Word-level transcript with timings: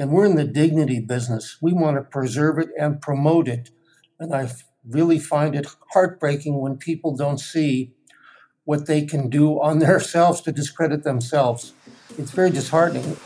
And 0.00 0.12
we're 0.12 0.24
in 0.24 0.36
the 0.36 0.46
dignity 0.46 0.98
business. 0.98 1.58
We 1.60 1.74
want 1.74 1.98
to 1.98 2.02
preserve 2.02 2.58
it 2.58 2.70
and 2.78 3.02
promote 3.02 3.46
it. 3.46 3.68
And 4.18 4.34
I 4.34 4.50
really 4.88 5.18
find 5.18 5.54
it 5.54 5.66
heartbreaking 5.92 6.58
when 6.58 6.78
people 6.78 7.14
don't 7.14 7.38
see 7.38 7.92
what 8.64 8.86
they 8.86 9.04
can 9.04 9.28
do 9.28 9.60
on 9.60 9.78
themselves 9.80 10.40
to 10.40 10.52
discredit 10.52 11.04
themselves. 11.04 11.74
It's 12.16 12.30
very 12.30 12.48
disheartening. 12.48 13.18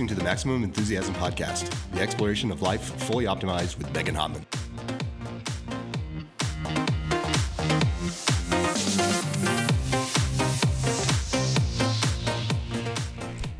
Listening 0.00 0.16
to 0.16 0.22
the 0.22 0.24
Maximum 0.24 0.64
Enthusiasm 0.64 1.14
Podcast, 1.16 1.76
the 1.92 2.00
exploration 2.00 2.50
of 2.50 2.62
life 2.62 2.80
fully 3.02 3.26
optimized 3.26 3.76
with 3.76 3.92
Megan 3.92 4.14
Hottman. 4.14 4.46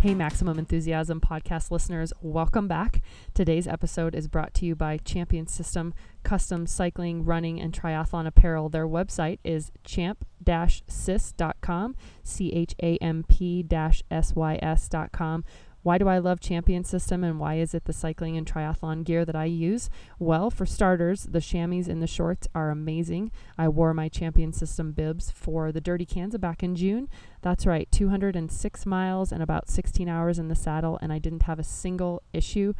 Hey, 0.00 0.14
Maximum 0.14 0.58
Enthusiasm 0.58 1.20
podcast 1.20 1.70
listeners, 1.70 2.14
welcome 2.22 2.66
back. 2.66 3.02
Today's 3.34 3.68
episode 3.68 4.14
is 4.14 4.26
brought 4.26 4.54
to 4.54 4.64
you 4.64 4.74
by 4.74 4.96
Champion 4.96 5.46
System 5.46 5.92
Custom 6.22 6.66
Cycling, 6.66 7.26
Running, 7.26 7.60
and 7.60 7.78
Triathlon 7.78 8.26
Apparel. 8.26 8.70
Their 8.70 8.88
website 8.88 9.40
is 9.44 9.72
champ-sys.com, 9.84 11.96
C 12.22 12.52
H 12.54 12.74
A 12.82 12.96
M 12.96 13.26
P 13.28 13.66
S 13.70 14.34
Y 14.34 14.58
S.com. 14.62 15.44
Why 15.82 15.96
do 15.96 16.08
I 16.08 16.18
love 16.18 16.40
Champion 16.40 16.84
System 16.84 17.24
and 17.24 17.40
why 17.40 17.54
is 17.54 17.74
it 17.74 17.84
the 17.84 17.92
cycling 17.92 18.36
and 18.36 18.46
triathlon 18.46 19.02
gear 19.04 19.24
that 19.24 19.36
I 19.36 19.46
use? 19.46 19.88
Well, 20.18 20.50
for 20.50 20.66
starters, 20.66 21.24
the 21.24 21.40
chamois 21.40 21.88
and 21.88 22.02
the 22.02 22.06
shorts 22.06 22.46
are 22.54 22.70
amazing. 22.70 23.30
I 23.56 23.68
wore 23.68 23.94
my 23.94 24.08
Champion 24.08 24.52
System 24.52 24.92
bibs 24.92 25.30
for 25.30 25.72
the 25.72 25.80
Dirty 25.80 26.04
Kanza 26.04 26.38
back 26.38 26.62
in 26.62 26.76
June. 26.76 27.08
That's 27.40 27.64
right, 27.64 27.90
206 27.90 28.86
miles 28.86 29.32
and 29.32 29.42
about 29.42 29.70
16 29.70 30.08
hours 30.08 30.38
in 30.38 30.48
the 30.48 30.54
saddle, 30.54 30.98
and 31.00 31.12
I 31.12 31.18
didn't 31.18 31.44
have 31.44 31.58
a 31.58 31.64
single 31.64 32.22
issue. 32.34 32.74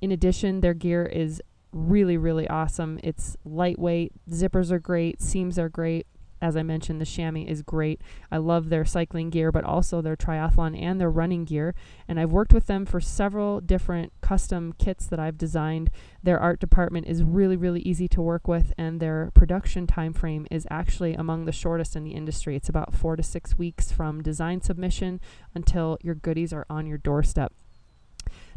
In 0.00 0.10
addition, 0.10 0.60
their 0.60 0.74
gear 0.74 1.06
is 1.06 1.40
really, 1.72 2.16
really 2.16 2.48
awesome. 2.48 2.98
It's 3.04 3.36
lightweight, 3.44 4.12
zippers 4.30 4.72
are 4.72 4.78
great, 4.80 5.20
seams 5.22 5.58
are 5.58 5.68
great 5.68 6.06
as 6.40 6.56
I 6.56 6.62
mentioned, 6.62 7.00
the 7.00 7.06
chamois 7.06 7.46
is 7.46 7.62
great. 7.62 8.00
I 8.30 8.36
love 8.38 8.68
their 8.68 8.84
cycling 8.84 9.30
gear, 9.30 9.50
but 9.50 9.64
also 9.64 10.00
their 10.00 10.16
triathlon 10.16 10.80
and 10.80 11.00
their 11.00 11.10
running 11.10 11.44
gear. 11.44 11.74
And 12.06 12.18
I've 12.18 12.30
worked 12.30 12.52
with 12.52 12.66
them 12.66 12.86
for 12.86 13.00
several 13.00 13.60
different 13.60 14.12
custom 14.20 14.72
kits 14.78 15.06
that 15.06 15.18
I've 15.18 15.38
designed. 15.38 15.90
Their 16.22 16.38
art 16.38 16.60
department 16.60 17.06
is 17.06 17.22
really, 17.22 17.56
really 17.56 17.80
easy 17.80 18.08
to 18.08 18.22
work 18.22 18.46
with, 18.46 18.72
and 18.78 19.00
their 19.00 19.30
production 19.34 19.86
time 19.86 20.12
frame 20.12 20.46
is 20.50 20.66
actually 20.70 21.14
among 21.14 21.44
the 21.44 21.52
shortest 21.52 21.96
in 21.96 22.04
the 22.04 22.12
industry. 22.12 22.56
It's 22.56 22.68
about 22.68 22.94
four 22.94 23.16
to 23.16 23.22
six 23.22 23.58
weeks 23.58 23.90
from 23.90 24.22
design 24.22 24.60
submission 24.60 25.20
until 25.54 25.98
your 26.02 26.14
goodies 26.14 26.52
are 26.52 26.66
on 26.70 26.86
your 26.86 26.98
doorstep. 26.98 27.52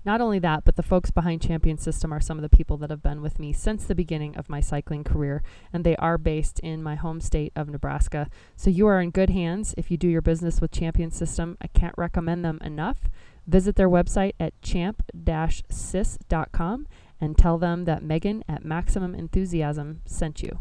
Not 0.03 0.19
only 0.19 0.39
that, 0.39 0.65
but 0.65 0.77
the 0.77 0.83
folks 0.83 1.11
behind 1.11 1.43
Champion 1.43 1.77
System 1.77 2.11
are 2.11 2.19
some 2.19 2.39
of 2.39 2.41
the 2.41 2.49
people 2.49 2.75
that 2.77 2.89
have 2.89 3.03
been 3.03 3.21
with 3.21 3.37
me 3.37 3.53
since 3.53 3.85
the 3.85 3.93
beginning 3.93 4.35
of 4.35 4.49
my 4.49 4.59
cycling 4.59 5.03
career, 5.03 5.43
and 5.71 5.83
they 5.83 5.95
are 5.97 6.17
based 6.17 6.59
in 6.61 6.81
my 6.81 6.95
home 6.95 7.21
state 7.21 7.53
of 7.55 7.69
Nebraska. 7.69 8.27
So 8.55 8.71
you 8.71 8.87
are 8.87 8.99
in 8.99 9.11
good 9.11 9.29
hands 9.29 9.75
if 9.77 9.91
you 9.91 9.97
do 9.97 10.07
your 10.07 10.23
business 10.23 10.59
with 10.59 10.71
Champion 10.71 11.11
System. 11.11 11.55
I 11.61 11.67
can't 11.67 11.93
recommend 11.97 12.43
them 12.43 12.57
enough. 12.61 13.01
Visit 13.45 13.75
their 13.75 13.89
website 13.89 14.33
at 14.39 14.59
champ-sys.com 14.63 16.87
and 17.19 17.37
tell 17.37 17.59
them 17.59 17.85
that 17.85 18.01
Megan 18.01 18.43
at 18.49 18.65
Maximum 18.65 19.13
Enthusiasm 19.13 20.01
sent 20.05 20.41
you. 20.41 20.57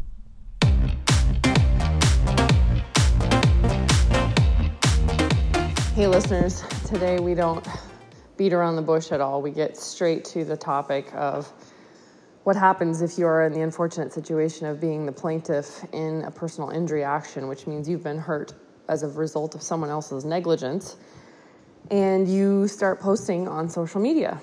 Hey, 5.95 6.05
listeners, 6.07 6.63
today 6.85 7.19
we 7.19 7.33
don't 7.33 7.67
beat 8.41 8.53
around 8.53 8.75
the 8.75 8.81
bush 8.81 9.11
at 9.11 9.21
all. 9.21 9.39
We 9.39 9.51
get 9.51 9.77
straight 9.77 10.25
to 10.33 10.43
the 10.43 10.57
topic 10.57 11.13
of 11.13 11.53
what 12.43 12.55
happens 12.55 13.03
if 13.03 13.19
you 13.19 13.27
are 13.27 13.45
in 13.45 13.53
the 13.53 13.61
unfortunate 13.61 14.11
situation 14.11 14.65
of 14.65 14.81
being 14.81 15.05
the 15.05 15.11
plaintiff 15.11 15.85
in 15.93 16.23
a 16.23 16.31
personal 16.31 16.71
injury 16.71 17.03
action, 17.03 17.47
which 17.47 17.67
means 17.67 17.87
you've 17.87 18.03
been 18.03 18.17
hurt 18.17 18.55
as 18.87 19.03
a 19.03 19.09
result 19.09 19.53
of 19.53 19.61
someone 19.61 19.91
else's 19.91 20.25
negligence, 20.25 20.95
and 21.91 22.27
you 22.27 22.67
start 22.67 22.99
posting 22.99 23.47
on 23.47 23.69
social 23.69 24.01
media. 24.01 24.41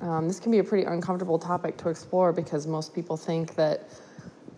Um, 0.00 0.26
this 0.26 0.40
can 0.40 0.50
be 0.50 0.60
a 0.60 0.64
pretty 0.64 0.84
uncomfortable 0.84 1.38
topic 1.38 1.76
to 1.76 1.90
explore 1.90 2.32
because 2.32 2.66
most 2.66 2.94
people 2.94 3.18
think 3.18 3.56
that 3.56 3.90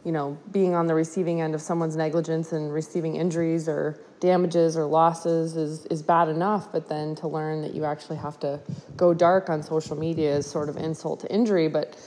you 0.06 0.12
know, 0.12 0.38
being 0.52 0.72
on 0.72 0.86
the 0.86 0.94
receiving 0.94 1.40
end 1.40 1.52
of 1.52 1.60
someone's 1.60 1.96
negligence 1.96 2.52
and 2.52 2.72
receiving 2.72 3.16
injuries 3.16 3.68
or 3.68 3.98
damages 4.20 4.76
or 4.76 4.84
losses 4.84 5.56
is, 5.56 5.84
is 5.86 6.00
bad 6.00 6.28
enough, 6.28 6.70
but 6.70 6.88
then 6.88 7.16
to 7.16 7.26
learn 7.26 7.60
that 7.60 7.74
you 7.74 7.84
actually 7.84 8.16
have 8.16 8.38
to 8.38 8.60
go 8.96 9.12
dark 9.12 9.50
on 9.50 9.64
social 9.64 9.96
media 9.96 10.36
is 10.36 10.46
sort 10.46 10.68
of 10.68 10.76
insult 10.76 11.18
to 11.18 11.34
injury. 11.34 11.66
But 11.66 11.98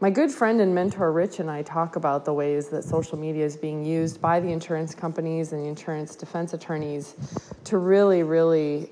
my 0.00 0.10
good 0.10 0.32
friend 0.32 0.60
and 0.60 0.74
mentor 0.74 1.12
Rich 1.12 1.38
and 1.38 1.48
I 1.48 1.62
talk 1.62 1.94
about 1.94 2.24
the 2.24 2.32
ways 2.32 2.70
that 2.70 2.82
social 2.82 3.16
media 3.16 3.44
is 3.44 3.56
being 3.56 3.84
used 3.84 4.20
by 4.20 4.40
the 4.40 4.48
insurance 4.48 4.92
companies 4.92 5.52
and 5.52 5.62
the 5.62 5.68
insurance 5.68 6.16
defense 6.16 6.54
attorneys 6.54 7.14
to 7.62 7.78
really, 7.78 8.24
really 8.24 8.90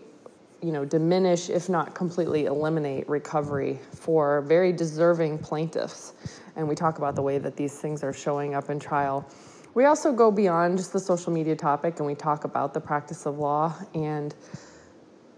you 0.62 0.71
know, 0.71 0.84
diminish, 0.84 1.51
if 1.51 1.69
not 1.69 1.97
completely 1.97 2.45
eliminate 2.45 3.09
recovery 3.09 3.81
for 3.91 4.43
very 4.43 4.72
deserving 4.72 5.37
plaintiffs 5.37 6.12
and 6.57 6.69
we 6.69 6.75
talk 6.75 6.99
about 6.99 7.17
the 7.17 7.23
way 7.23 7.39
that 7.39 7.57
these 7.57 7.79
things 7.79 8.03
are 8.03 8.13
showing 8.13 8.55
up 8.55 8.71
in 8.71 8.79
trial. 8.79 9.29
We 9.75 9.87
also 9.87 10.13
go 10.13 10.31
beyond 10.31 10.77
just 10.77 10.93
the 10.93 11.01
social 11.01 11.33
media 11.33 11.57
topic 11.57 11.99
and 11.99 12.07
we 12.07 12.15
talk 12.15 12.45
about 12.45 12.75
the 12.75 12.81
practice 12.81 13.25
of 13.27 13.39
law. 13.39 13.75
And 13.95 14.35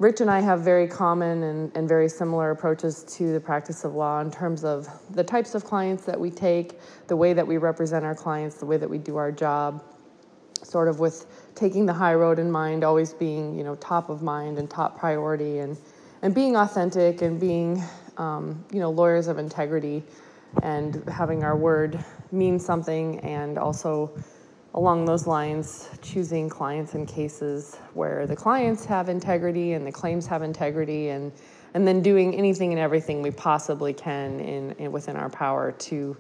Rich 0.01 0.21
and 0.21 0.29
I 0.29 0.41
have 0.41 0.61
very 0.61 0.89
common 0.89 1.45
and, 1.45 1.77
and 1.77 1.89
very 1.89 2.09
similar 2.09 2.51
approaches 2.51 3.05
to 3.17 3.33
the 3.33 3.39
practice 3.39 3.85
of 3.85 3.95
law 3.95 4.21
in 4.21 4.31
terms 4.31 4.65
of 4.65 4.89
the 5.11 5.23
types 5.23 5.55
of 5.55 5.65
clients 5.65 6.05
that 6.05 6.19
we 6.19 6.31
take, 6.31 6.81
the 7.07 7.15
way 7.15 7.33
that 7.33 7.47
we 7.47 7.59
represent 7.59 8.05
our 8.05 8.15
clients, 8.15 8.57
the 8.57 8.67
way 8.67 8.77
that 8.77 8.91
we 8.91 8.99
do 8.99 9.17
our 9.17 9.31
job, 9.31 9.85
sort 10.65 10.89
of 10.89 10.99
with 10.99 11.27
taking 11.55 11.87
the 11.87 11.93
high 11.93 12.15
road 12.15 12.41
in 12.41 12.51
mind, 12.51 12.83
always 12.83 13.15
being 13.15 13.57
you 13.57 13.63
know 13.63 13.77
top 13.77 14.09
of 14.09 14.21
mind 14.21 14.59
and 14.59 14.69
top 14.69 14.99
priority, 14.99 15.59
and 15.59 15.77
and 16.23 16.35
being 16.35 16.57
authentic 16.57 17.23
and 17.23 17.39
being 17.39 17.81
um, 18.17 18.65
you 18.73 18.81
know 18.81 18.91
lawyers 18.91 19.29
of 19.29 19.39
integrity 19.39 20.03
and 20.63 21.03
having 21.09 21.43
our 21.45 21.57
word 21.57 22.03
mean 22.33 22.59
something, 22.59 23.21
and 23.21 23.59
also 23.59 24.17
along 24.75 25.05
those 25.05 25.27
lines, 25.27 25.89
choosing 26.03 26.49
clients 26.49 26.95
and 26.95 27.07
cases 27.07 27.77
where 27.95 28.27
the 28.27 28.35
clients 28.35 28.85
have 28.85 29.09
integrity 29.09 29.75
and 29.75 29.87
the 29.87 29.93
claims 29.93 30.27
have 30.27 30.43
integrity, 30.43 31.09
and 31.11 31.33
and 31.75 31.87
then 31.87 32.01
doing 32.01 32.35
anything 32.37 32.73
and 32.73 32.81
everything 32.81 33.21
we 33.21 33.33
possibly 33.33 33.93
can 33.93 34.39
in, 34.41 34.71
in 34.73 34.93
within 34.93 35.17
our 35.17 35.29
power 35.29 35.73
to 35.73 36.17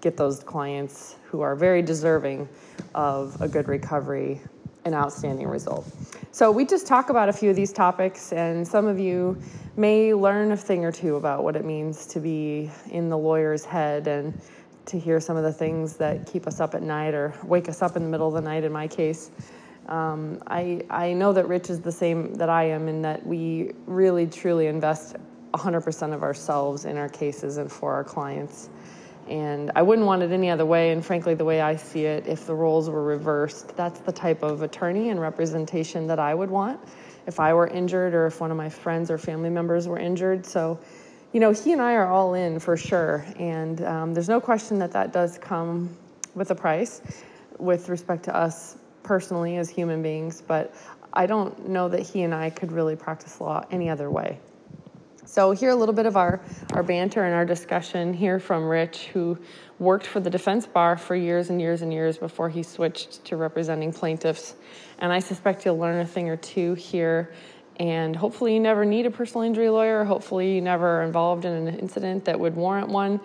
get 0.00 0.16
those 0.16 0.44
clients 0.44 1.16
who 1.24 1.40
are 1.40 1.56
very 1.56 1.82
deserving 1.82 2.48
of 2.94 3.40
a 3.40 3.48
good 3.48 3.68
recovery 3.68 4.40
an 4.88 4.94
outstanding 4.94 5.46
result. 5.46 5.86
So 6.32 6.50
we 6.50 6.64
just 6.64 6.86
talk 6.86 7.10
about 7.10 7.28
a 7.28 7.32
few 7.32 7.50
of 7.50 7.56
these 7.56 7.72
topics, 7.72 8.32
and 8.32 8.66
some 8.66 8.86
of 8.86 8.98
you 8.98 9.40
may 9.76 10.12
learn 10.12 10.50
a 10.50 10.56
thing 10.56 10.84
or 10.84 10.90
two 10.90 11.16
about 11.16 11.44
what 11.44 11.54
it 11.54 11.64
means 11.64 12.06
to 12.06 12.20
be 12.20 12.70
in 12.90 13.08
the 13.08 13.16
lawyer's 13.16 13.64
head 13.64 14.08
and 14.08 14.38
to 14.86 14.98
hear 14.98 15.20
some 15.20 15.36
of 15.36 15.44
the 15.44 15.52
things 15.52 15.96
that 15.96 16.26
keep 16.26 16.46
us 16.46 16.60
up 16.60 16.74
at 16.74 16.82
night 16.82 17.14
or 17.14 17.32
wake 17.44 17.68
us 17.68 17.82
up 17.82 17.96
in 17.96 18.02
the 18.02 18.08
middle 18.08 18.26
of 18.26 18.34
the 18.34 18.40
night 18.40 18.64
in 18.64 18.72
my 18.72 18.88
case. 18.88 19.30
Um, 19.86 20.42
I, 20.46 20.82
I 20.90 21.12
know 21.12 21.32
that 21.32 21.46
Rich 21.48 21.70
is 21.70 21.80
the 21.80 21.92
same 21.92 22.34
that 22.34 22.48
I 22.48 22.64
am 22.64 22.88
in 22.88 23.02
that 23.02 23.26
we 23.26 23.72
really 23.86 24.26
truly 24.26 24.66
invest 24.66 25.16
100% 25.52 26.14
of 26.14 26.22
ourselves 26.22 26.84
in 26.84 26.96
our 26.96 27.08
cases 27.08 27.56
and 27.56 27.70
for 27.70 27.92
our 27.92 28.04
clients. 28.04 28.68
And 29.28 29.70
I 29.74 29.82
wouldn't 29.82 30.06
want 30.06 30.22
it 30.22 30.32
any 30.32 30.50
other 30.50 30.66
way. 30.66 30.90
And 30.90 31.04
frankly, 31.04 31.34
the 31.34 31.44
way 31.44 31.60
I 31.60 31.76
see 31.76 32.04
it, 32.04 32.26
if 32.26 32.46
the 32.46 32.54
roles 32.54 32.88
were 32.88 33.02
reversed, 33.02 33.76
that's 33.76 34.00
the 34.00 34.12
type 34.12 34.42
of 34.42 34.62
attorney 34.62 35.10
and 35.10 35.20
representation 35.20 36.06
that 36.06 36.18
I 36.18 36.34
would 36.34 36.50
want 36.50 36.80
if 37.26 37.38
I 37.38 37.52
were 37.52 37.66
injured 37.66 38.14
or 38.14 38.26
if 38.26 38.40
one 38.40 38.50
of 38.50 38.56
my 38.56 38.70
friends 38.70 39.10
or 39.10 39.18
family 39.18 39.50
members 39.50 39.86
were 39.86 39.98
injured. 39.98 40.46
So, 40.46 40.80
you 41.32 41.40
know, 41.40 41.52
he 41.52 41.72
and 41.72 41.82
I 41.82 41.94
are 41.94 42.06
all 42.06 42.34
in 42.34 42.58
for 42.58 42.76
sure. 42.76 43.26
And 43.38 43.82
um, 43.82 44.14
there's 44.14 44.30
no 44.30 44.40
question 44.40 44.78
that 44.78 44.92
that 44.92 45.12
does 45.12 45.36
come 45.38 45.94
with 46.34 46.50
a 46.50 46.54
price 46.54 47.02
with 47.58 47.88
respect 47.88 48.22
to 48.24 48.34
us 48.34 48.78
personally 49.02 49.56
as 49.56 49.68
human 49.68 50.02
beings. 50.02 50.40
But 50.40 50.74
I 51.12 51.26
don't 51.26 51.68
know 51.68 51.88
that 51.88 52.00
he 52.00 52.22
and 52.22 52.34
I 52.34 52.50
could 52.50 52.72
really 52.72 52.96
practice 52.96 53.40
law 53.40 53.64
any 53.70 53.90
other 53.90 54.10
way. 54.10 54.40
So, 55.30 55.50
here 55.50 55.68
a 55.68 55.74
little 55.74 55.94
bit 55.94 56.06
of 56.06 56.16
our, 56.16 56.40
our 56.72 56.82
banter 56.82 57.22
and 57.22 57.34
our 57.34 57.44
discussion 57.44 58.14
here 58.14 58.40
from 58.40 58.66
Rich, 58.66 59.08
who 59.08 59.36
worked 59.78 60.06
for 60.06 60.20
the 60.20 60.30
defense 60.30 60.66
bar 60.66 60.96
for 60.96 61.14
years 61.14 61.50
and 61.50 61.60
years 61.60 61.82
and 61.82 61.92
years 61.92 62.16
before 62.16 62.48
he 62.48 62.62
switched 62.62 63.26
to 63.26 63.36
representing 63.36 63.92
plaintiffs. 63.92 64.54
And 64.98 65.12
I 65.12 65.18
suspect 65.18 65.66
you'll 65.66 65.76
learn 65.76 66.00
a 66.00 66.06
thing 66.06 66.30
or 66.30 66.38
two 66.38 66.72
here 66.74 67.30
And 67.78 68.16
hopefully, 68.16 68.54
you 68.54 68.60
never 68.60 68.86
need 68.86 69.04
a 69.04 69.10
personal 69.10 69.42
injury 69.42 69.68
lawyer. 69.68 70.02
Hopefully, 70.02 70.54
you 70.54 70.62
never 70.62 71.00
are 71.00 71.02
involved 71.02 71.44
in 71.44 71.52
an 71.52 71.78
incident 71.78 72.24
that 72.24 72.40
would 72.40 72.56
warrant 72.56 72.88
one. 72.88 73.20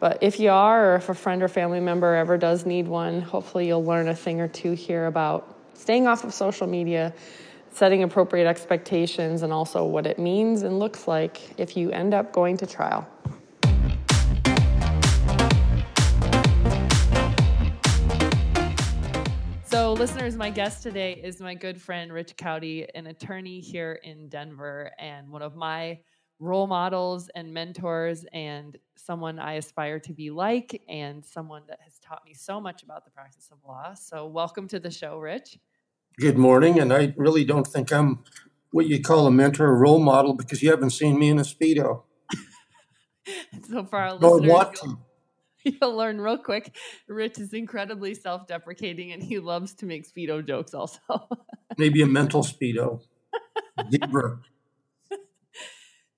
But 0.00 0.22
if 0.22 0.40
you 0.40 0.50
are, 0.50 0.92
or 0.92 0.96
if 0.96 1.10
a 1.10 1.14
friend 1.14 1.42
or 1.42 1.48
family 1.48 1.80
member 1.80 2.14
ever 2.14 2.38
does 2.38 2.64
need 2.64 2.88
one, 2.88 3.20
hopefully, 3.20 3.66
you'll 3.66 3.84
learn 3.84 4.08
a 4.08 4.16
thing 4.16 4.40
or 4.40 4.48
two 4.48 4.72
here 4.72 5.04
about 5.04 5.54
staying 5.74 6.06
off 6.06 6.24
of 6.24 6.32
social 6.32 6.66
media, 6.66 7.12
setting 7.72 8.02
appropriate 8.02 8.46
expectations, 8.46 9.42
and 9.42 9.52
also 9.52 9.84
what 9.84 10.06
it 10.06 10.18
means 10.18 10.62
and 10.62 10.78
looks 10.78 11.08
like 11.08 11.58
if 11.58 11.76
you 11.76 11.90
end 11.90 12.12
up 12.12 12.32
going 12.32 12.56
to 12.58 12.66
trial. 12.66 13.08
So, 19.64 19.94
listeners, 19.94 20.36
my 20.36 20.50
guest 20.50 20.82
today 20.82 21.14
is 21.14 21.40
my 21.40 21.54
good 21.54 21.80
friend 21.80 22.12
Rich 22.12 22.36
Cowdy, 22.36 22.86
an 22.94 23.06
attorney 23.06 23.58
here 23.60 23.98
in 24.04 24.28
Denver, 24.28 24.90
and 24.98 25.30
one 25.30 25.40
of 25.40 25.56
my 25.56 25.98
role 26.38 26.66
models 26.66 27.30
and 27.34 27.54
mentors, 27.54 28.26
and 28.34 28.76
someone 28.96 29.38
I 29.38 29.54
aspire 29.54 29.98
to 30.00 30.12
be 30.12 30.28
like, 30.28 30.82
and 30.88 31.24
someone 31.24 31.62
that 31.68 31.78
has 31.80 31.98
taught 32.00 32.22
me 32.26 32.34
so 32.34 32.60
much 32.60 32.82
about 32.82 33.06
the 33.06 33.10
practice 33.12 33.48
of 33.50 33.58
law. 33.66 33.94
So, 33.94 34.26
welcome 34.26 34.68
to 34.68 34.78
the 34.78 34.90
show, 34.90 35.16
Rich. 35.16 35.58
Good 36.18 36.36
morning, 36.36 36.78
and 36.78 36.92
I 36.92 37.14
really 37.16 37.44
don't 37.44 37.66
think 37.66 37.90
I'm 37.92 38.22
what 38.70 38.86
you 38.86 39.00
call 39.00 39.26
a 39.26 39.30
mentor 39.30 39.66
or 39.68 39.76
role 39.78 39.98
model 39.98 40.34
because 40.34 40.62
you 40.62 40.70
haven't 40.70 40.90
seen 40.90 41.18
me 41.18 41.28
in 41.30 41.38
a 41.38 41.42
Speedo. 41.42 42.02
so, 43.68 43.84
for 43.84 43.98
our 43.98 44.14
listeners, 44.14 44.50
want 44.50 44.78
you'll- 44.82 44.94
to. 44.94 44.98
You'll 45.80 45.94
learn 45.96 46.20
real 46.20 46.38
quick. 46.38 46.74
Rich 47.06 47.38
is 47.38 47.52
incredibly 47.52 48.14
self 48.14 48.48
deprecating 48.48 49.12
and 49.12 49.22
he 49.22 49.38
loves 49.38 49.74
to 49.74 49.86
make 49.86 50.04
Speedo 50.12 50.44
jokes 50.44 50.74
also. 50.74 50.98
Maybe 51.78 52.02
a 52.02 52.06
mental 52.06 52.42
Speedo. 52.42 53.00
Zebra. 53.92 54.40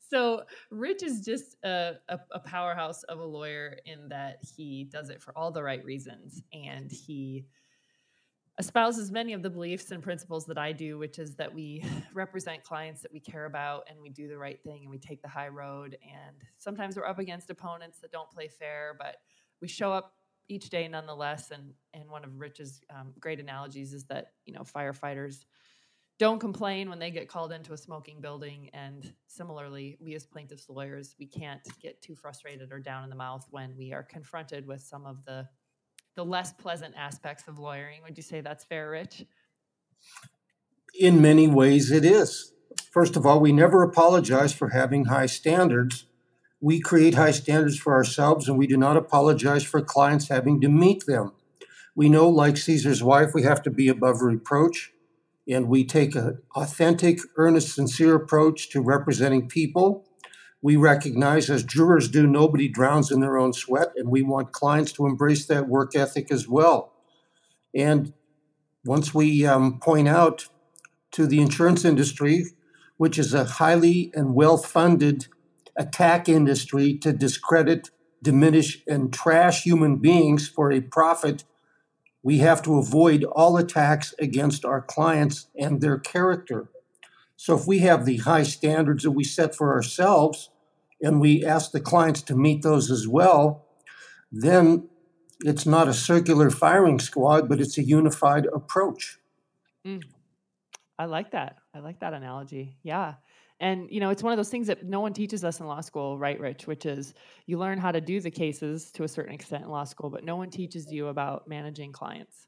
so, 0.09 0.45
Rich 0.71 1.03
is 1.03 1.21
just 1.21 1.57
a, 1.63 1.97
a, 2.09 2.19
a 2.33 2.41
powerhouse 2.41 3.03
of 3.03 3.19
a 3.19 3.25
lawyer 3.25 3.77
in 3.85 4.09
that 4.09 4.39
he 4.57 4.89
does 4.91 5.11
it 5.11 5.21
for 5.23 5.37
all 5.37 5.51
the 5.51 5.63
right 5.63 5.85
reasons 5.85 6.43
and 6.55 6.91
he 6.91 7.45
espouses 8.59 9.11
many 9.11 9.33
of 9.33 9.43
the 9.43 9.51
beliefs 9.51 9.91
and 9.91 10.03
principles 10.03 10.47
that 10.47 10.59
I 10.59 10.73
do, 10.73 10.99
which 10.99 11.19
is 11.19 11.35
that 11.37 11.53
we 11.53 11.85
represent 12.15 12.63
clients 12.63 13.03
that 13.03 13.13
we 13.13 13.21
care 13.21 13.47
about 13.47 13.85
and 13.91 14.01
we 14.01 14.09
do 14.09 14.29
the 14.29 14.39
right 14.39 14.63
thing 14.63 14.83
and 14.83 14.91
we 14.91 14.99
take 14.99 15.23
the 15.23 15.29
high 15.29 15.49
road. 15.49 15.97
And 16.03 16.37
sometimes 16.59 16.97
we're 16.97 17.07
up 17.07 17.19
against 17.19 17.51
opponents 17.51 17.99
that 18.01 18.13
don't 18.13 18.31
play 18.31 18.49
fair, 18.49 18.97
but 18.99 19.17
we 19.61 19.69
show 19.69 19.93
up 19.93 20.15
each 20.49 20.71
day 20.71 20.87
nonetheless. 20.89 21.51
And 21.51 21.73
and 21.95 22.09
one 22.09 22.25
of 22.25 22.39
Rich's 22.39 22.81
um, 22.95 23.13
great 23.19 23.41
analogies 23.41 23.93
is 23.93 24.05
that 24.05 24.33
you 24.47 24.53
know 24.53 24.63
firefighters 24.63 25.45
don't 26.19 26.39
complain 26.39 26.89
when 26.89 27.01
they 27.01 27.11
get 27.11 27.29
called 27.29 27.51
into 27.51 27.73
a 27.73 27.77
smoking 27.77 28.21
building, 28.21 28.71
and 28.73 29.13
similarly, 29.27 29.99
we 30.01 30.15
as 30.15 30.25
plaintiffs 30.25 30.69
lawyers 30.69 31.17
we 31.19 31.27
can't 31.27 31.61
get 31.81 32.01
too 32.03 32.15
frustrated 32.15 32.71
or 32.71 32.79
down 32.79 33.03
in 33.03 33.11
the 33.11 33.17
mouth 33.17 33.45
when 33.51 33.77
we 33.77 33.93
are 33.93 34.05
confronted 34.05 34.65
with 34.65 34.81
some 34.81 35.07
of 35.07 35.25
the 35.25 35.49
the 36.15 36.25
less 36.25 36.53
pleasant 36.53 36.95
aspects 36.97 37.49
of 37.49 37.59
lawyering. 37.59 38.01
Would 38.05 38.17
you 38.17 38.23
say 38.23 38.41
that's 38.41 38.65
fair, 38.65 38.91
Rich? 38.91 39.25
In 40.99 41.21
many 41.21 41.49
ways, 41.49 41.91
it 41.91 42.05
is. 42.05 42.53
First 42.93 43.17
of 43.17 43.27
all, 43.27 43.41
we 43.41 43.53
never 43.53 43.83
apologize 43.83 44.53
for 44.53 44.69
having 44.69 45.07
high 45.07 45.27
standards. 45.27 46.07
We 46.61 46.81
create 46.81 47.15
high 47.15 47.33
standards 47.33 47.79
for 47.79 47.93
ourselves, 47.93 48.49
and 48.49 48.57
we 48.57 48.67
do 48.67 48.77
not 48.77 48.97
apologize 48.97 49.65
for 49.65 49.83
clients 49.83 50.29
having 50.29 50.61
to 50.61 50.69
meet 50.69 51.05
them. 51.07 51.33
We 51.97 52.09
know, 52.09 52.29
like 52.29 52.57
Caesar's 52.57 53.03
wife, 53.03 53.31
we 53.35 53.43
have 53.43 53.63
to 53.63 53.71
be 53.71 53.89
above 53.89 54.23
reproach, 54.23 54.93
and 55.49 55.69
we 55.69 55.85
take 55.85 56.15
an 56.15 56.39
authentic, 56.55 57.19
earnest, 57.37 57.75
sincere 57.75 58.15
approach 58.15 58.71
to 58.71 58.81
representing 58.81 59.49
people. 59.49 60.05
We 60.65 60.77
recognize, 60.77 61.51
as 61.51 61.63
jurors 61.63 62.09
do, 62.09 62.27
nobody 62.27 62.69
drowns 62.69 63.13
in 63.13 63.21
their 63.21 63.37
own 63.37 63.53
sweat, 63.53 63.89
and 63.97 64.09
we 64.09 64.23
want 64.23 64.53
clients 64.53 64.93
to 64.93 65.05
embrace 65.05 65.45
that 65.45 65.69
work 65.69 65.95
ethic 65.95 66.33
as 66.33 66.49
well. 66.49 66.95
And 67.75 68.15
once 68.83 69.13
we 69.13 69.45
um, 69.45 69.79
point 69.79 70.09
out 70.09 70.49
to 71.11 71.27
the 71.27 71.43
insurance 71.43 71.85
industry, 71.85 72.47
which 72.97 73.19
is 73.19 73.35
a 73.35 73.45
highly 73.45 74.11
and 74.15 74.35
well 74.35 74.57
funded 74.57 75.27
attack 75.77 76.31
industry 76.31 76.95
to 76.95 77.13
discredit, 77.13 77.91
diminish, 78.23 78.83
and 78.89 79.13
trash 79.13 79.65
human 79.65 79.97
beings 79.97 80.49
for 80.49 80.73
a 80.73 80.81
profit, 80.81 81.45
we 82.23 82.39
have 82.39 82.63
to 82.63 82.79
avoid 82.79 83.23
all 83.25 83.59
attacks 83.59 84.15
against 84.19 84.65
our 84.65 84.81
clients 84.81 85.49
and 85.55 85.83
their 85.83 85.99
character. 85.99 86.71
So 87.37 87.55
if 87.55 87.67
we 87.67 87.81
have 87.81 88.07
the 88.07 88.17
high 88.17 88.45
standards 88.45 89.03
that 89.03 89.11
we 89.11 89.25
set 89.25 89.55
for 89.55 89.75
ourselves 89.75 90.49
and 91.05 91.21
we 91.21 91.45
ask 91.45 91.71
the 91.73 91.81
clients 91.81 92.23
to 92.23 92.35
meet 92.35 92.63
those 92.63 92.91
as 92.91 93.07
well, 93.07 93.67
then 94.33 94.89
it's 95.41 95.67
not 95.67 95.87
a 95.87 95.95
circular 95.95 96.51
firing 96.51 96.99
squad, 96.99 97.49
but 97.49 97.61
it's 97.61 97.77
a 97.79 97.83
unified 97.83 98.47
approach. 98.47 99.19
Mm. 99.87 100.03
I 100.99 101.05
like 101.05 101.33
that. 101.33 101.59
I 101.75 101.81
like 101.81 102.01
that 102.01 102.15
analogy. 102.15 102.79
Yeah. 102.83 103.15
And 103.61 103.89
you 103.91 104.01
know, 104.01 104.11
it's 104.11 104.23
one 104.23 104.33
of 104.33 104.37
those 104.37 104.49
things 104.49 104.67
that 104.67 104.85
no 104.85 105.01
one 105.01 105.13
teaches 105.13 105.45
us 105.45 105.61
in 105.61 105.67
law 105.67 105.81
school, 105.81 106.19
right, 106.19 106.41
Rich? 106.41 106.67
Which 106.67 106.87
is 106.87 107.15
you 107.47 107.59
learn 107.59 107.79
how 107.79 107.93
to 107.93 108.01
do 108.01 108.21
the 108.21 108.31
cases 108.31 108.91
to 108.93 109.05
a 109.05 109.09
certain 109.09 109.35
extent 109.35 109.65
in 109.65 109.71
law 109.71 109.85
school, 109.85 110.11
but 110.11 110.25
no 110.25 110.37
one 110.37 110.51
teaches 110.51 110.91
you 110.91 111.09
about 111.09 111.47
managing 111.47 111.93
clients 111.93 112.47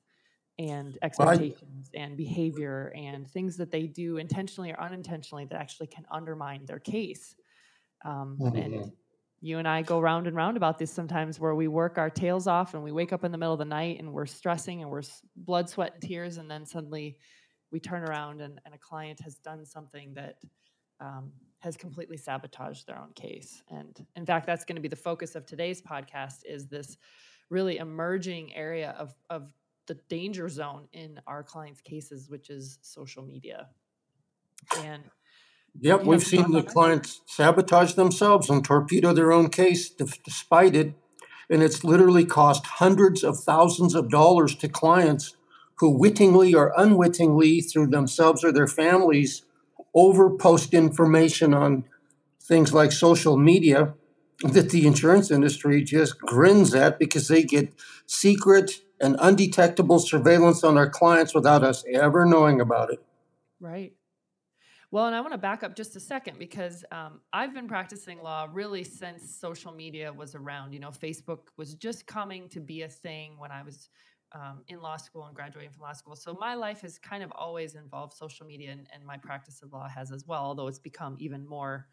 and 0.59 0.99
expectations 1.03 1.91
and 1.95 2.17
behavior 2.17 2.93
and 2.97 3.29
things 3.31 3.57
that 3.59 3.71
they 3.71 3.87
do 3.87 4.17
intentionally 4.17 4.73
or 4.73 4.81
unintentionally 4.81 5.45
that 5.45 5.61
actually 5.61 5.87
can 5.87 6.05
undermine 6.11 6.65
their 6.65 6.79
case. 6.79 7.37
Um, 8.07 8.39
And 8.55 8.73
Mhm. 8.75 8.93
you 9.41 9.59
and 9.59 9.69
I 9.69 9.83
go 9.83 10.01
round 10.01 10.27
and 10.27 10.37
round 10.37 10.57
about 10.57 10.79
this 10.79 10.93
sometimes 10.93 11.39
where 11.41 11.55
we 11.55 11.69
work 11.69 11.99
our 11.99 12.11
tails 12.11 12.47
off 12.47 12.75
and 12.75 12.83
we 12.83 12.93
wake 12.93 13.13
up 13.13 13.25
in 13.25 13.33
the 13.33 13.39
middle 13.39 13.53
of 13.53 13.59
the 13.59 13.65
night 13.65 13.99
and 13.99 14.13
we're 14.13 14.27
stressing 14.27 14.83
and 14.83 14.91
we're 14.91 15.01
s- 15.01 15.23
blood, 15.37 15.69
sweat, 15.69 15.95
and 15.95 16.03
tears. 16.03 16.39
And 16.39 16.51
then 16.51 16.65
suddenly 16.65 17.19
we 17.71 17.81
turn 17.81 18.03
around 18.03 18.41
and, 18.41 18.61
and 18.65 18.75
a 18.75 18.79
client 18.79 19.21
has 19.21 19.37
done 19.39 19.65
something 19.67 20.15
that 20.15 20.37
um, 21.01 21.33
has 21.59 21.77
completely 21.77 22.17
sabotaged 22.17 22.87
their 22.87 22.99
own 22.99 23.13
case. 23.15 23.63
And 23.69 24.07
in 24.17 24.25
fact, 24.25 24.47
that's 24.47 24.65
going 24.65 24.77
to 24.77 24.83
be 24.83 24.89
the 24.89 24.97
focus 24.97 25.35
of 25.35 25.45
today's 25.47 25.83
podcast 25.83 26.45
is 26.47 26.69
this 26.69 26.97
really 27.51 27.77
emerging 27.79 28.55
area 28.55 28.91
of, 28.99 29.15
of 29.31 29.53
the 29.87 29.95
danger 30.09 30.49
zone 30.49 30.89
in 30.93 31.21
our 31.27 31.43
clients' 31.43 31.81
cases, 31.83 32.31
which 32.31 32.51
is 32.51 32.79
social 32.83 33.23
media. 33.23 33.69
And 34.79 35.03
Yep, 35.81 36.05
we've 36.05 36.23
seen 36.23 36.53
the 36.53 36.63
clients 36.63 37.21
sabotage 37.27 37.95
themselves 37.95 38.49
and 38.49 38.65
torpedo 38.65 39.13
their 39.13 39.33
own 39.33 39.51
case 39.51 39.91
despite 39.91 40.75
it. 40.75 40.95
And 41.49 41.63
it's 41.63 41.85
literally 41.85 42.25
cost 42.25 42.67
hundreds 42.67 43.23
of 43.23 43.39
thousands 43.39 43.95
of 43.95 44.11
dollars 44.11 44.57
to 44.57 44.69
clients 44.69 45.37
who 45.79 45.91
wittingly 45.91 46.55
or 46.55 46.73
unwittingly, 46.77 47.61
through 47.61 47.89
themselves 47.89 48.43
or 48.43 48.51
their 48.51 48.67
families, 48.67 49.43
overpost 49.95 50.73
information 50.73 51.55
on 51.55 51.85
things 52.41 52.73
like 52.73 52.93
social 52.93 53.37
media 53.37 53.95
that 54.43 54.71
the 54.71 54.87
insurance 54.87 55.31
industry 55.31 55.83
just 55.83 56.19
grins 56.19 56.75
at 56.75 56.99
because 56.99 57.29
they 57.29 57.43
get 57.43 57.73
secret 58.07 58.73
and 59.01 59.17
undetectable 59.21 59.99
surveillance 59.99 60.65
on 60.65 60.77
our 60.77 60.89
clients 60.89 61.35
without 61.35 61.63
us 61.63 61.85
ever 61.93 62.25
knowing 62.25 62.61
about 62.61 62.93
it. 62.93 63.03
Right. 63.61 63.93
Well, 64.97 65.05
and 65.05 65.15
I 65.15 65.21
want 65.21 65.35
to 65.35 65.39
back 65.39 65.63
up 65.63 65.77
just 65.77 65.95
a 65.97 66.01
second 66.01 66.39
because 66.39 66.83
um, 66.91 67.21
I've 67.31 67.53
been 67.53 67.69
practicing 67.69 68.23
law 68.23 68.49
really 68.51 68.83
since 68.83 69.37
social 69.37 69.71
media 69.71 70.11
was 70.11 70.35
around. 70.35 70.73
You 70.73 70.81
know, 70.81 70.89
Facebook 70.89 71.49
was 71.59 71.75
just 71.75 72.07
coming 72.07 72.49
to 72.49 72.61
be 72.61 72.81
a 72.81 72.89
thing 72.89 73.39
when 73.39 73.53
I 73.53 73.63
was 73.63 73.91
um, 74.33 74.63
in 74.69 74.81
law 74.81 74.97
school 74.97 75.27
and 75.27 75.37
graduating 75.37 75.73
from 75.73 75.83
law 75.83 75.93
school. 75.93 76.17
So 76.17 76.33
my 76.41 76.55
life 76.55 76.81
has 76.81 76.97
kind 76.97 77.23
of 77.23 77.31
always 77.33 77.75
involved 77.75 78.15
social 78.15 78.47
media, 78.47 78.71
and, 78.71 78.87
and 78.91 79.05
my 79.05 79.19
practice 79.19 79.61
of 79.61 79.71
law 79.71 79.87
has 79.87 80.11
as 80.13 80.27
well, 80.27 80.41
although 80.41 80.67
it's 80.67 80.79
become 80.79 81.15
even 81.19 81.47
more, 81.47 81.89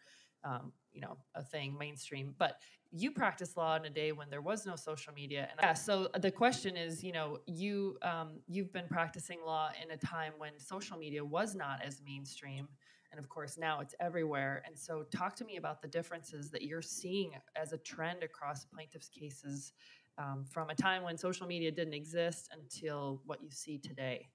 um, 0.45 0.71
you 0.93 1.01
know, 1.01 1.17
a 1.35 1.43
thing 1.43 1.77
mainstream. 1.77 2.33
But 2.37 2.59
you 2.91 3.11
practice 3.11 3.57
law 3.57 3.75
in 3.75 3.85
a 3.85 3.89
day 3.89 4.11
when 4.11 4.29
there 4.29 4.41
was 4.41 4.65
no 4.65 4.75
social 4.75 5.13
media, 5.13 5.47
and 5.51 5.59
yeah. 5.61 5.73
So 5.73 6.09
the 6.19 6.31
question 6.31 6.77
is, 6.77 7.03
you 7.03 7.11
know, 7.11 7.39
you 7.47 7.97
um, 8.01 8.39
you've 8.47 8.71
been 8.71 8.87
practicing 8.87 9.39
law 9.45 9.69
in 9.81 9.91
a 9.91 9.97
time 9.97 10.33
when 10.37 10.59
social 10.59 10.97
media 10.97 11.23
was 11.23 11.55
not 11.55 11.81
as 11.83 12.01
mainstream 12.05 12.67
and 13.11 13.19
of 13.19 13.29
course 13.29 13.59
now 13.59 13.79
it's 13.79 13.93
everywhere 13.99 14.63
and 14.65 14.77
so 14.77 15.03
talk 15.15 15.35
to 15.35 15.45
me 15.45 15.57
about 15.57 15.83
the 15.83 15.87
differences 15.87 16.49
that 16.49 16.63
you're 16.63 16.81
seeing 16.81 17.31
as 17.55 17.71
a 17.71 17.77
trend 17.77 18.23
across 18.23 18.65
plaintiffs 18.65 19.07
cases 19.07 19.71
um, 20.17 20.43
from 20.49 20.71
a 20.71 20.75
time 20.75 21.03
when 21.03 21.15
social 21.15 21.45
media 21.45 21.71
didn't 21.71 21.93
exist 21.93 22.49
until 22.51 23.21
what 23.25 23.41
you 23.43 23.51
see 23.51 23.77
today 23.77 24.27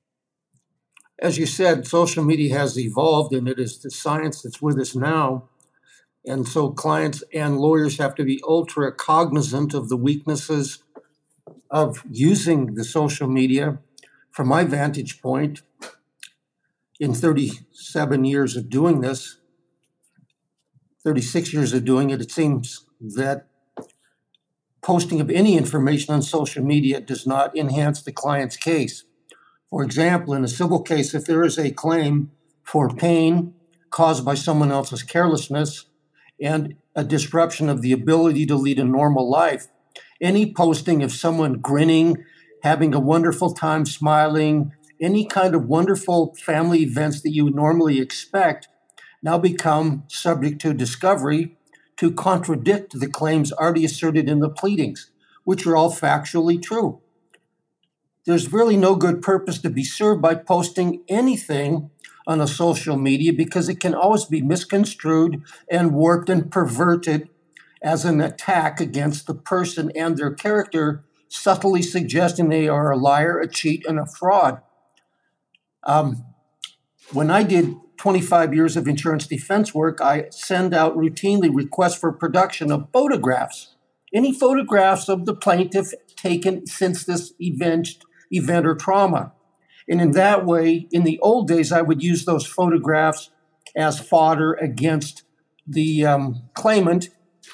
as 1.21 1.37
you 1.37 1.47
said, 1.47 1.87
social 1.87 2.23
media 2.23 2.57
has 2.57 2.79
evolved 2.79 3.33
and 3.33 3.49
it 3.49 3.59
is 3.59 3.79
the 3.79 3.91
science 3.91 4.43
that's 4.43 4.62
with 4.62 4.79
us 4.79 4.95
now. 4.95 5.49
And 6.27 6.47
so 6.47 6.71
clients 6.71 7.23
and 7.33 7.59
lawyers 7.59 7.99
have 7.99 8.15
to 8.17 8.25
be 8.25 8.43
ultra 8.47 8.93
cognizant 8.93 9.75
of 9.75 9.89
the 9.89 9.97
weaknesses 9.97 10.83
of 11.71 12.05
using 12.11 12.75
the 12.75 12.85
social 12.85 13.29
media. 13.29 13.79
From 14.31 14.49
my 14.49 14.65
vantage 14.65 15.23
point, 15.23 15.63
in 17.01 17.15
37 17.15 18.25
years 18.25 18.57
of 18.57 18.69
doing 18.69 19.01
this, 19.01 19.39
36 21.05 21.53
years 21.53 21.73
of 21.73 21.85
doing 21.85 22.11
it, 22.11 22.21
it 22.21 22.31
seems 22.31 22.85
that 23.01 23.47
posting 24.83 25.21
of 25.21 25.31
any 25.31 25.57
information 25.57 26.15
on 26.15 26.23
social 26.23 26.65
media 26.65 27.01
does 27.01 27.27
not 27.27 27.57
enhance 27.57 28.03
the 28.03 28.13
client's 28.13 28.57
case. 28.57 29.05
For 29.71 29.83
example, 29.83 30.35
in 30.35 30.45
a 30.45 30.49
civil 30.49 30.83
case, 30.83 31.15
if 31.15 31.27
there 31.27 31.45
is 31.45 31.59
a 31.59 31.71
claim 31.71 32.31
for 32.63 32.89
pain 32.89 33.55
caused 33.91 34.25
by 34.25 34.35
someone 34.35 34.73
else's 34.73 35.03
carelessness 35.03 35.87
and 36.40 36.76
a 36.95 37.04
disruption 37.04 37.68
of 37.68 37.83
the 37.83 37.92
ability 37.92 38.47
to 38.47 38.57
lead 38.57 38.78
a 38.78 38.85
normal 38.85 39.28
life, 39.28 39.68
any 40.21 40.52
posting 40.52 41.02
of 41.02 41.12
someone 41.12 41.54
grinning, 41.54 42.25
having 42.62 42.95
a 42.95 43.00
wonderful 43.00 43.52
time, 43.54 43.87
smiling, 43.87 44.73
any 45.00 45.25
kind 45.25 45.54
of 45.54 45.66
wonderful 45.66 46.35
family 46.35 46.80
events 46.80 47.21
that 47.23 47.30
you 47.30 47.45
would 47.45 47.54
normally 47.54 48.00
expect 48.00 48.68
now 49.23 49.38
become 49.38 50.04
subject 50.09 50.61
to 50.61 50.73
discovery 50.73 51.57
to 51.97 52.12
contradict 52.12 52.99
the 52.99 53.09
claims 53.09 53.52
already 53.52 53.85
asserted 53.85 54.28
in 54.28 54.38
the 54.38 54.50
pleadings, 54.50 55.11
which 55.45 55.66
are 55.66 55.76
all 55.76 55.92
factually 55.92 56.61
true. 56.61 57.00
There's 58.25 58.52
really 58.52 58.76
no 58.76 58.95
good 58.95 59.23
purpose 59.23 59.59
to 59.61 59.71
be 59.71 59.85
served 59.85 60.21
by 60.21 60.35
posting 60.35 61.02
anything 61.09 61.90
on 62.28 62.42
a 62.42 62.47
social 62.47 62.99
media 62.99 63.32
because 63.32 63.70
it 63.70 63.80
can 63.80 63.94
always 63.94 64.26
be 64.26 64.42
misconstrued 64.42 65.42
and 65.70 65.94
warped 65.94 66.28
and 66.28 66.52
perverted 66.52 67.30
as 67.82 68.04
an 68.04 68.20
attack 68.20 68.80
against 68.80 69.26
the 69.26 69.35
person 69.35 69.90
and 69.97 70.18
their 70.18 70.35
character, 70.35 71.04
subtly 71.28 71.80
suggesting 71.80 72.50
they 72.50 72.68
are 72.68 72.90
a 72.90 72.99
liar, 72.99 73.40
a 73.40 73.49
cheat, 73.49 73.85
and 73.87 73.99
a 73.99 74.06
fraud. 74.06 74.61
Um, 75.85 76.25
when 77.12 77.30
I 77.30 77.44
did 77.44 77.75
25 77.97 78.52
years 78.52 78.76
of 78.76 78.87
insurance 78.87 79.26
defense 79.26 79.75
work, 79.75 80.00
I 80.02 80.26
send 80.30 80.75
out 80.75 80.97
routinely 80.97 81.50
requests 81.52 81.97
for 81.97 82.12
production 82.12 82.70
of 82.70 82.88
photographs. 82.92 83.75
Any 84.12 84.32
photographs 84.32 85.08
of 85.08 85.25
the 85.25 85.35
plaintiff 85.35 85.92
taken 86.14 86.66
since 86.66 87.04
this 87.04 87.32
event, 87.40 87.88
event 88.30 88.66
or 88.66 88.75
trauma. 88.75 89.32
And 89.88 90.00
in 90.00 90.11
that 90.12 90.45
way, 90.45 90.87
in 90.92 91.04
the 91.04 91.18
old 91.21 91.49
days, 91.49 91.73
I 91.73 91.83
would 91.83 92.02
use 92.02 92.25
those 92.25 92.47
photographs 92.47 93.30
as 93.76 93.99
fodder 93.99 94.52
against 94.54 95.23
the 95.66 96.04
um, 96.04 96.42
claimant 96.54 97.09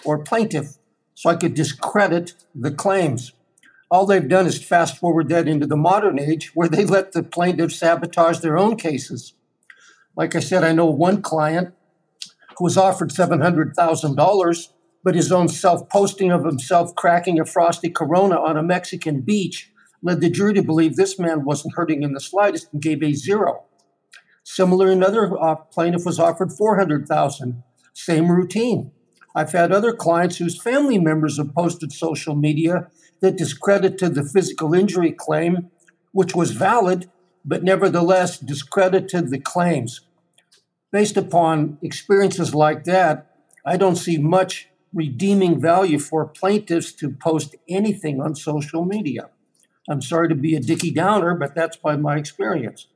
or 0.04 0.18
plaintiff 0.18 0.78
so 1.14 1.30
I 1.30 1.36
could 1.36 1.54
discredit 1.54 2.34
the 2.54 2.72
claims. 2.72 3.32
All 3.90 4.06
they've 4.06 4.28
done 4.28 4.46
is 4.46 4.62
fast 4.62 4.98
forward 4.98 5.28
that 5.28 5.46
into 5.46 5.66
the 5.66 5.76
modern 5.76 6.18
age 6.18 6.50
where 6.54 6.68
they 6.68 6.84
let 6.84 7.12
the 7.12 7.22
plaintiff 7.22 7.72
sabotage 7.72 8.40
their 8.40 8.58
own 8.58 8.76
cases. 8.76 9.34
Like 10.16 10.34
I 10.34 10.40
said, 10.40 10.64
I 10.64 10.72
know 10.72 10.86
one 10.86 11.22
client 11.22 11.74
who 12.56 12.64
was 12.64 12.76
offered 12.76 13.10
$700,000, 13.10 14.68
but 15.02 15.14
his 15.14 15.30
own 15.30 15.48
self 15.48 15.88
posting 15.88 16.32
of 16.32 16.44
himself 16.44 16.94
cracking 16.94 17.38
a 17.38 17.44
frosty 17.44 17.90
corona 17.90 18.36
on 18.40 18.56
a 18.56 18.62
Mexican 18.62 19.20
beach 19.20 19.70
led 20.04 20.20
the 20.20 20.30
jury 20.30 20.52
to 20.52 20.62
believe 20.62 20.94
this 20.94 21.18
man 21.18 21.44
wasn't 21.44 21.75
hurting 21.75 22.02
in 22.02 22.12
the 22.12 22.20
slightest 22.20 22.68
and 22.73 22.82
gave 22.82 23.02
a 23.02 23.14
zero. 23.14 23.64
Similar, 24.44 24.90
another 24.90 25.32
uh, 25.42 25.54
plaintiff 25.56 26.04
was 26.04 26.20
offered 26.20 26.52
400,000, 26.52 27.62
same 27.94 28.30
routine. 28.30 28.92
I've 29.34 29.52
had 29.52 29.73
other 29.73 29.94
clients 29.94 30.37
whose 30.37 30.61
family 30.61 30.99
members 30.99 31.38
have 31.38 31.54
posted 31.54 31.90
social 31.90 32.37
media 32.37 32.88
that 33.20 33.38
discredited 33.38 34.14
the 34.14 34.23
physical 34.23 34.75
injury 34.75 35.11
claim, 35.11 35.70
which 36.12 36.34
was 36.37 36.50
valid, 36.50 37.11
but 37.42 37.64
nevertheless 37.64 38.38
discredited 38.38 39.30
the 39.30 39.40
claims. 39.40 40.02
Based 40.92 41.16
upon 41.16 41.78
experiences 41.82 42.54
like 42.54 42.84
that, 42.84 43.34
I 43.64 43.78
don't 43.78 43.96
see 43.96 44.18
much 44.18 44.68
redeeming 44.92 45.61
value 45.61 45.99
for 45.99 46.26
plaintiffs 46.26 46.92
to 46.92 47.11
post 47.11 47.56
anything 47.68 48.20
on 48.20 48.34
social 48.34 48.84
media. 48.84 49.30
I'm 49.88 50.00
sorry 50.00 50.28
to 50.28 50.34
be 50.34 50.54
a 50.56 50.60
Dicky 50.60 50.90
Downer, 50.90 51.34
but 51.34 51.54
that's 51.54 51.76
by 51.76 51.96
my 51.96 52.16
experience. 52.16 52.86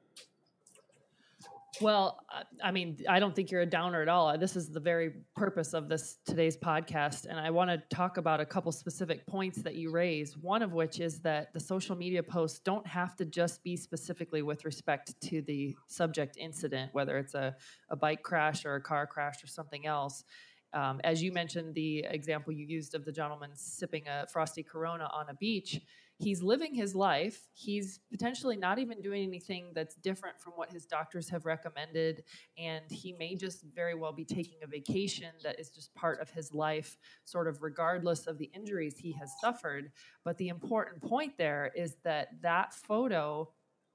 Well, 1.80 2.18
I 2.62 2.73
mean, 2.73 2.99
I 3.09 3.21
don't 3.21 3.37
think 3.37 3.52
you're 3.52 3.61
a 3.61 3.66
downer 3.66 4.02
at 4.02 4.09
all. 4.09 4.37
This 4.37 4.57
is 4.57 4.68
the 4.68 4.80
very 4.80 5.12
purpose 5.37 5.75
of 5.75 5.88
this 5.88 6.16
today's 6.26 6.57
podcast. 6.57 7.26
And 7.26 7.38
I 7.38 7.50
want 7.50 7.71
to 7.71 7.78
talk 7.95 8.16
about 8.16 8.40
a 8.40 8.47
couple 8.47 8.73
specific 8.73 9.26
points 9.26 9.62
that 9.62 9.76
you 9.76 9.92
raise. 9.92 10.37
One 10.37 10.62
of 10.62 10.73
which 10.73 10.99
is 10.99 11.21
that 11.21 11.52
the 11.52 11.61
social 11.61 11.95
media 11.95 12.23
posts 12.23 12.59
don't 12.59 12.87
have 12.87 13.14
to 13.16 13.25
just 13.25 13.62
be 13.62 13.76
specifically 13.76 14.42
with 14.42 14.64
respect 14.64 15.21
to 15.28 15.42
the 15.42 15.76
subject 15.87 16.37
incident, 16.37 16.92
whether 16.95 17.16
it's 17.16 17.35
a, 17.35 17.54
a 17.90 17.97
bike 17.97 18.23
crash 18.23 18.64
or 18.64 18.75
a 18.75 18.80
car 18.80 19.07
crash 19.07 19.45
or 19.45 19.47
something 19.47 19.87
else. 19.87 20.25
Um, 20.75 21.00
as 21.04 21.23
you 21.23 21.33
mentioned, 21.33 21.75
the 21.75 22.04
example 22.11 22.52
you 22.52 22.66
used 22.66 22.95
of 22.95 23.04
the 23.04 23.12
gentleman 23.12 23.50
sipping 23.54 24.09
a 24.09 24.26
frosty 24.26 24.62
Corona 24.62 25.09
on 25.12 25.28
a 25.30 25.35
beach 25.35 25.80
he's 26.19 26.43
living 26.43 26.75
his 26.75 26.95
life. 26.95 27.49
He's 27.55 28.01
potentially 28.11 28.57
not 28.57 28.79
even 28.79 29.01
doing 29.01 29.25
anything 29.25 29.73
that's 29.75 29.95
different 29.95 30.41
from 30.41 30.53
what 30.57 30.71
his 30.71 30.85
doctors 30.85 31.29
have 31.29 31.47
recommended. 31.47 32.25
And 32.59 32.85
he 32.91 33.13
may 33.13 33.37
just 33.37 33.65
very 33.75 33.95
well 33.95 34.13
be 34.13 34.25
taking 34.25 34.59
a 34.63 34.67
vacation 34.67 35.31
that 35.45 35.61
is 35.61 35.71
just 35.71 35.95
part 35.95 36.21
of 36.21 36.31
his 36.31 36.53
life, 36.53 36.99
sort 37.25 37.47
of 37.47 37.63
regardless 37.63 38.27
of 38.27 38.39
the 38.39 38.51
injuries 38.55 38.99
he 38.99 39.13
has 39.13 39.33
suffered. 39.41 39.93
But 40.25 40.37
the 40.39 40.49
important 40.49 41.03
point 41.03 41.35
there 41.39 41.71
is 41.77 41.97
that 42.05 42.29
that 42.43 42.75
photo 42.75 43.49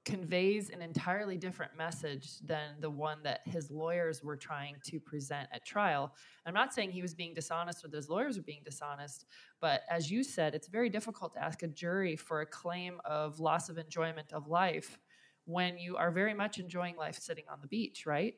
conveys 0.04 0.70
an 0.70 0.82
entirely 0.82 1.36
different 1.38 1.76
message 1.76 2.38
than 2.40 2.74
the 2.80 2.90
one 2.90 3.18
that 3.22 3.40
his 3.46 3.70
lawyers 3.70 4.22
were 4.22 4.36
trying 4.36 4.76
to 4.84 5.00
present 5.00 5.48
at 5.52 5.64
trial. 5.64 6.14
I'm 6.44 6.54
not 6.54 6.74
saying 6.74 6.90
he 6.92 7.02
was 7.02 7.14
being 7.14 7.32
dishonest 7.34 7.84
or 7.84 7.88
those 7.88 8.08
lawyers 8.08 8.36
were 8.36 8.42
being 8.42 8.62
dishonest, 8.64 9.24
but 9.60 9.82
as 9.90 10.10
you 10.10 10.22
said, 10.22 10.54
it's 10.54 10.68
very 10.68 10.90
difficult 10.90 11.32
to 11.34 11.42
ask 11.42 11.62
a 11.62 11.68
jury 11.68 12.16
for 12.16 12.42
a 12.42 12.46
claim 12.46 13.00
of 13.04 13.40
loss 13.40 13.68
of 13.68 13.78
enjoyment 13.78 14.32
of 14.32 14.46
life 14.46 14.98
when 15.46 15.78
you 15.78 15.96
are 15.96 16.10
very 16.10 16.34
much 16.34 16.58
enjoying 16.58 16.96
life 16.96 17.18
sitting 17.18 17.44
on 17.50 17.60
the 17.62 17.68
beach, 17.68 18.04
right? 18.06 18.34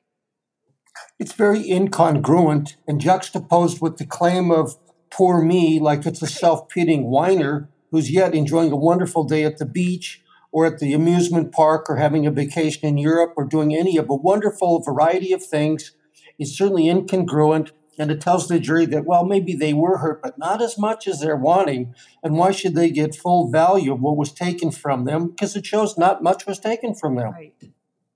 It's 1.18 1.32
very 1.32 1.64
incongruent 1.64 2.76
and 2.87 3.00
juxtaposed 3.00 3.80
with 3.80 3.99
the 3.99 4.06
claim 4.06 4.50
of 4.50 4.76
poor 5.11 5.42
me, 5.42 5.78
like 5.80 6.06
it's 6.06 6.23
a 6.23 6.26
self 6.26 6.68
pitying 6.68 7.11
whiner 7.11 7.70
who's 7.90 8.11
yet 8.11 8.35
enjoying 8.35 8.73
a 8.73 8.76
wonderful 8.76 9.25
day 9.25 9.44
at 9.44 9.58
the 9.58 9.66
beach 9.66 10.23
or 10.56 10.64
at 10.64 10.78
the 10.78 10.94
amusement 10.94 11.52
park 11.52 11.84
or 11.90 11.96
having 11.96 12.26
a 12.26 12.30
vacation 12.30 12.88
in 12.88 12.96
Europe 12.96 13.34
or 13.36 13.44
doing 13.44 13.76
any 13.76 13.98
of 13.98 14.08
a 14.08 14.14
wonderful 14.14 14.80
variety 14.80 15.30
of 15.34 15.44
things 15.44 15.92
is 16.38 16.56
certainly 16.56 16.84
incongruent. 16.84 17.72
And 17.98 18.10
it 18.10 18.22
tells 18.22 18.48
the 18.48 18.58
jury 18.58 18.86
that, 18.86 19.04
well, 19.04 19.26
maybe 19.26 19.54
they 19.54 19.75
were 19.75 19.98
hurt, 19.98 20.22
but 20.22 20.38
not 20.38 20.62
as 20.62 20.78
much 20.78 21.06
as 21.06 21.20
they're 21.20 21.36
wanting. 21.36 21.94
And 22.22 22.38
why 22.38 22.52
should 22.52 22.75
they 22.75 22.88
get 22.88 23.14
full 23.14 23.50
value 23.50 23.92
of 23.92 24.00
what 24.00 24.16
was 24.16 24.32
taken 24.32 24.70
from 24.70 25.04
them? 25.04 25.28
Because 25.28 25.56
it 25.56 25.66
shows 25.66 25.98
not 25.98 26.22
much 26.22 26.46
was 26.46 26.58
taken 26.58 26.94
from 26.94 27.16
them. 27.16 27.32
Right. 27.32 27.54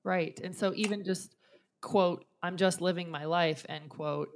Right. 0.02 0.40
And 0.42 0.56
so 0.56 0.72
even 0.74 1.04
just, 1.04 1.36
quote, 1.82 2.24
I'm 2.42 2.56
just 2.56 2.80
living 2.80 3.10
my 3.10 3.26
life, 3.26 3.66
end 3.68 3.90
quote, 3.90 4.30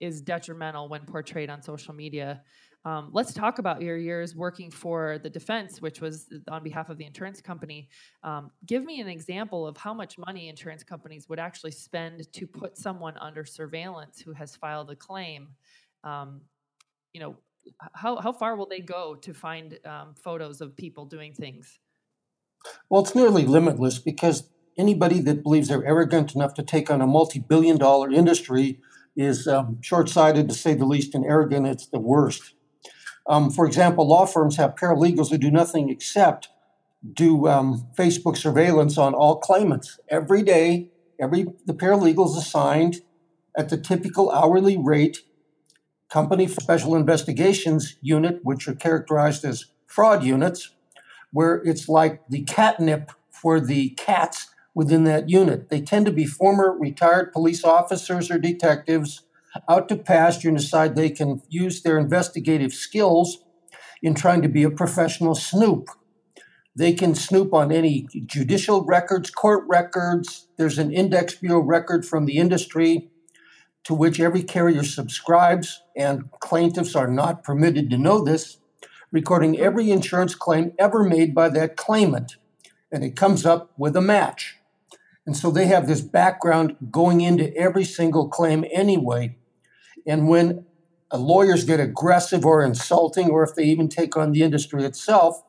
is 0.00 0.22
detrimental 0.22 0.88
when 0.88 1.02
portrayed 1.02 1.50
on 1.50 1.60
social 1.60 1.92
media. 1.92 2.40
Um, 2.84 3.10
let's 3.12 3.32
talk 3.32 3.58
about 3.58 3.80
your 3.80 3.96
years 3.96 4.34
working 4.34 4.70
for 4.70 5.18
the 5.22 5.30
defense, 5.30 5.80
which 5.80 6.00
was 6.00 6.28
on 6.48 6.64
behalf 6.64 6.88
of 6.88 6.98
the 6.98 7.04
insurance 7.04 7.40
company. 7.40 7.88
Um, 8.24 8.50
give 8.66 8.84
me 8.84 9.00
an 9.00 9.08
example 9.08 9.66
of 9.66 9.76
how 9.76 9.94
much 9.94 10.18
money 10.18 10.48
insurance 10.48 10.82
companies 10.82 11.28
would 11.28 11.38
actually 11.38 11.70
spend 11.70 12.32
to 12.32 12.46
put 12.46 12.76
someone 12.76 13.16
under 13.18 13.44
surveillance 13.44 14.20
who 14.20 14.32
has 14.32 14.56
filed 14.56 14.90
a 14.90 14.96
claim. 14.96 15.48
Um, 16.02 16.40
you 17.12 17.20
know, 17.20 17.36
how, 17.94 18.16
how 18.16 18.32
far 18.32 18.56
will 18.56 18.66
they 18.66 18.80
go 18.80 19.14
to 19.14 19.32
find 19.32 19.78
um, 19.84 20.14
photos 20.20 20.60
of 20.60 20.76
people 20.76 21.04
doing 21.04 21.32
things? 21.32 21.78
Well, 22.88 23.02
it's 23.02 23.14
nearly 23.14 23.44
limitless 23.44 24.00
because 24.00 24.48
anybody 24.76 25.20
that 25.20 25.44
believes 25.44 25.68
they're 25.68 25.84
arrogant 25.84 26.34
enough 26.34 26.54
to 26.54 26.62
take 26.62 26.90
on 26.90 27.00
a 27.00 27.06
multi 27.06 27.38
billion 27.38 27.76
dollar 27.76 28.10
industry 28.10 28.80
is 29.16 29.46
um, 29.46 29.78
short 29.82 30.08
sighted 30.08 30.48
to 30.48 30.54
say 30.54 30.74
the 30.74 30.86
least 30.86 31.14
and 31.14 31.24
arrogant. 31.24 31.66
It's 31.66 31.86
the 31.86 32.00
worst. 32.00 32.54
Um, 33.26 33.50
for 33.50 33.66
example, 33.66 34.06
law 34.06 34.26
firms 34.26 34.56
have 34.56 34.74
paralegals 34.74 35.30
who 35.30 35.38
do 35.38 35.50
nothing 35.50 35.90
except 35.90 36.48
do 37.12 37.48
um, 37.48 37.86
Facebook 37.96 38.36
surveillance 38.36 38.96
on 38.96 39.14
all 39.14 39.36
claimants 39.36 39.98
every 40.08 40.42
day. 40.42 40.88
Every 41.20 41.46
the 41.66 41.74
paralegal 41.74 42.30
is 42.30 42.36
assigned 42.36 43.02
at 43.56 43.68
the 43.68 43.76
typical 43.76 44.30
hourly 44.30 44.76
rate. 44.76 45.18
Company 46.08 46.46
Special 46.46 46.94
Investigations 46.94 47.96
Unit, 48.02 48.40
which 48.42 48.68
are 48.68 48.74
characterized 48.74 49.44
as 49.46 49.66
fraud 49.86 50.22
units, 50.22 50.70
where 51.32 51.62
it's 51.64 51.88
like 51.88 52.22
the 52.28 52.42
catnip 52.42 53.12
for 53.30 53.58
the 53.58 53.90
cats 53.90 54.48
within 54.74 55.04
that 55.04 55.30
unit. 55.30 55.70
They 55.70 55.80
tend 55.80 56.06
to 56.06 56.12
be 56.12 56.26
former 56.26 56.76
retired 56.78 57.32
police 57.32 57.64
officers 57.64 58.30
or 58.30 58.38
detectives 58.38 59.22
out 59.68 59.88
to 59.88 59.96
pasture 59.96 60.48
and 60.48 60.58
decide 60.58 60.94
they 60.94 61.10
can 61.10 61.42
use 61.48 61.82
their 61.82 61.98
investigative 61.98 62.72
skills 62.72 63.44
in 64.02 64.14
trying 64.14 64.42
to 64.42 64.48
be 64.48 64.62
a 64.62 64.70
professional 64.70 65.34
snoop. 65.34 65.88
They 66.74 66.92
can 66.94 67.14
snoop 67.14 67.52
on 67.52 67.70
any 67.70 68.08
judicial 68.26 68.84
records, 68.84 69.30
court 69.30 69.64
records. 69.68 70.48
There's 70.56 70.78
an 70.78 70.92
index 70.92 71.34
bureau 71.34 71.60
record 71.60 72.06
from 72.06 72.24
the 72.24 72.38
industry 72.38 73.10
to 73.84 73.94
which 73.94 74.20
every 74.20 74.42
carrier 74.42 74.84
subscribes, 74.84 75.82
and 75.96 76.30
plaintiffs 76.40 76.94
are 76.94 77.08
not 77.08 77.42
permitted 77.42 77.90
to 77.90 77.98
know 77.98 78.22
this, 78.22 78.58
recording 79.10 79.58
every 79.58 79.90
insurance 79.90 80.34
claim 80.34 80.72
ever 80.78 81.02
made 81.02 81.34
by 81.34 81.48
that 81.48 81.76
claimant. 81.76 82.36
And 82.92 83.02
it 83.02 83.16
comes 83.16 83.44
up 83.44 83.72
with 83.76 83.96
a 83.96 84.00
match. 84.00 84.58
And 85.26 85.36
so 85.36 85.50
they 85.50 85.66
have 85.66 85.86
this 85.86 86.00
background 86.00 86.76
going 86.90 87.20
into 87.20 87.54
every 87.56 87.84
single 87.84 88.28
claim 88.28 88.64
anyway. 88.72 89.36
And 90.06 90.28
when 90.28 90.66
lawyers 91.12 91.64
get 91.64 91.80
aggressive 91.80 92.44
or 92.44 92.62
insulting, 92.62 93.30
or 93.30 93.42
if 93.42 93.54
they 93.54 93.64
even 93.64 93.88
take 93.88 94.16
on 94.16 94.32
the 94.32 94.42
industry 94.42 94.84
itself, 94.84 95.42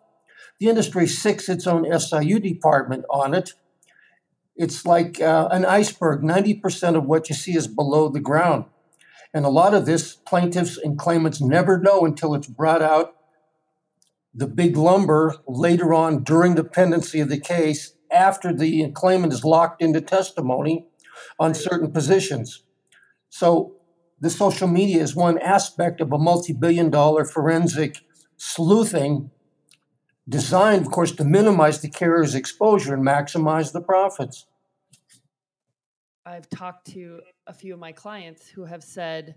the 0.59 0.67
industry 0.67 1.07
sicks 1.07 1.49
its 1.49 1.67
own 1.67 1.87
SIU 1.99 2.39
department 2.39 3.05
on 3.09 3.33
it. 3.33 3.53
It's 4.55 4.85
like 4.85 5.19
uh, 5.19 5.49
an 5.51 5.65
iceberg. 5.65 6.21
90% 6.21 6.95
of 6.95 7.05
what 7.05 7.29
you 7.29 7.35
see 7.35 7.55
is 7.55 7.67
below 7.67 8.09
the 8.09 8.19
ground. 8.19 8.65
And 9.33 9.45
a 9.45 9.49
lot 9.49 9.73
of 9.73 9.85
this 9.85 10.13
plaintiffs 10.13 10.77
and 10.77 10.97
claimants 10.97 11.41
never 11.41 11.79
know 11.79 12.05
until 12.05 12.35
it's 12.35 12.47
brought 12.47 12.83
out 12.83 13.15
the 14.33 14.47
big 14.47 14.77
lumber 14.77 15.35
later 15.47 15.93
on 15.93 16.23
during 16.23 16.55
the 16.55 16.63
pendency 16.63 17.19
of 17.19 17.29
the 17.29 17.39
case 17.39 17.93
after 18.11 18.53
the 18.53 18.91
claimant 18.91 19.33
is 19.33 19.43
locked 19.43 19.81
into 19.81 20.01
testimony 20.01 20.87
on 21.39 21.53
certain 21.53 21.91
positions. 21.91 22.63
So 23.29 23.72
the 24.23 24.29
social 24.29 24.69
media 24.69 25.01
is 25.01 25.17
one 25.17 25.37
aspect 25.39 25.99
of 25.99 26.13
a 26.13 26.17
multi-billion 26.17 26.89
dollar 26.89 27.25
forensic 27.25 27.97
sleuthing 28.37 29.29
designed, 30.29 30.85
of 30.85 30.91
course, 30.93 31.11
to 31.11 31.25
minimize 31.25 31.81
the 31.81 31.89
carrier's 31.89 32.33
exposure 32.33 32.93
and 32.93 33.05
maximize 33.05 33.73
the 33.73 33.81
profits. 33.81 34.45
I've 36.25 36.49
talked 36.49 36.93
to 36.93 37.19
a 37.47 37.53
few 37.53 37.73
of 37.73 37.81
my 37.81 37.91
clients 37.91 38.47
who 38.47 38.63
have 38.63 38.81
said, 38.81 39.35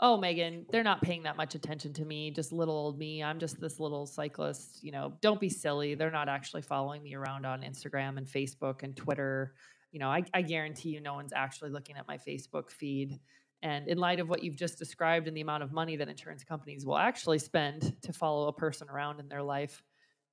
oh 0.00 0.16
megan 0.16 0.64
they're 0.70 0.84
not 0.84 1.02
paying 1.02 1.24
that 1.24 1.36
much 1.36 1.56
attention 1.56 1.92
to 1.92 2.04
me 2.04 2.30
just 2.30 2.52
little 2.52 2.76
old 2.76 2.98
me. 2.98 3.20
I'm 3.20 3.40
just 3.40 3.58
this 3.60 3.80
little 3.80 4.06
cyclist 4.06 4.84
you 4.84 4.92
know 4.92 5.14
don't 5.22 5.40
be 5.40 5.48
silly. 5.48 5.94
They're 5.94 6.12
not 6.12 6.28
actually 6.28 6.62
following 6.62 7.02
me 7.02 7.14
around 7.14 7.46
on 7.46 7.62
instagram 7.62 8.16
and 8.18 8.26
facebook 8.26 8.84
and 8.84 8.94
twitter. 8.94 9.54
You 9.90 9.98
know 9.98 10.08
i, 10.08 10.22
I 10.32 10.42
guarantee 10.42 10.90
you 10.90 11.00
no 11.00 11.14
one's 11.14 11.32
actually 11.32 11.70
looking 11.70 11.96
at 11.96 12.06
my 12.06 12.18
facebook 12.18 12.70
feed 12.70 13.18
and 13.62 13.88
in 13.88 13.98
light 13.98 14.20
of 14.20 14.28
what 14.28 14.42
you've 14.42 14.56
just 14.56 14.78
described 14.78 15.26
and 15.26 15.36
the 15.36 15.40
amount 15.40 15.62
of 15.62 15.72
money 15.72 15.96
that 15.96 16.08
insurance 16.08 16.44
companies 16.44 16.86
will 16.86 16.98
actually 16.98 17.38
spend 17.38 17.94
to 18.02 18.12
follow 18.12 18.48
a 18.48 18.52
person 18.52 18.88
around 18.88 19.20
in 19.20 19.28
their 19.28 19.42
life 19.42 19.82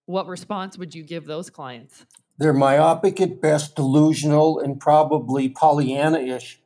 what 0.05 0.27
response 0.27 0.77
would 0.77 0.93
you 0.93 1.03
give 1.03 1.25
those 1.25 1.49
clients 1.49 2.05
they're 2.37 2.53
myopic 2.53 3.19
at 3.21 3.41
best 3.41 3.75
delusional 3.75 4.59
and 4.59 4.79
probably 4.79 5.49
pollyanna-ish 5.49 6.59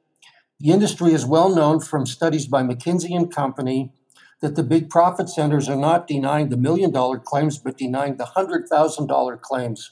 the 0.60 0.72
industry 0.72 1.14
is 1.14 1.26
well 1.26 1.56
known 1.56 1.80
from 1.80 2.06
studies 2.06 2.46
by 2.46 2.64
McKinsey 2.64 3.16
and 3.16 3.34
Company 3.34 3.94
that 4.42 4.56
the 4.56 4.64
big 4.64 4.90
profit 4.90 5.30
centers 5.30 5.70
are 5.70 5.76
not 5.76 6.06
denying 6.06 6.50
the 6.50 6.58
million 6.58 6.92
dollar 6.92 7.18
claims, 7.18 7.58
but 7.58 7.78
denying 7.78 8.18
the 8.18 8.26
hundred 8.26 8.68
thousand 8.68 9.08
dollar 9.08 9.38
claims. 9.38 9.92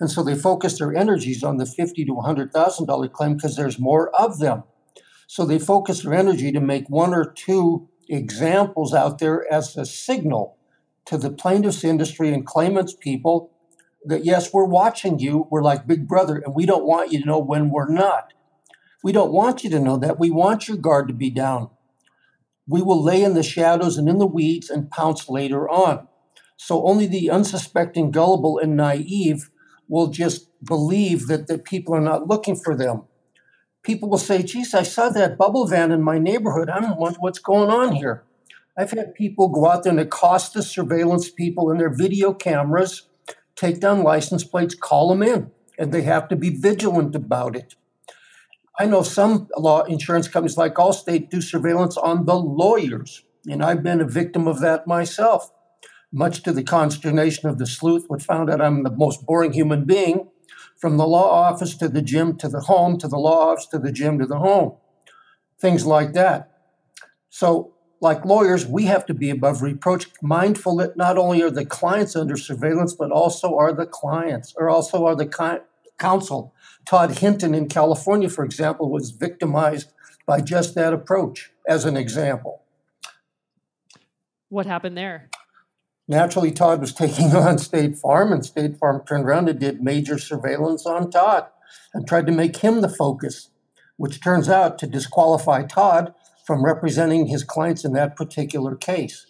And 0.00 0.10
so 0.10 0.22
they 0.22 0.34
focus 0.34 0.78
their 0.78 0.94
energies 0.94 1.44
on 1.44 1.58
the 1.58 1.66
fifty 1.66 2.04
to 2.06 2.20
hundred 2.20 2.50
thousand 2.50 2.86
dollar 2.86 3.08
claim 3.08 3.34
because 3.34 3.56
there's 3.56 3.78
more 3.78 4.08
of 4.14 4.38
them. 4.38 4.64
So 5.26 5.44
they 5.44 5.58
focus 5.58 6.02
their 6.02 6.14
energy 6.14 6.52
to 6.52 6.60
make 6.60 6.88
one 6.88 7.12
or 7.12 7.24
two 7.24 7.88
examples 8.08 8.94
out 8.94 9.18
there 9.18 9.50
as 9.52 9.76
a 9.76 9.84
signal 9.84 10.56
to 11.06 11.18
the 11.18 11.30
plaintiffs 11.30 11.84
industry 11.84 12.32
and 12.32 12.46
claimants 12.46 12.94
people 12.94 13.52
that 14.04 14.24
yes, 14.24 14.52
we're 14.52 14.64
watching 14.64 15.18
you. 15.18 15.46
We're 15.50 15.62
like 15.62 15.86
Big 15.86 16.06
Brother, 16.06 16.36
and 16.36 16.54
we 16.54 16.66
don't 16.66 16.86
want 16.86 17.12
you 17.12 17.20
to 17.20 17.26
know 17.26 17.38
when 17.40 17.70
we're 17.70 17.90
not. 17.90 18.32
We 19.02 19.12
don't 19.12 19.32
want 19.32 19.64
you 19.64 19.70
to 19.70 19.80
know 19.80 19.96
that. 19.98 20.18
We 20.18 20.30
want 20.30 20.68
your 20.68 20.76
guard 20.76 21.08
to 21.08 21.14
be 21.14 21.30
down. 21.30 21.70
We 22.68 22.82
will 22.82 23.02
lay 23.02 23.22
in 23.22 23.34
the 23.34 23.42
shadows 23.42 23.96
and 23.96 24.08
in 24.08 24.18
the 24.18 24.26
weeds 24.26 24.70
and 24.70 24.90
pounce 24.90 25.28
later 25.28 25.68
on. 25.68 26.08
So 26.56 26.86
only 26.86 27.06
the 27.06 27.30
unsuspecting, 27.30 28.10
gullible, 28.10 28.58
and 28.58 28.76
naive 28.76 29.50
will 29.88 30.08
just 30.08 30.48
believe 30.64 31.26
that, 31.28 31.46
that 31.46 31.64
people 31.64 31.94
are 31.94 32.00
not 32.00 32.26
looking 32.26 32.56
for 32.56 32.76
them. 32.76 33.04
People 33.86 34.08
will 34.10 34.18
say, 34.18 34.42
geez, 34.42 34.74
I 34.74 34.82
saw 34.82 35.10
that 35.10 35.38
bubble 35.38 35.64
van 35.68 35.92
in 35.92 36.02
my 36.02 36.18
neighborhood. 36.18 36.68
I 36.68 36.80
don't 36.80 36.98
want 36.98 37.18
what's 37.20 37.38
going 37.38 37.70
on 37.70 37.94
here. 37.94 38.24
I've 38.76 38.90
had 38.90 39.14
people 39.14 39.48
go 39.48 39.70
out 39.70 39.84
there 39.84 39.92
and 39.92 40.00
accost 40.00 40.54
the 40.54 40.62
surveillance 40.64 41.30
people 41.30 41.70
in 41.70 41.78
their 41.78 41.94
video 41.94 42.34
cameras, 42.34 43.02
take 43.54 43.78
down 43.78 44.02
license 44.02 44.42
plates, 44.42 44.74
call 44.74 45.08
them 45.08 45.22
in, 45.22 45.52
and 45.78 45.92
they 45.92 46.02
have 46.02 46.26
to 46.30 46.36
be 46.36 46.50
vigilant 46.50 47.14
about 47.14 47.54
it. 47.54 47.76
I 48.76 48.86
know 48.86 49.02
some 49.02 49.46
law 49.56 49.82
insurance 49.82 50.26
companies 50.26 50.58
like 50.58 50.74
Allstate 50.74 51.30
do 51.30 51.40
surveillance 51.40 51.96
on 51.96 52.26
the 52.26 52.34
lawyers, 52.34 53.22
and 53.48 53.62
I've 53.62 53.84
been 53.84 54.00
a 54.00 54.08
victim 54.08 54.48
of 54.48 54.58
that 54.62 54.88
myself. 54.88 55.52
Much 56.12 56.42
to 56.42 56.52
the 56.52 56.64
consternation 56.64 57.48
of 57.48 57.58
the 57.58 57.66
sleuth, 57.68 58.06
which 58.08 58.24
found 58.24 58.50
out 58.50 58.60
I'm 58.60 58.82
the 58.82 58.90
most 58.90 59.24
boring 59.24 59.52
human 59.52 59.84
being, 59.84 60.28
from 60.78 60.96
the 60.96 61.06
law 61.06 61.30
office 61.30 61.74
to 61.76 61.88
the 61.88 62.02
gym 62.02 62.36
to 62.36 62.48
the 62.48 62.60
home, 62.60 62.98
to 62.98 63.08
the 63.08 63.18
law 63.18 63.52
office 63.52 63.66
to 63.66 63.78
the 63.78 63.92
gym 63.92 64.18
to 64.18 64.26
the 64.26 64.38
home, 64.38 64.74
things 65.58 65.86
like 65.86 66.12
that. 66.12 66.52
So, 67.30 67.74
like 68.00 68.24
lawyers, 68.24 68.66
we 68.66 68.84
have 68.84 69.06
to 69.06 69.14
be 69.14 69.30
above 69.30 69.62
reproach, 69.62 70.06
mindful 70.22 70.76
that 70.76 70.96
not 70.96 71.16
only 71.16 71.42
are 71.42 71.50
the 71.50 71.64
clients 71.64 72.14
under 72.14 72.36
surveillance, 72.36 72.92
but 72.92 73.10
also 73.10 73.56
are 73.56 73.72
the 73.72 73.86
clients, 73.86 74.54
or 74.56 74.68
also 74.68 75.06
are 75.06 75.16
the 75.16 75.26
counsel 75.98 76.54
Todd 76.86 77.18
Hinton 77.18 77.54
in 77.54 77.68
California, 77.68 78.28
for 78.28 78.44
example, 78.44 78.90
was 78.90 79.10
victimized 79.10 79.92
by 80.24 80.40
just 80.40 80.74
that 80.74 80.92
approach, 80.92 81.50
as 81.66 81.84
an 81.84 81.96
example. 81.96 82.62
What 84.48 84.66
happened 84.66 84.96
there? 84.96 85.28
Naturally, 86.08 86.52
Todd 86.52 86.80
was 86.80 86.92
taking 86.92 87.26
on 87.34 87.58
State 87.58 87.96
Farm, 87.96 88.32
and 88.32 88.44
State 88.44 88.78
Farm 88.78 89.02
turned 89.06 89.24
around 89.24 89.48
and 89.48 89.58
did 89.58 89.82
major 89.82 90.18
surveillance 90.18 90.86
on 90.86 91.10
Todd 91.10 91.46
and 91.92 92.06
tried 92.06 92.26
to 92.26 92.32
make 92.32 92.58
him 92.58 92.80
the 92.80 92.88
focus, 92.88 93.50
which 93.96 94.22
turns 94.22 94.48
out 94.48 94.78
to 94.78 94.86
disqualify 94.86 95.62
Todd 95.64 96.14
from 96.46 96.64
representing 96.64 97.26
his 97.26 97.42
clients 97.42 97.84
in 97.84 97.92
that 97.94 98.16
particular 98.16 98.76
case. 98.76 99.26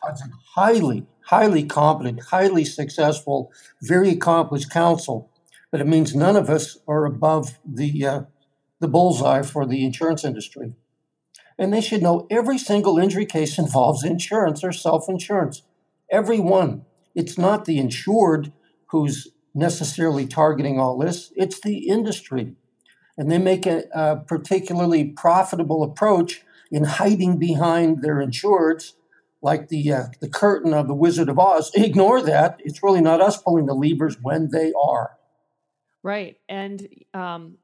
Todd's 0.00 0.22
a 0.22 0.30
highly, 0.54 1.06
highly 1.26 1.64
competent, 1.64 2.22
highly 2.30 2.64
successful, 2.64 3.52
very 3.82 4.10
accomplished 4.10 4.70
counsel 4.70 5.30
but 5.74 5.80
it 5.80 5.88
means 5.88 6.14
none 6.14 6.36
of 6.36 6.48
us 6.48 6.78
are 6.86 7.04
above 7.04 7.58
the 7.66 8.06
uh, 8.06 8.22
the 8.78 8.86
bullseye 8.86 9.42
for 9.42 9.66
the 9.66 9.84
insurance 9.84 10.24
industry. 10.24 10.72
And 11.58 11.74
they 11.74 11.80
should 11.80 12.00
know 12.00 12.28
every 12.30 12.58
single 12.58 12.96
injury 12.96 13.26
case 13.26 13.58
involves 13.58 14.04
insurance 14.04 14.62
or 14.62 14.70
self-insurance. 14.70 15.62
Every 15.62 15.73
one. 16.40 16.84
It's 17.14 17.38
not 17.38 17.64
the 17.64 17.78
insured 17.78 18.52
who's 18.88 19.28
necessarily 19.54 20.26
targeting 20.26 20.80
all 20.80 20.98
this, 20.98 21.32
it's 21.36 21.60
the 21.60 21.88
industry. 21.88 22.54
And 23.16 23.30
they 23.30 23.38
make 23.38 23.66
a, 23.66 23.84
a 23.94 24.16
particularly 24.16 25.04
profitable 25.04 25.84
approach 25.84 26.42
in 26.70 26.84
hiding 26.84 27.38
behind 27.38 28.02
their 28.02 28.16
insureds, 28.16 28.94
like 29.40 29.68
the 29.68 29.92
uh, 29.92 30.04
the 30.20 30.28
curtain 30.28 30.74
of 30.74 30.88
the 30.88 30.94
Wizard 30.94 31.28
of 31.28 31.38
Oz. 31.38 31.70
Ignore 31.74 32.22
that. 32.22 32.60
It's 32.64 32.82
really 32.82 33.00
not 33.00 33.20
us 33.20 33.40
pulling 33.40 33.66
the 33.66 33.74
levers 33.74 34.16
when 34.20 34.50
they 34.50 34.72
are. 34.72 35.12
Right. 36.02 36.36
And, 36.50 36.86
um, 37.14 37.56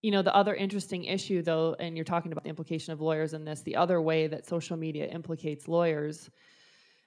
you 0.00 0.10
know, 0.10 0.22
the 0.22 0.34
other 0.34 0.54
interesting 0.54 1.04
issue, 1.04 1.42
though, 1.42 1.76
and 1.78 1.96
you're 1.96 2.04
talking 2.04 2.32
about 2.32 2.44
the 2.44 2.50
implication 2.50 2.92
of 2.92 3.00
lawyers 3.00 3.34
in 3.34 3.44
this, 3.44 3.62
the 3.62 3.76
other 3.76 4.00
way 4.00 4.26
that 4.28 4.46
social 4.46 4.76
media 4.76 5.06
implicates 5.06 5.68
lawyers, 5.68 6.30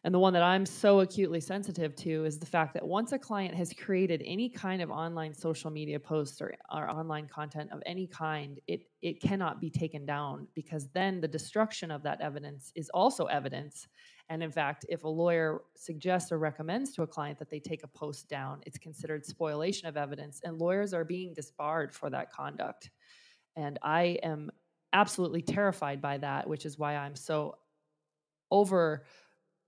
and 0.08 0.16
the 0.16 0.20
one 0.20 0.32
that 0.32 0.42
I'm 0.42 0.66
so 0.66 1.02
acutely 1.02 1.42
sensitive 1.42 1.94
to 1.98 2.24
is 2.24 2.40
the 2.40 2.46
fact 2.46 2.74
that 2.76 2.88
once 2.88 3.12
a 3.12 3.20
client 3.20 3.54
has 3.56 3.74
created 3.74 4.24
any 4.26 4.48
kind 4.48 4.82
of 4.82 4.90
online 4.90 5.34
social 5.34 5.70
media 5.70 6.00
post 6.00 6.42
or, 6.42 6.54
or 6.74 6.90
online 6.90 7.28
content 7.28 7.74
of 7.74 7.84
any 7.86 8.08
kind, 8.08 8.58
it, 8.68 8.84
it 9.02 9.22
cannot 9.22 9.60
be 9.60 9.70
taken 9.70 10.06
down 10.06 10.48
because 10.56 10.88
then 10.94 11.20
the 11.20 11.28
destruction 11.28 11.92
of 11.92 12.04
that 12.04 12.22
evidence 12.22 12.72
is 12.74 12.90
also 12.94 13.26
evidence 13.26 13.86
and 14.30 14.42
in 14.42 14.50
fact, 14.50 14.86
if 14.88 15.04
a 15.04 15.10
lawyer 15.10 15.64
suggests 15.76 16.32
or 16.32 16.38
recommends 16.38 16.94
to 16.94 17.02
a 17.02 17.08
client 17.08 17.38
that 17.40 17.50
they 17.50 17.60
take 17.60 17.84
a 17.84 17.88
post 17.88 18.30
down, 18.30 18.62
it's 18.66 18.78
considered 18.78 19.26
spoliation 19.26 19.90
of 19.90 19.98
evidence, 19.98 20.40
and 20.44 20.58
lawyers 20.58 20.94
are 20.94 21.04
being 21.04 21.34
disbarred 21.34 21.94
for 21.94 22.10
that 22.10 22.32
conduct. 22.32 22.92
And 23.58 23.78
I 23.82 24.20
am 24.24 24.52
absolutely 24.94 25.42
terrified 25.42 26.02
by 26.02 26.18
that, 26.20 26.48
which 26.48 26.66
is 26.66 26.78
why 26.78 26.96
I'm 26.96 27.16
so 27.16 27.58
over 28.52 29.06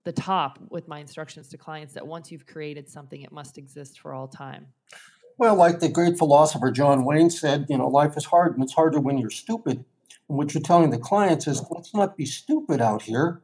the 0.04 0.12
top 0.12 0.58
with 0.70 0.88
my 0.88 0.98
instructions 0.98 1.48
to 1.48 1.58
clients 1.58 1.94
that 1.94 2.06
once 2.06 2.32
you've 2.32 2.46
created 2.46 2.88
something, 2.88 3.20
it 3.22 3.32
must 3.32 3.58
exist 3.58 4.00
for 4.00 4.14
all 4.14 4.28
time. 4.28 4.66
Well, 5.38 5.54
like 5.54 5.80
the 5.80 5.88
great 5.88 6.18
philosopher 6.18 6.70
John 6.70 7.04
Wayne 7.04 7.30
said, 7.30 7.66
you 7.68 7.78
know, 7.78 7.88
life 7.88 8.16
is 8.16 8.26
hard 8.26 8.54
and 8.54 8.62
it's 8.62 8.74
harder 8.74 9.00
when 9.00 9.18
you're 9.18 9.30
stupid. 9.30 9.84
And 10.28 10.38
what 10.38 10.54
you're 10.54 10.62
telling 10.62 10.90
the 10.90 10.98
clients 10.98 11.46
is, 11.46 11.64
let's 11.70 11.94
not 11.94 12.16
be 12.16 12.26
stupid 12.26 12.80
out 12.80 13.02
here 13.02 13.42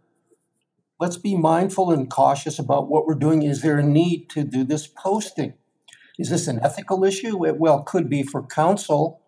let's 0.99 1.17
be 1.17 1.37
mindful 1.37 1.91
and 1.91 2.11
cautious 2.11 2.59
about 2.59 2.89
what 2.89 3.07
we're 3.07 3.15
doing. 3.15 3.43
Is 3.43 3.63
there 3.63 3.79
a 3.79 3.83
need 3.83 4.31
to 4.31 4.45
do 4.45 4.65
this 4.65 4.87
posting? 4.87 5.55
Is 6.19 6.31
this 6.31 6.47
an 6.47 6.61
ethical 6.63 7.05
issue? 7.05 7.45
It 7.47 7.59
well 7.59 7.83
could 7.83 8.09
be 8.09 8.23
for 8.23 8.43
counsel. 8.43 9.21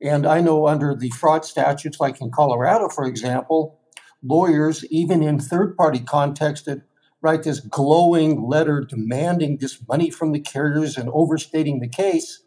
And 0.00 0.26
I 0.26 0.40
know 0.40 0.66
under 0.66 0.94
the 0.94 1.10
fraud 1.10 1.44
statutes, 1.44 2.00
like 2.00 2.20
in 2.20 2.30
Colorado, 2.30 2.88
for 2.88 3.06
example, 3.06 3.78
lawyers, 4.24 4.84
even 4.86 5.22
in 5.22 5.38
third 5.38 5.76
party 5.76 6.00
context, 6.00 6.64
that 6.64 6.82
write 7.20 7.42
this 7.42 7.60
glowing 7.60 8.42
letter 8.42 8.80
demanding 8.80 9.58
this 9.58 9.78
money 9.88 10.10
from 10.10 10.32
the 10.32 10.40
carriers 10.40 10.96
and 10.96 11.08
overstating 11.12 11.80
the 11.80 11.88
case, 11.88 12.42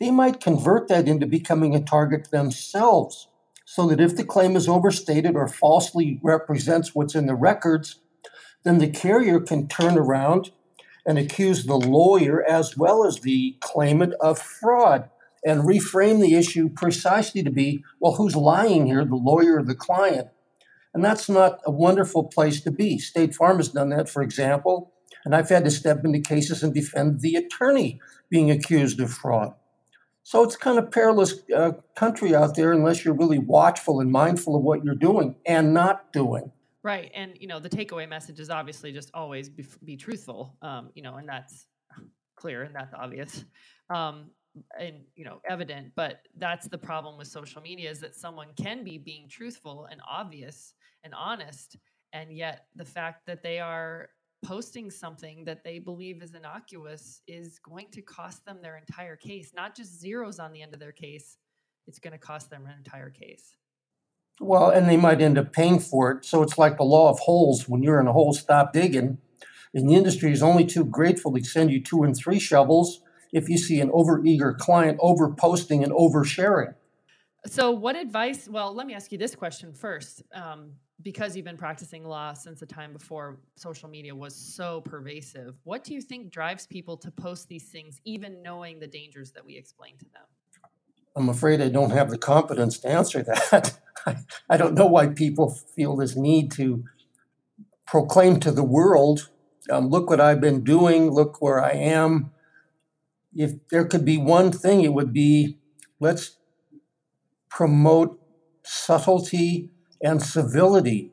they 0.00 0.10
might 0.10 0.40
convert 0.40 0.88
that 0.88 1.08
into 1.08 1.26
becoming 1.26 1.74
a 1.74 1.80
target 1.82 2.30
themselves. 2.30 3.28
So 3.66 3.86
that 3.88 4.00
if 4.00 4.14
the 4.14 4.24
claim 4.24 4.56
is 4.56 4.68
overstated 4.68 5.36
or 5.36 5.48
falsely 5.48 6.20
represents 6.22 6.94
what's 6.94 7.14
in 7.14 7.26
the 7.26 7.34
records, 7.34 8.00
then 8.62 8.78
the 8.78 8.90
carrier 8.90 9.40
can 9.40 9.68
turn 9.68 9.96
around 9.96 10.50
and 11.06 11.18
accuse 11.18 11.64
the 11.64 11.76
lawyer 11.76 12.42
as 12.42 12.76
well 12.76 13.06
as 13.06 13.20
the 13.20 13.56
claimant 13.60 14.14
of 14.20 14.38
fraud 14.38 15.08
and 15.44 15.62
reframe 15.62 16.20
the 16.20 16.34
issue 16.34 16.68
precisely 16.68 17.42
to 17.42 17.50
be 17.50 17.84
well, 18.00 18.14
who's 18.14 18.36
lying 18.36 18.86
here, 18.86 19.04
the 19.04 19.16
lawyer 19.16 19.58
or 19.58 19.62
the 19.62 19.74
client? 19.74 20.28
And 20.94 21.04
that's 21.04 21.28
not 21.28 21.60
a 21.66 21.70
wonderful 21.72 22.24
place 22.24 22.60
to 22.62 22.70
be. 22.70 22.98
State 22.98 23.34
Farm 23.34 23.56
has 23.56 23.68
done 23.68 23.88
that, 23.90 24.08
for 24.08 24.22
example, 24.22 24.92
and 25.24 25.34
I've 25.34 25.48
had 25.48 25.64
to 25.64 25.70
step 25.70 26.04
into 26.04 26.20
cases 26.20 26.62
and 26.62 26.72
defend 26.72 27.20
the 27.20 27.34
attorney 27.34 28.00
being 28.30 28.50
accused 28.50 29.00
of 29.00 29.12
fraud. 29.12 29.54
So 30.22 30.42
it's 30.42 30.56
kind 30.56 30.78
of 30.78 30.90
perilous 30.90 31.34
uh, 31.54 31.72
country 31.96 32.34
out 32.34 32.54
there 32.54 32.72
unless 32.72 33.04
you're 33.04 33.14
really 33.14 33.38
watchful 33.38 34.00
and 34.00 34.10
mindful 34.10 34.56
of 34.56 34.62
what 34.62 34.84
you're 34.84 34.94
doing 34.94 35.36
and 35.44 35.74
not 35.74 36.12
doing. 36.12 36.50
Right, 36.82 37.10
and 37.14 37.32
you 37.40 37.46
know 37.46 37.58
the 37.58 37.68
takeaway 37.68 38.08
message 38.08 38.38
is 38.38 38.50
obviously 38.50 38.92
just 38.92 39.10
always 39.14 39.48
be, 39.48 39.66
be 39.84 39.96
truthful. 39.96 40.56
Um, 40.62 40.90
you 40.94 41.02
know, 41.02 41.16
and 41.16 41.28
that's 41.28 41.66
clear 42.36 42.62
and 42.62 42.74
that's 42.74 42.92
obvious, 42.94 43.44
um, 43.88 44.26
and 44.78 44.96
you 45.14 45.24
know 45.24 45.40
evident. 45.48 45.92
But 45.96 46.20
that's 46.36 46.68
the 46.68 46.76
problem 46.76 47.16
with 47.16 47.28
social 47.28 47.62
media 47.62 47.90
is 47.90 48.00
that 48.00 48.14
someone 48.14 48.48
can 48.56 48.84
be 48.84 48.98
being 48.98 49.28
truthful 49.30 49.88
and 49.90 50.00
obvious 50.06 50.74
and 51.04 51.14
honest, 51.14 51.76
and 52.12 52.32
yet 52.32 52.66
the 52.74 52.84
fact 52.84 53.26
that 53.26 53.42
they 53.42 53.60
are 53.60 54.08
posting 54.44 54.90
something 54.90 55.44
that 55.44 55.64
they 55.64 55.78
believe 55.78 56.22
is 56.22 56.34
innocuous 56.34 57.22
is 57.26 57.58
going 57.58 57.86
to 57.92 58.02
cost 58.02 58.44
them 58.44 58.58
their 58.62 58.76
entire 58.76 59.16
case, 59.16 59.52
not 59.54 59.74
just 59.74 60.00
zeros 60.00 60.38
on 60.38 60.52
the 60.52 60.62
end 60.62 60.74
of 60.74 60.80
their 60.80 60.92
case. 60.92 61.38
It's 61.86 61.98
going 61.98 62.12
to 62.12 62.18
cost 62.18 62.50
them 62.50 62.66
an 62.66 62.74
entire 62.76 63.10
case. 63.10 63.56
Well, 64.40 64.70
and 64.70 64.88
they 64.88 64.96
might 64.96 65.20
end 65.20 65.38
up 65.38 65.52
paying 65.52 65.78
for 65.78 66.10
it. 66.10 66.24
So 66.24 66.42
it's 66.42 66.58
like 66.58 66.76
the 66.76 66.84
law 66.84 67.10
of 67.10 67.20
holes. 67.20 67.68
When 67.68 67.82
you're 67.82 68.00
in 68.00 68.08
a 68.08 68.12
hole, 68.12 68.32
stop 68.32 68.72
digging. 68.72 69.18
And 69.72 69.88
the 69.88 69.94
industry 69.94 70.32
is 70.32 70.42
only 70.42 70.64
too 70.64 70.84
grateful 70.84 71.32
to 71.32 71.44
send 71.44 71.70
you 71.70 71.82
two 71.82 72.02
and 72.02 72.16
three 72.16 72.38
shovels 72.38 73.00
if 73.32 73.48
you 73.48 73.58
see 73.58 73.80
an 73.80 73.90
overeager 73.90 74.56
client 74.56 74.98
over 75.00 75.30
posting 75.32 75.82
and 75.82 75.92
oversharing. 75.92 76.74
So, 77.46 77.72
what 77.72 77.96
advice? 77.96 78.48
Well, 78.48 78.74
let 78.74 78.86
me 78.86 78.94
ask 78.94 79.12
you 79.12 79.18
this 79.18 79.34
question 79.34 79.74
first. 79.74 80.22
Um, 80.32 80.72
because 81.02 81.34
you've 81.34 81.44
been 81.44 81.56
practicing 81.56 82.04
law 82.04 82.32
since 82.32 82.60
the 82.60 82.66
time 82.66 82.92
before 82.92 83.38
social 83.56 83.88
media 83.88 84.14
was 84.14 84.34
so 84.34 84.80
pervasive, 84.82 85.56
what 85.64 85.84
do 85.84 85.92
you 85.92 86.00
think 86.00 86.30
drives 86.30 86.66
people 86.66 86.96
to 86.98 87.10
post 87.10 87.48
these 87.48 87.64
things, 87.64 88.00
even 88.04 88.42
knowing 88.42 88.78
the 88.78 88.86
dangers 88.86 89.32
that 89.32 89.44
we 89.44 89.56
explain 89.56 89.96
to 89.98 90.04
them? 90.06 90.22
I'm 91.16 91.28
afraid 91.28 91.60
I 91.60 91.68
don't 91.68 91.90
have 91.90 92.10
the 92.10 92.18
competence 92.18 92.78
to 92.80 92.88
answer 92.88 93.22
that. 93.22 93.78
I, 94.06 94.16
I 94.48 94.56
don't 94.56 94.74
know 94.74 94.86
why 94.86 95.08
people 95.08 95.50
feel 95.50 95.96
this 95.96 96.16
need 96.16 96.50
to 96.52 96.84
proclaim 97.86 98.40
to 98.40 98.50
the 98.50 98.64
world, 98.64 99.30
um, 99.70 99.88
look 99.88 100.10
what 100.10 100.20
I've 100.20 100.40
been 100.40 100.62
doing, 100.62 101.10
look 101.10 101.40
where 101.40 101.62
I 101.62 101.72
am. 101.72 102.32
If 103.34 103.68
there 103.68 103.84
could 103.84 104.04
be 104.04 104.18
one 104.18 104.52
thing, 104.52 104.82
it 104.82 104.92
would 104.92 105.12
be 105.12 105.58
let's 106.00 106.36
promote 107.48 108.20
subtlety 108.62 109.70
and 110.04 110.22
civility. 110.22 111.10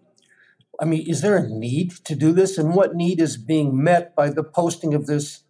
I 0.80 0.86
mean, 0.86 1.08
is 1.08 1.22
there 1.22 1.38
a 1.38 1.48
need 1.48 1.92
to 2.06 2.16
do 2.16 2.34
this? 2.34 2.58
And 2.58 2.76
what 2.76 2.96
need 2.96 3.22
is 3.22 3.38
being 3.38 3.82
met 3.82 4.16
by 4.16 4.30
the 4.30 4.44
posting 4.44 4.94
of 4.94 5.08
this 5.08 5.44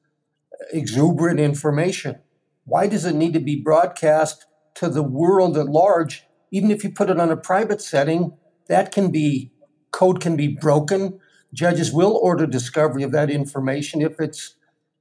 exuberant 0.71 1.39
information? 1.39 2.19
Why 2.65 2.87
does 2.87 3.05
it 3.05 3.15
need 3.15 3.33
to 3.33 3.39
be 3.39 3.59
broadcast 3.59 4.45
to 4.75 4.87
the 4.87 5.03
world 5.03 5.57
at 5.57 5.65
large? 5.65 6.25
Even 6.51 6.69
if 6.69 6.83
you 6.83 6.91
put 6.91 7.09
it 7.09 7.19
on 7.19 7.31
a 7.31 7.37
private 7.37 7.81
setting, 7.81 8.37
that 8.67 8.91
can 8.91 9.09
be, 9.09 9.51
code 9.91 10.21
can 10.21 10.35
be 10.35 10.47
broken. 10.47 11.19
Judges 11.53 11.91
will 11.91 12.19
order 12.21 12.45
discovery 12.45 13.03
of 13.03 13.11
that 13.11 13.31
information 13.31 14.01
if 14.01 14.19
it's 14.19 14.55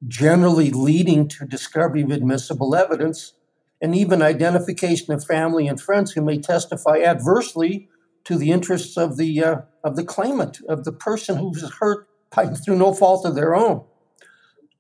generally 0.09 0.71
leading 0.71 1.29
to 1.29 1.45
discovery 1.45 2.03
of 2.03 2.11
admissible 2.11 2.75
evidence 2.75 3.35
and 3.83 3.95
even 3.95 4.23
identification 4.23 5.13
of 5.13 5.25
family 5.25 5.69
and 5.69 5.81
friends 5.81 6.13
who 6.13 6.23
may 6.23 6.39
testify 6.39 7.01
adversely 7.01 7.90
to 8.25 8.37
the 8.37 8.51
interests 8.51 8.97
of 8.97 9.17
the 9.17 9.43
uh, 9.43 9.57
of 9.83 9.97
the 9.97 10.05
claimant, 10.05 10.61
of 10.69 10.85
the 10.85 10.93
person 10.93 11.37
who's 11.37 11.69
hurt 11.81 12.09
by, 12.35 12.47
through 12.65 12.77
no 12.77 12.93
fault 12.93 13.25
of 13.25 13.35
their 13.35 13.55
own. 13.55 13.85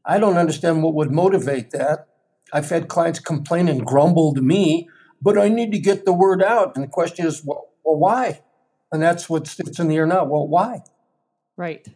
I 0.05 0.18
don't 0.18 0.37
understand 0.37 0.83
what 0.83 0.94
would 0.94 1.11
motivate 1.11 1.70
that. 1.70 2.09
I've 2.53 2.68
had 2.68 2.88
clients 2.88 3.20
complain 3.20 3.68
and 3.68 3.85
grumble 3.85 4.35
to 4.35 4.42
me, 4.42 4.88
but 5.22 5.38
I 5.38 5.48
need 5.48 5.72
to 5.72 5.79
get 5.79 6.05
the 6.05 6.12
word 6.12 6.42
out. 6.42 6.74
And 6.74 6.83
the 6.83 6.88
question 6.88 7.26
is, 7.26 7.44
well, 7.44 7.68
well 7.85 7.96
why? 7.96 8.40
And 8.90 9.03
that's 9.03 9.29
what 9.31 9.46
sits 9.46 9.79
in 9.79 9.88
the 9.88 9.96
air 9.96 10.07
now. 10.07 10.24
Well, 10.24 10.48
why? 10.48 10.81
Right. 11.57 11.87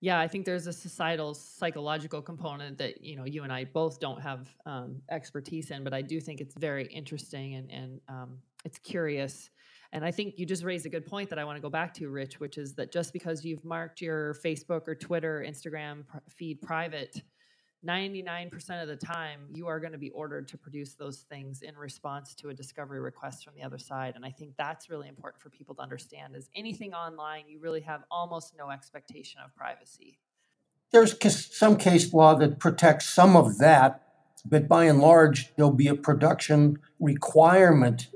Yeah, 0.00 0.18
I 0.18 0.26
think 0.26 0.46
there's 0.46 0.66
a 0.66 0.72
societal 0.72 1.32
psychological 1.34 2.22
component 2.22 2.78
that 2.78 3.04
you 3.04 3.14
know 3.14 3.24
you 3.24 3.44
and 3.44 3.52
I 3.52 3.64
both 3.64 4.00
don't 4.00 4.20
have 4.20 4.48
um, 4.66 5.02
expertise 5.08 5.70
in, 5.70 5.84
but 5.84 5.94
I 5.94 6.02
do 6.02 6.20
think 6.20 6.40
it's 6.40 6.56
very 6.56 6.86
interesting 6.86 7.54
and 7.54 7.70
and 7.70 8.00
um, 8.08 8.38
it's 8.64 8.78
curious 8.78 9.50
and 9.92 10.04
I 10.04 10.10
think 10.10 10.38
you 10.38 10.46
just 10.46 10.64
raised 10.64 10.86
a 10.86 10.88
good 10.88 11.06
point 11.06 11.28
that 11.30 11.38
I 11.38 11.44
want 11.44 11.56
to 11.56 11.62
go 11.62 11.68
back 11.68 11.92
to, 11.94 12.08
Rich, 12.08 12.40
which 12.40 12.56
is 12.56 12.74
that 12.74 12.90
just 12.90 13.12
because 13.12 13.44
you've 13.44 13.64
marked 13.64 14.00
your 14.00 14.34
Facebook 14.34 14.88
or 14.88 14.94
Twitter, 14.94 15.44
Instagram 15.46 16.04
feed 16.30 16.62
private, 16.62 17.22
99% 17.86 18.80
of 18.80 18.88
the 18.88 18.96
time 18.96 19.40
you 19.52 19.66
are 19.66 19.80
going 19.80 19.92
to 19.92 19.98
be 19.98 20.10
ordered 20.10 20.48
to 20.48 20.56
produce 20.56 20.94
those 20.94 21.26
things 21.28 21.60
in 21.62 21.76
response 21.76 22.34
to 22.36 22.48
a 22.48 22.54
discovery 22.54 23.00
request 23.00 23.44
from 23.44 23.54
the 23.54 23.62
other 23.62 23.78
side. 23.78 24.14
And 24.14 24.24
i 24.24 24.30
think 24.30 24.54
that's 24.56 24.88
really 24.88 25.08
important 25.08 25.42
for 25.42 25.50
people 25.50 25.74
to 25.74 25.82
understand 25.82 26.36
is 26.36 26.48
anything 26.54 26.94
online 26.94 27.44
you 27.48 27.58
really 27.58 27.80
have 27.80 28.04
almost 28.10 28.54
no 28.56 28.70
expectation 28.70 29.40
of 29.44 29.54
privacy. 29.54 30.18
There's 30.92 31.16
some 31.56 31.76
case 31.76 32.12
law 32.14 32.34
that 32.36 32.58
protects 32.58 33.08
some 33.08 33.36
of 33.36 33.58
that 33.58 34.02
but 34.44 34.68
by 34.68 34.84
and 34.84 35.00
large 35.00 35.54
there'll 35.56 35.72
be 35.72 35.88
a 35.88 35.94
production 35.94 36.78
requirement 37.00 38.08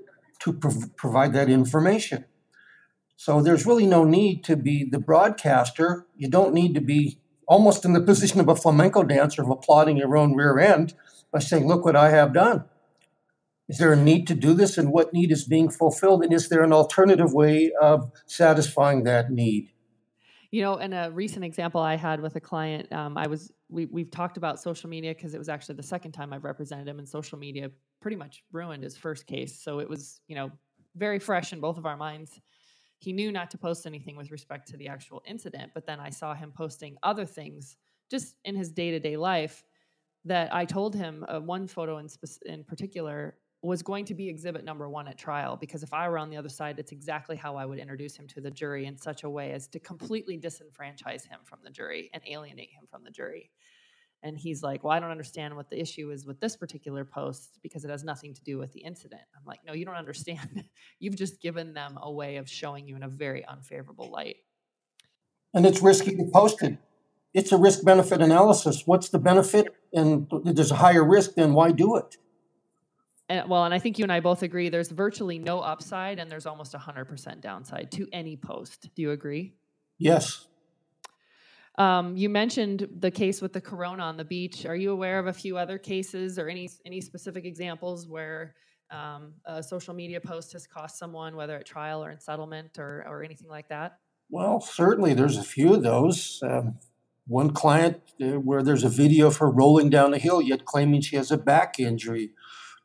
to 0.47 0.53
prov- 0.53 0.97
provide 0.97 1.33
that 1.33 1.51
information. 1.51 2.25
So 3.17 3.43
there's 3.43 3.67
really 3.67 3.87
no 3.87 4.05
need 4.05 4.45
to 4.45 4.57
be 4.57 4.89
the 4.89 5.01
broadcaster. 5.01 6.07
You 6.17 6.29
don't 6.29 6.55
need 6.55 6.75
to 6.75 6.81
be 6.81 7.19
almost 7.49 7.85
in 7.85 7.95
the 7.95 8.01
position 8.01 8.41
of 8.41 8.49
a 8.49 8.55
flamenco 8.55 9.03
dancer 9.03 9.43
of 9.43 9.51
applauding 9.51 9.97
your 9.97 10.17
own 10.17 10.35
rear 10.35 10.59
end 10.59 10.95
by 11.33 11.41
saying, 11.41 11.67
Look 11.67 11.85
what 11.85 11.97
I 11.97 12.11
have 12.11 12.33
done. 12.33 12.65
Is 13.69 13.79
there 13.79 13.93
a 13.93 13.97
need 13.97 14.29
to 14.29 14.35
do 14.35 14.55
this 14.55 14.79
and 14.79 14.93
what 14.93 15.13
need 15.13 15.33
is 15.33 15.45
being 15.45 15.69
fulfilled? 15.69 16.23
And 16.23 16.33
is 16.33 16.49
there 16.49 16.63
an 16.63 16.73
alternative 16.73 17.33
way 17.33 17.73
of 17.83 18.13
satisfying 18.27 19.03
that 19.05 19.33
need? 19.33 19.71
You 20.57 20.63
know, 20.63 20.77
in 20.79 20.95
a 20.95 21.11
recent 21.11 21.45
example 21.45 21.83
I 21.83 21.97
had 21.97 22.19
with 22.19 22.35
a 22.37 22.41
client, 22.41 22.91
um, 22.91 23.19
I 23.19 23.27
was 23.27 23.53
we 23.69 23.85
we've 23.85 24.11
talked 24.11 24.39
about 24.39 24.59
social 24.59 24.89
media 24.89 25.15
because 25.15 25.35
it 25.35 25.39
was 25.39 25.51
actually 25.51 25.75
the 25.75 25.83
second 25.83 26.13
time 26.13 26.33
I've 26.33 26.45
represented 26.45 26.89
him, 26.89 26.99
and 26.99 27.07
social 27.07 27.39
media 27.39 27.71
pretty 28.01 28.17
much 28.17 28.43
ruined 28.53 28.83
his 28.83 28.97
first 28.97 29.27
case. 29.27 29.61
So 29.61 29.81
it 29.81 29.87
was 29.87 30.23
you 30.29 30.35
know 30.35 30.51
very 30.95 31.19
fresh 31.19 31.53
in 31.53 31.61
both 31.61 31.77
of 31.77 31.85
our 31.85 31.99
minds. 31.99 32.41
He 32.97 33.13
knew 33.13 33.33
not 33.33 33.51
to 33.51 33.59
post 33.59 33.85
anything 33.85 34.17
with 34.17 34.31
respect 34.31 34.67
to 34.69 34.79
the 34.79 34.89
actual 34.89 35.23
incident, 35.27 35.73
but 35.75 35.85
then 35.85 36.01
I 36.01 36.09
saw 36.09 36.33
him 36.33 36.53
posting 36.57 36.97
other 37.03 37.27
things 37.27 37.77
just 38.11 38.37
in 38.47 38.57
his 38.57 38.73
day 38.73 38.91
to 38.93 38.99
day 38.99 39.19
life 39.19 39.63
that 40.25 40.55
I 40.55 40.65
told 40.65 40.95
him 40.95 41.23
uh, 41.29 41.39
one 41.39 41.67
photo 41.67 41.99
in, 41.99 42.09
spe- 42.09 42.47
in 42.47 42.65
particular 42.65 43.37
was 43.67 43.83
going 43.83 44.05
to 44.07 44.15
be 44.15 44.29
exhibit 44.29 44.65
number 44.65 44.89
one 44.89 45.09
at 45.09 45.19
trial 45.19 45.57
because 45.57 45.83
if 45.83 45.93
I 45.93 46.09
were 46.09 46.19
on 46.19 46.31
the 46.31 46.37
other 46.37 46.49
side, 46.49 46.79
it's 46.79 46.93
exactly 46.93 47.37
how 47.37 47.57
I 47.57 47.65
would 47.65 47.79
introduce 47.79 48.17
him 48.17 48.27
to 48.29 48.41
the 48.41 48.51
jury 48.51 48.87
in 48.87 48.97
such 48.97 49.25
a 49.25 49.31
way 49.31 49.53
as 49.53 49.67
to 49.69 49.81
completely 49.81 50.39
disenfranchise 50.39 51.27
him 51.27 51.41
from 51.45 51.59
the 51.65 51.71
jury 51.71 52.11
and 52.13 52.23
alienate 52.27 52.71
him 52.71 52.87
from 52.91 53.05
the 53.05 53.11
jury. 53.11 53.51
And 54.23 54.37
he's 54.37 54.63
like, 54.63 54.83
Well, 54.83 54.93
I 54.93 55.01
don't 55.01 55.11
understand 55.11 55.57
what 55.57 55.71
the 55.71 55.81
issue 55.81 56.11
is 56.11 56.27
with 56.27 56.41
this 56.41 56.57
particular 56.57 57.05
post 57.05 57.59
because 57.63 57.85
it 57.85 57.91
has 57.91 58.05
nothing 58.05 58.35
to 58.35 58.43
do 58.43 58.59
with 58.59 58.73
the 58.73 58.81
incident. 58.81 59.23
I'm 59.37 59.45
like, 59.47 59.61
No, 59.67 59.73
you 59.73 59.85
don't 59.85 59.95
understand. 59.95 60.65
You've 60.99 61.17
just 61.17 61.41
given 61.41 61.75
them 61.75 61.99
a 62.01 62.11
way 62.11 62.37
of 62.37 62.49
showing 62.49 62.89
you 62.89 62.97
in 62.97 63.03
a 63.03 63.09
very 63.09 63.45
unfavorable 63.45 64.11
light. 64.11 64.37
And 65.55 65.65
it's 65.67 65.81
risky 65.81 66.17
to 66.17 66.25
post 66.25 66.63
it. 66.63 66.79
It's 67.33 67.53
a 67.53 67.57
risk 67.57 67.85
benefit 67.85 68.21
analysis. 68.21 68.83
What's 68.87 69.11
the 69.11 69.19
benefit? 69.19 69.69
And 69.93 70.27
there's 70.45 70.71
a 70.71 70.77
higher 70.77 71.05
risk, 71.05 71.35
then 71.35 71.53
why 71.53 71.73
do 71.73 71.97
it? 71.97 72.17
And 73.29 73.49
well, 73.49 73.65
and 73.65 73.75
I 73.75 73.79
think 73.79 73.99
you 73.99 74.05
and 74.05 74.13
I 74.13 74.21
both 74.21 74.43
agree 74.43 74.69
there's 74.69 74.91
virtually 74.91 75.39
no 75.39 75.61
upside 75.61 76.19
and 76.19 76.31
there's 76.31 76.47
almost 76.47 76.73
100% 76.73 77.41
downside 77.41 77.91
to 77.93 78.07
any 78.13 78.37
post. 78.37 78.89
Do 78.95 79.03
you 79.03 79.11
agree? 79.11 79.55
Yes. 79.99 80.47
Um, 81.79 82.17
you 82.17 82.29
mentioned 82.29 82.89
the 83.01 83.11
case 83.11 83.43
with 83.43 83.53
the 83.53 83.61
corona 83.61 84.03
on 84.05 84.17
the 84.17 84.25
beach. 84.25 84.65
Are 84.65 84.77
you 84.77 84.93
aware 84.93 85.19
of 85.19 85.27
a 85.27 85.33
few 85.33 85.59
other 85.59 85.77
cases 85.77 86.39
or 86.39 86.49
any 86.49 86.71
any 86.87 87.01
specific 87.01 87.45
examples 87.45 88.07
where 88.07 88.55
um, 88.91 89.35
a 89.45 89.63
social 89.63 89.93
media 89.93 90.21
post 90.21 90.53
has 90.53 90.67
cost 90.67 90.99
someone, 90.99 91.37
whether 91.37 91.57
at 91.57 91.67
trial 91.67 92.03
or 92.03 92.11
in 92.11 92.21
settlement 92.21 92.79
or 92.79 93.05
or 93.07 93.23
anything 93.23 93.49
like 93.49 93.69
that? 93.69 93.99
Well, 94.31 94.61
certainly 94.61 95.15
there's 95.15 95.37
a 95.37 95.43
few 95.43 95.75
of 95.75 95.83
those. 95.83 96.41
Um, 96.43 96.79
one 97.27 97.53
client 97.53 98.01
uh, 98.23 98.39
where 98.41 98.63
there's 98.63 98.85
a 98.85 98.89
video 98.89 99.27
of 99.27 99.39
her 99.39 99.51
rolling 99.51 99.91
down 99.91 100.15
a 100.15 100.19
hill, 100.19 100.41
yet 100.41 100.65
claiming 100.65 101.01
she 101.01 101.17
has 101.17 101.31
a 101.31 101.37
back 101.37 101.79
injury, 101.79 102.31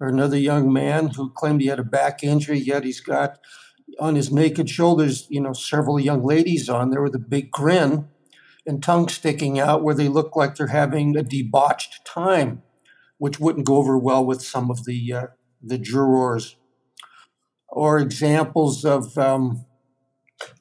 or 0.01 0.07
another 0.07 0.37
young 0.37 0.73
man 0.73 1.09
who 1.09 1.29
claimed 1.29 1.61
he 1.61 1.67
had 1.67 1.79
a 1.79 1.83
back 1.83 2.23
injury, 2.23 2.57
yet 2.57 2.83
he's 2.83 2.99
got 2.99 3.39
on 3.99 4.15
his 4.15 4.31
naked 4.31 4.67
shoulders, 4.67 5.27
you 5.29 5.39
know, 5.39 5.53
several 5.53 5.99
young 5.99 6.23
ladies 6.23 6.67
on 6.67 6.89
there 6.89 7.03
with 7.03 7.13
a 7.13 7.19
big 7.19 7.51
grin 7.51 8.07
and 8.65 8.81
tongue 8.81 9.07
sticking 9.07 9.59
out 9.59 9.83
where 9.83 9.93
they 9.93 10.07
look 10.07 10.35
like 10.35 10.55
they're 10.55 10.67
having 10.67 11.15
a 11.15 11.21
debauched 11.21 12.03
time, 12.03 12.63
which 13.19 13.39
wouldn't 13.39 13.67
go 13.67 13.75
over 13.75 13.95
well 13.95 14.25
with 14.25 14.41
some 14.41 14.71
of 14.71 14.85
the 14.85 15.13
uh, 15.13 15.27
the 15.61 15.77
jurors. 15.77 16.55
Or 17.67 17.99
examples 17.99 18.83
of 18.83 19.17
um, 19.17 19.65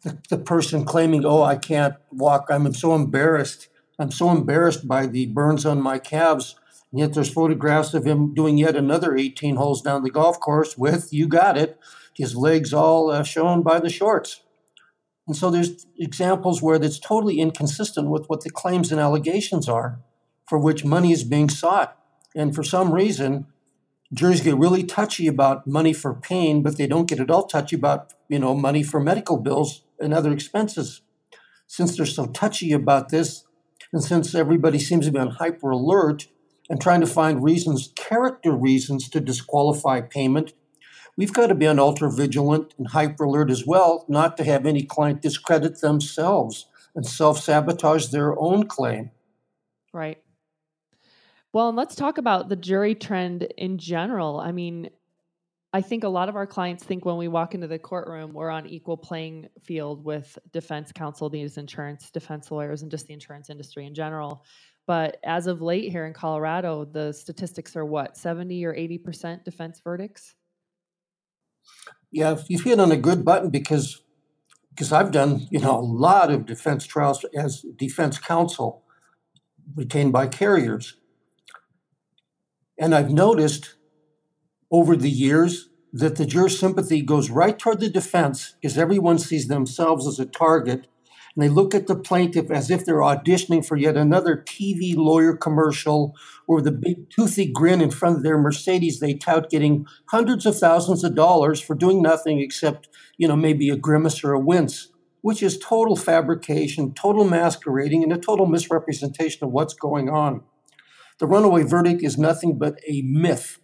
the, 0.02 0.18
the 0.28 0.38
person 0.38 0.84
claiming, 0.84 1.24
"Oh, 1.24 1.42
I 1.42 1.56
can't 1.56 1.94
walk. 2.12 2.46
I'm 2.50 2.72
so 2.74 2.94
embarrassed. 2.94 3.68
I'm 3.98 4.10
so 4.10 4.30
embarrassed 4.30 4.86
by 4.86 5.06
the 5.06 5.26
burns 5.26 5.64
on 5.64 5.80
my 5.80 5.98
calves." 5.98 6.56
Yet 6.92 7.14
there's 7.14 7.32
photographs 7.32 7.94
of 7.94 8.04
him 8.04 8.34
doing 8.34 8.58
yet 8.58 8.74
another 8.74 9.16
18 9.16 9.56
holes 9.56 9.80
down 9.80 10.02
the 10.02 10.10
golf 10.10 10.40
course 10.40 10.76
with, 10.76 11.12
you 11.12 11.28
got 11.28 11.56
it, 11.56 11.78
his 12.16 12.34
legs 12.34 12.72
all 12.72 13.10
uh, 13.10 13.22
shown 13.22 13.62
by 13.62 13.78
the 13.78 13.88
shorts. 13.88 14.42
And 15.26 15.36
so 15.36 15.50
there's 15.50 15.86
examples 15.98 16.60
where 16.60 16.82
it's 16.82 16.98
totally 16.98 17.38
inconsistent 17.38 18.08
with 18.08 18.26
what 18.26 18.40
the 18.40 18.50
claims 18.50 18.90
and 18.90 19.00
allegations 19.00 19.68
are 19.68 20.00
for 20.48 20.58
which 20.58 20.84
money 20.84 21.12
is 21.12 21.22
being 21.22 21.48
sought. 21.48 21.96
And 22.34 22.52
for 22.52 22.64
some 22.64 22.92
reason, 22.92 23.46
juries 24.12 24.40
get 24.40 24.56
really 24.56 24.82
touchy 24.82 25.28
about 25.28 25.68
money 25.68 25.92
for 25.92 26.14
pain, 26.14 26.62
but 26.62 26.76
they 26.76 26.88
don't 26.88 27.08
get 27.08 27.20
at 27.20 27.30
all 27.30 27.46
touchy 27.46 27.76
about, 27.76 28.12
you 28.28 28.40
know, 28.40 28.54
money 28.56 28.82
for 28.82 28.98
medical 28.98 29.36
bills 29.36 29.82
and 30.00 30.12
other 30.12 30.32
expenses. 30.32 31.02
Since 31.68 31.96
they're 31.96 32.06
so 32.06 32.26
touchy 32.26 32.72
about 32.72 33.10
this, 33.10 33.44
and 33.92 34.02
since 34.02 34.34
everybody 34.34 34.80
seems 34.80 35.06
to 35.06 35.12
be 35.12 35.18
on 35.20 35.30
hyper 35.30 35.70
alert 35.70 36.26
and 36.70 36.80
trying 36.80 37.00
to 37.00 37.06
find 37.06 37.42
reasons, 37.42 37.92
character 37.96 38.52
reasons 38.52 39.08
to 39.10 39.20
disqualify 39.20 40.00
payment, 40.00 40.54
we've 41.16 41.32
got 41.32 41.48
to 41.48 41.54
be 41.54 41.66
on 41.66 41.80
ultra 41.80 42.10
vigilant 42.10 42.72
and 42.78 42.88
hyper 42.88 43.24
alert 43.24 43.50
as 43.50 43.66
well, 43.66 44.06
not 44.08 44.36
to 44.36 44.44
have 44.44 44.64
any 44.64 44.84
client 44.84 45.20
discredit 45.20 45.80
themselves 45.80 46.66
and 46.94 47.04
self 47.04 47.40
sabotage 47.40 48.06
their 48.06 48.38
own 48.38 48.66
claim. 48.68 49.10
Right. 49.92 50.22
Well, 51.52 51.68
and 51.68 51.76
let's 51.76 51.96
talk 51.96 52.18
about 52.18 52.48
the 52.48 52.56
jury 52.56 52.94
trend 52.94 53.42
in 53.58 53.78
general. 53.78 54.38
I 54.38 54.52
mean, 54.52 54.90
I 55.72 55.80
think 55.82 56.04
a 56.04 56.08
lot 56.08 56.28
of 56.28 56.36
our 56.36 56.46
clients 56.46 56.84
think 56.84 57.04
when 57.04 57.16
we 57.16 57.26
walk 57.26 57.54
into 57.54 57.66
the 57.66 57.78
courtroom, 57.78 58.32
we're 58.32 58.50
on 58.50 58.66
equal 58.66 58.96
playing 58.96 59.48
field 59.62 60.04
with 60.04 60.38
defense 60.52 60.92
counsel, 60.92 61.28
these 61.28 61.58
insurance 61.58 62.10
defense 62.10 62.50
lawyers, 62.52 62.82
and 62.82 62.90
just 62.90 63.08
the 63.08 63.14
insurance 63.14 63.50
industry 63.50 63.86
in 63.86 63.94
general. 63.94 64.44
But 64.90 65.18
as 65.22 65.46
of 65.46 65.62
late 65.62 65.92
here 65.92 66.04
in 66.04 66.12
Colorado, 66.12 66.84
the 66.84 67.12
statistics 67.12 67.76
are 67.76 67.84
what, 67.84 68.16
70 68.16 68.64
or 68.64 68.74
80% 68.74 69.44
defense 69.44 69.80
verdicts? 69.84 70.34
Yeah, 72.10 72.38
you've 72.48 72.64
hit 72.64 72.80
on 72.80 72.90
a 72.90 72.96
good 72.96 73.24
button 73.24 73.50
because 73.50 74.02
because 74.70 74.90
I've 74.90 75.12
done 75.12 75.46
you 75.48 75.60
know 75.60 75.78
a 75.78 75.80
lot 75.80 76.32
of 76.32 76.44
defense 76.44 76.86
trials 76.86 77.24
as 77.36 77.64
defense 77.76 78.18
counsel 78.18 78.82
retained 79.76 80.12
by 80.12 80.26
carriers, 80.26 80.96
and 82.76 82.92
I've 82.92 83.12
noticed 83.12 83.76
over 84.72 84.96
the 84.96 85.08
years 85.08 85.68
that 85.92 86.16
the 86.16 86.26
juror 86.26 86.48
sympathy 86.48 87.00
goes 87.00 87.30
right 87.30 87.56
toward 87.56 87.78
the 87.78 87.90
defense 87.90 88.56
because 88.60 88.76
everyone 88.76 89.20
sees 89.20 89.46
themselves 89.46 90.04
as 90.08 90.18
a 90.18 90.26
target 90.26 90.88
and 91.40 91.48
they 91.48 91.54
look 91.54 91.74
at 91.74 91.86
the 91.86 91.96
plaintiff 91.96 92.50
as 92.50 92.70
if 92.70 92.84
they're 92.84 92.96
auditioning 92.96 93.64
for 93.64 93.74
yet 93.74 93.96
another 93.96 94.44
TV 94.46 94.94
lawyer 94.94 95.34
commercial 95.34 96.14
or 96.46 96.60
the 96.60 96.70
big 96.70 97.08
toothy 97.08 97.50
grin 97.50 97.80
in 97.80 97.90
front 97.90 98.18
of 98.18 98.22
their 98.22 98.36
Mercedes 98.36 99.00
they 99.00 99.14
tout 99.14 99.48
getting 99.48 99.86
hundreds 100.10 100.44
of 100.44 100.58
thousands 100.58 101.02
of 101.02 101.14
dollars 101.14 101.58
for 101.58 101.74
doing 101.74 102.02
nothing 102.02 102.40
except, 102.40 102.90
you 103.16 103.26
know, 103.26 103.36
maybe 103.36 103.70
a 103.70 103.76
grimace 103.76 104.22
or 104.22 104.34
a 104.34 104.38
wince, 104.38 104.88
which 105.22 105.42
is 105.42 105.58
total 105.58 105.96
fabrication, 105.96 106.92
total 106.92 107.24
masquerading, 107.24 108.02
and 108.02 108.12
a 108.12 108.18
total 108.18 108.44
misrepresentation 108.44 109.42
of 109.42 109.50
what's 109.50 109.72
going 109.72 110.10
on. 110.10 110.42
The 111.20 111.26
runaway 111.26 111.62
verdict 111.62 112.02
is 112.02 112.18
nothing 112.18 112.58
but 112.58 112.78
a 112.86 113.00
myth. 113.00 113.60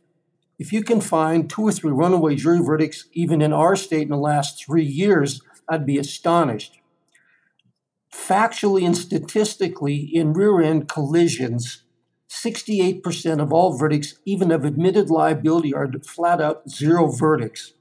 If 0.59 0.73
you 0.73 0.83
can 0.83 1.03
find 1.03 1.51
two 1.51 1.69
or 1.69 1.73
three 1.73 1.93
runaway 1.93 2.37
jury 2.37 2.63
verdicts, 2.65 3.07
even 3.13 3.43
in 3.43 3.53
our 3.53 3.77
state 3.77 4.05
in 4.05 4.09
the 4.09 4.17
last 4.17 4.65
three 4.65 4.83
years, 4.83 5.43
I'd 5.69 5.85
be 5.85 5.99
astonished 5.99 6.79
factually 8.17 8.85
and 8.85 8.97
statistically 8.97 9.97
in 9.97 10.33
rear 10.33 10.61
end 10.61 10.89
collisions, 10.89 11.85
68% 12.29 13.41
of 13.41 13.53
all 13.53 13.77
verdicts, 13.77 14.15
even 14.25 14.51
of 14.51 14.65
admitted 14.65 15.11
liability, 15.11 15.73
are 15.73 15.91
flat 16.05 16.41
out 16.41 16.69
zero 16.69 17.11
verdicts, 17.11 17.75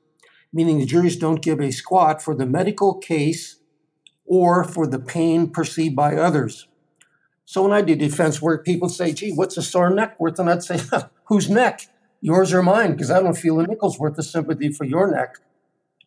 meaning 0.53 0.79
the 0.79 0.85
juries 0.85 1.17
don't 1.17 1.41
give 1.41 1.59
a 1.59 1.71
squat 1.71 2.21
for 2.21 2.35
the 2.35 2.45
medical 2.45 2.95
case 2.95 3.57
or 4.25 4.63
for 4.63 4.85
the 4.85 4.99
pain 4.99 5.49
perceived 5.49 5.95
by 5.95 6.15
others. 6.15 6.67
So 7.45 7.63
when 7.63 7.73
I 7.73 7.81
do 7.81 7.95
defense 7.95 8.41
work, 8.41 8.65
people 8.65 8.89
say, 8.89 9.13
gee, 9.13 9.31
what's 9.31 9.57
a 9.57 9.61
sore 9.61 9.89
neck 9.89 10.19
worth? 10.19 10.39
And 10.39 10.49
I'd 10.49 10.63
say, 10.63 10.79
whose 11.25 11.49
neck? 11.49 11.87
Yours 12.21 12.53
or 12.53 12.63
mine? 12.63 12.93
Because 12.93 13.11
I 13.11 13.21
don't 13.21 13.37
feel 13.37 13.59
a 13.59 13.67
nickel's 13.67 13.99
worth 13.99 14.17
of 14.17 14.25
sympathy 14.25 14.71
for 14.71 14.83
your 14.83 15.11
neck. 15.11 15.35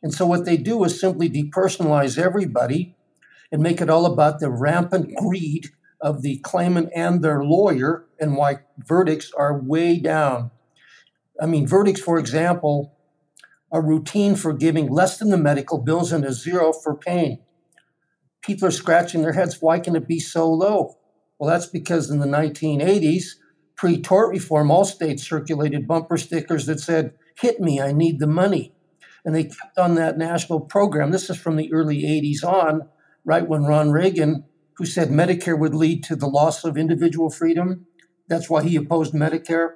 And 0.03 0.13
so 0.13 0.27
what 0.27 0.45
they 0.45 0.57
do 0.57 0.83
is 0.85 1.01
simply 1.01 1.31
depersonalize 1.31 2.19
everybody 2.19 2.97
and 3.51 3.63
make 3.63 3.81
it 3.81 3.91
all 3.91 4.07
about 4.07 4.41
the 4.41 4.51
rampant 4.51 5.15
greed 5.17 5.71
of 6.01 6.23
the 6.23 6.39
claimant 6.39 6.91
and 6.95 7.23
their 7.23 7.43
lawyer 7.43 8.07
and 8.21 8.37
why 8.37 8.59
verdicts 8.79 9.33
are 9.37 9.59
way 9.59 9.99
down. 9.99 10.51
I 11.41 11.47
mean, 11.47 11.67
verdicts, 11.67 12.01
for 12.01 12.19
example, 12.19 12.95
are 13.71 13.83
routine 13.85 14.35
for 14.35 14.53
giving 14.53 14.91
less 14.91 15.19
than 15.19 15.31
the 15.31 15.37
medical 15.37 15.79
bills 15.79 16.13
and 16.13 16.25
a 16.25 16.33
zero 16.33 16.73
for 16.73 16.97
pain. 16.97 17.41
People 18.43 18.69
are 18.69 18.73
scratching 18.73 19.23
their 19.23 19.33
heads. 19.33 19.61
Why 19.61 19.79
can 19.79 19.97
it 19.97 20.09
be 20.09 20.21
so 20.21 20.51
low? 20.51 20.97
Well, 21.39 21.51
that's 21.51 21.67
because 21.67 22.11
in 22.11 22.19
the 22.19 22.27
1980s, 22.27 23.25
pre 23.77 24.01
tort 24.01 24.31
reform, 24.31 24.71
all 24.71 24.85
states 24.85 25.29
circulated 25.29 25.87
bumper 25.87 26.17
stickers 26.17 26.67
that 26.67 26.81
said, 26.81 27.13
Hit 27.41 27.61
me, 27.61 27.81
I 27.81 27.93
need 27.93 28.19
the 28.19 28.27
money. 28.27 28.75
And 29.25 29.35
they 29.35 29.45
kept 29.45 29.79
on 29.79 29.95
that 29.97 30.19
national 30.19 30.61
program. 30.61 31.11
This 31.11 31.29
is 31.29 31.37
from 31.37 31.57
the 31.57 31.73
early 31.73 32.03
80s 32.03 32.45
on 32.45 32.89
right 33.29 33.47
when 33.47 33.65
Ron 33.65 33.91
Reagan, 33.91 34.45
who 34.79 34.87
said 34.87 35.11
Medicare 35.11 35.59
would 35.59 35.75
lead 35.75 36.03
to 36.05 36.17
the 36.17 36.27
loss 36.27 36.65
of 36.65 36.79
individual 36.79 37.29
freedom, 37.29 37.85
that's 38.27 38.49
why 38.49 38.63
he 38.63 38.75
opposed 38.75 39.13
Medicare 39.13 39.73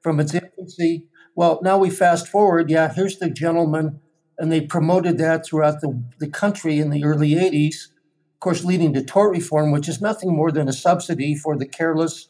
from 0.00 0.18
its 0.18 0.32
infancy. 0.32 1.04
Well, 1.36 1.60
now 1.62 1.76
we 1.76 1.90
fast 1.90 2.26
forward. 2.26 2.70
Yeah, 2.70 2.90
here's 2.94 3.18
the 3.18 3.28
gentleman, 3.28 4.00
and 4.38 4.50
they 4.50 4.62
promoted 4.62 5.18
that 5.18 5.44
throughout 5.44 5.82
the, 5.82 6.02
the 6.18 6.30
country 6.30 6.78
in 6.78 6.88
the 6.88 7.04
early 7.04 7.32
80s, 7.32 7.88
of 8.32 8.40
course, 8.40 8.64
leading 8.64 8.94
to 8.94 9.04
tort 9.04 9.32
reform, 9.32 9.70
which 9.70 9.88
is 9.88 10.00
nothing 10.00 10.34
more 10.34 10.50
than 10.50 10.66
a 10.66 10.72
subsidy 10.72 11.34
for 11.34 11.58
the 11.58 11.68
careless 11.68 12.28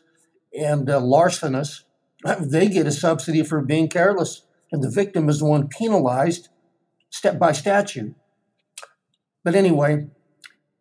and 0.59 0.91
uh, 0.91 1.01
larcenous. 1.01 1.85
They 2.41 2.69
get 2.69 2.89
a 2.89 2.93
subsidy 2.93 3.45
for 3.45 3.63
being 3.63 3.89
careless, 3.89 4.43
and 4.73 4.83
the 4.83 4.91
victim 4.91 5.29
is 5.29 5.39
the 5.39 5.45
one 5.45 5.69
penalized 5.69 6.49
step 7.11 7.39
by 7.39 7.53
statute. 7.53 8.17
But 9.45 9.55
anyway, 9.55 10.09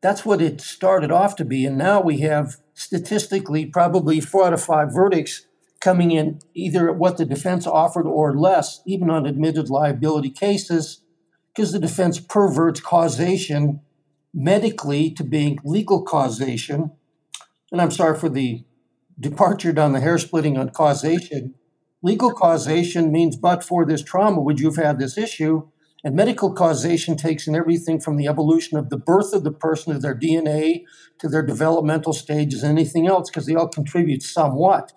that's 0.04 0.26
what 0.26 0.42
it 0.42 0.60
started 0.60 1.12
off 1.12 1.38
to 1.38 1.46
be. 1.46 1.66
And 1.66 1.78
now 1.78 2.02
we 2.02 2.20
have 2.20 2.58
statistically 2.74 3.66
probably 3.66 4.20
four 4.20 4.46
out 4.46 4.54
of 4.54 4.62
five 4.62 4.94
verdicts 4.94 5.48
coming 5.80 6.12
in 6.12 6.40
either 6.54 6.92
what 6.92 7.16
the 7.18 7.26
defense 7.26 7.66
offered 7.66 8.06
or 8.06 8.38
less, 8.38 8.82
even 8.86 9.10
on 9.10 9.26
admitted 9.26 9.70
liability 9.70 10.30
cases, 10.30 11.02
because 11.56 11.72
the 11.72 11.80
defense 11.80 12.20
perverts 12.20 12.82
causation 12.82 13.80
medically 14.34 15.10
to 15.10 15.24
being 15.24 15.58
legal 15.64 16.04
causation. 16.04 16.92
And 17.72 17.82
I'm 17.82 17.92
sorry 17.92 18.20
for 18.20 18.30
the 18.30 18.66
departure 19.18 19.72
down 19.72 19.94
the 19.94 20.02
hair 20.02 20.18
splitting 20.18 20.58
on 20.58 20.72
causation. 20.72 21.56
Legal 22.02 22.34
causation 22.34 23.10
means, 23.10 23.38
but 23.38 23.64
for 23.64 23.86
this 23.86 24.04
trauma, 24.04 24.42
would 24.42 24.60
you 24.60 24.68
have 24.68 24.84
had 24.84 25.00
this 25.00 25.18
issue? 25.18 25.70
And 26.04 26.16
medical 26.16 26.54
causation 26.54 27.16
takes 27.16 27.48
in 27.48 27.56
everything 27.56 28.00
from 28.00 28.18
the 28.18 28.28
evolution 28.28 28.78
of 28.78 28.90
the 28.90 28.98
birth 28.98 29.34
of 29.34 29.44
the 29.44 29.52
person 29.52 29.94
to 29.94 30.00
their 30.00 30.18
DNA 30.18 30.84
to 31.20 31.30
their 31.30 31.46
developmental 31.46 32.12
stages 32.12 32.64
and 32.64 32.78
anything 32.78 33.08
else, 33.08 33.30
because 33.30 33.46
they 33.46 33.56
all 33.56 33.70
contribute 33.70 34.22
somewhat. 34.22 34.92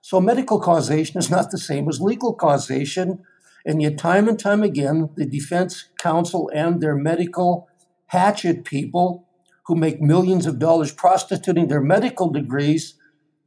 So 0.00 0.20
medical 0.20 0.60
causation 0.60 1.18
is 1.18 1.30
not 1.30 1.50
the 1.50 1.58
same 1.58 1.88
as 1.88 2.00
legal 2.00 2.34
causation. 2.34 3.24
And 3.66 3.82
yet, 3.82 3.98
time 3.98 4.28
and 4.28 4.38
time 4.38 4.62
again, 4.62 5.10
the 5.16 5.26
defense 5.26 5.88
counsel 5.98 6.50
and 6.54 6.80
their 6.80 6.94
medical 6.94 7.68
hatchet 8.08 8.64
people 8.64 9.26
who 9.66 9.74
make 9.74 10.00
millions 10.00 10.46
of 10.46 10.58
dollars 10.58 10.92
prostituting 10.92 11.68
their 11.68 11.80
medical 11.80 12.30
degrees 12.30 12.94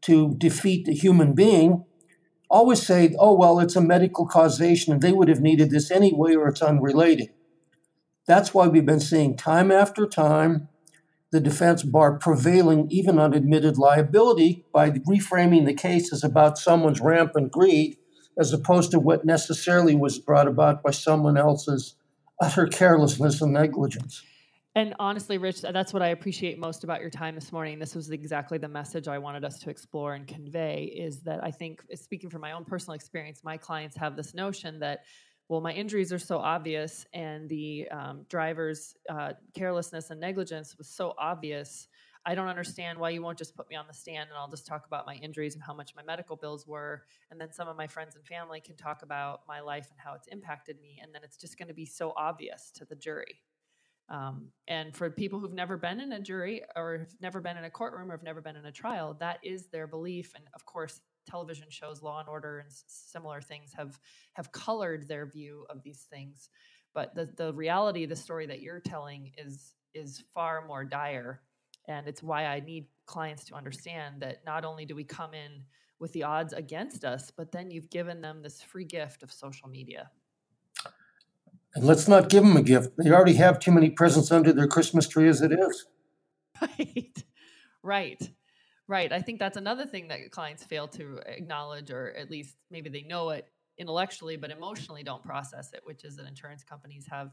to 0.01 0.35
defeat 0.37 0.87
a 0.87 0.93
human 0.93 1.33
being 1.33 1.85
always 2.49 2.85
say, 2.85 3.15
oh, 3.19 3.33
well, 3.33 3.59
it's 3.59 3.75
a 3.75 3.81
medical 3.81 4.25
causation 4.25 4.93
and 4.93 5.01
they 5.01 5.11
would 5.11 5.27
have 5.27 5.41
needed 5.41 5.69
this 5.69 5.91
anyway 5.91 6.35
or 6.35 6.47
it's 6.47 6.61
unrelated. 6.61 7.29
That's 8.25 8.53
why 8.53 8.67
we've 8.67 8.85
been 8.85 8.99
seeing 8.99 9.37
time 9.37 9.71
after 9.71 10.05
time 10.07 10.69
the 11.31 11.39
defense 11.41 11.83
bar 11.83 12.17
prevailing 12.17 12.87
even 12.89 13.19
on 13.19 13.33
admitted 13.33 13.77
liability 13.77 14.65
by 14.73 14.91
reframing 14.91 15.65
the 15.65 15.73
case 15.73 16.13
as 16.13 16.23
about 16.23 16.57
someone's 16.57 17.01
rampant 17.01 17.51
greed 17.51 17.97
as 18.39 18.53
opposed 18.53 18.91
to 18.91 18.99
what 18.99 19.25
necessarily 19.25 19.95
was 19.95 20.19
brought 20.19 20.47
about 20.47 20.81
by 20.83 20.91
someone 20.91 21.37
else's 21.37 21.95
utter 22.41 22.67
carelessness 22.67 23.41
and 23.41 23.53
negligence. 23.53 24.23
And 24.77 24.93
honestly, 24.99 25.39
Rich, 25.39 25.61
that's 25.61 25.91
what 25.91 26.03
I 26.03 26.09
appreciate 26.09 26.59
most 26.59 26.83
about 26.83 27.01
your 27.01 27.09
time 27.09 27.33
this 27.33 27.51
morning. 27.51 27.79
This 27.79 27.95
was 27.95 28.11
exactly 28.11 28.59
the 28.59 28.67
message 28.67 29.07
I 29.07 29.17
wanted 29.17 29.43
us 29.43 29.57
to 29.61 29.71
explore 29.71 30.13
and 30.13 30.27
convey 30.27 30.83
is 30.95 31.21
that 31.21 31.43
I 31.43 31.49
think, 31.49 31.81
speaking 31.95 32.29
from 32.29 32.41
my 32.41 32.51
own 32.51 32.63
personal 32.63 32.93
experience, 32.93 33.43
my 33.43 33.57
clients 33.57 33.97
have 33.97 34.15
this 34.15 34.35
notion 34.35 34.77
that, 34.81 34.99
well, 35.49 35.61
my 35.61 35.71
injuries 35.73 36.13
are 36.13 36.19
so 36.19 36.37
obvious 36.37 37.07
and 37.11 37.49
the 37.49 37.87
um, 37.89 38.27
driver's 38.29 38.93
uh, 39.09 39.33
carelessness 39.55 40.11
and 40.11 40.19
negligence 40.19 40.77
was 40.77 40.87
so 40.87 41.15
obvious. 41.17 41.87
I 42.23 42.35
don't 42.35 42.47
understand 42.47 42.99
why 42.99 43.09
you 43.09 43.23
won't 43.23 43.39
just 43.39 43.55
put 43.55 43.67
me 43.71 43.75
on 43.75 43.87
the 43.87 43.95
stand 43.95 44.29
and 44.29 44.37
I'll 44.37 44.47
just 44.47 44.67
talk 44.67 44.85
about 44.85 45.07
my 45.07 45.15
injuries 45.15 45.55
and 45.55 45.63
how 45.63 45.73
much 45.73 45.95
my 45.95 46.03
medical 46.03 46.35
bills 46.35 46.67
were. 46.67 47.01
And 47.31 47.41
then 47.41 47.51
some 47.51 47.67
of 47.67 47.77
my 47.77 47.87
friends 47.87 48.15
and 48.15 48.23
family 48.27 48.61
can 48.61 48.75
talk 48.75 49.01
about 49.01 49.41
my 49.47 49.59
life 49.59 49.87
and 49.89 49.99
how 49.99 50.13
it's 50.13 50.27
impacted 50.27 50.79
me. 50.79 50.99
And 51.01 51.15
then 51.15 51.23
it's 51.23 51.37
just 51.37 51.57
going 51.57 51.69
to 51.69 51.73
be 51.73 51.87
so 51.87 52.13
obvious 52.15 52.69
to 52.75 52.85
the 52.85 52.95
jury. 52.95 53.41
Um, 54.09 54.47
and 54.67 54.95
for 54.95 55.09
people 55.09 55.39
who've 55.39 55.53
never 55.53 55.75
been 55.75 55.99
in 55.99 56.13
a 56.13 56.19
jury 56.19 56.61
or 56.75 56.99
have 56.99 57.15
never 57.21 57.41
been 57.41 57.57
in 57.57 57.65
a 57.65 57.69
courtroom 57.69 58.09
or 58.09 58.15
have 58.15 58.23
never 58.23 58.41
been 58.41 58.55
in 58.55 58.65
a 58.65 58.71
trial, 58.71 59.17
that 59.19 59.39
is 59.43 59.67
their 59.67 59.87
belief. 59.87 60.31
And 60.35 60.45
of 60.53 60.65
course, 60.65 61.01
television 61.29 61.67
shows, 61.69 62.01
Law 62.01 62.19
and 62.19 62.29
Order, 62.29 62.59
and 62.59 62.69
similar 62.87 63.41
things 63.41 63.73
have 63.75 63.99
have 64.33 64.51
colored 64.51 65.07
their 65.07 65.25
view 65.25 65.65
of 65.69 65.83
these 65.83 66.07
things. 66.09 66.49
But 66.93 67.15
the 67.15 67.29
the 67.35 67.53
reality, 67.53 68.05
the 68.05 68.15
story 68.15 68.47
that 68.47 68.61
you're 68.61 68.79
telling, 68.79 69.31
is 69.37 69.73
is 69.93 70.23
far 70.33 70.65
more 70.65 70.85
dire, 70.85 71.41
and 71.87 72.07
it's 72.07 72.23
why 72.23 72.45
I 72.45 72.61
need 72.61 72.87
clients 73.05 73.45
to 73.45 73.55
understand 73.55 74.21
that 74.21 74.45
not 74.45 74.63
only 74.63 74.85
do 74.85 74.95
we 74.95 75.03
come 75.03 75.33
in 75.33 75.63
with 75.99 76.13
the 76.13 76.23
odds 76.23 76.53
against 76.53 77.03
us, 77.03 77.31
but 77.35 77.51
then 77.51 77.71
you've 77.71 77.89
given 77.89 78.21
them 78.21 78.41
this 78.41 78.61
free 78.61 78.85
gift 78.85 79.23
of 79.23 79.31
social 79.31 79.67
media. 79.67 80.11
And 81.77 81.85
let's 81.85 82.07
not 82.07 82.29
give 82.29 82.43
them 82.43 82.57
a 82.57 82.63
gift. 82.63 82.97
They 82.97 83.11
already 83.11 83.35
have 83.35 83.59
too 83.59 83.71
many 83.71 83.91
presents 83.91 84.31
under 84.31 84.51
their 84.51 84.67
Christmas 84.67 85.07
tree 85.07 85.29
as 85.29 85.41
it 85.41 85.51
is. 85.53 85.85
Right. 86.59 87.23
Right. 87.83 88.29
Right. 88.87 89.11
I 89.13 89.21
think 89.21 89.37
that's 89.37 89.57
another 89.57 89.85
thing 89.85 90.07
that 90.07 90.31
clients 90.31 90.63
fail 90.63 90.87
to 90.87 91.19
acknowledge, 91.27 91.91
or 91.91 92.15
at 92.17 92.31
least 92.31 92.55
maybe 92.71 92.89
they 92.89 93.03
know 93.03 93.29
it 93.29 93.45
intellectually, 93.77 94.37
but 94.37 94.49
emotionally 94.49 95.03
don't 95.03 95.21
process 95.21 95.71
it, 95.73 95.81
which 95.83 96.03
is 96.03 96.15
that 96.15 96.25
insurance 96.25 96.63
companies 96.63 97.05
have 97.07 97.29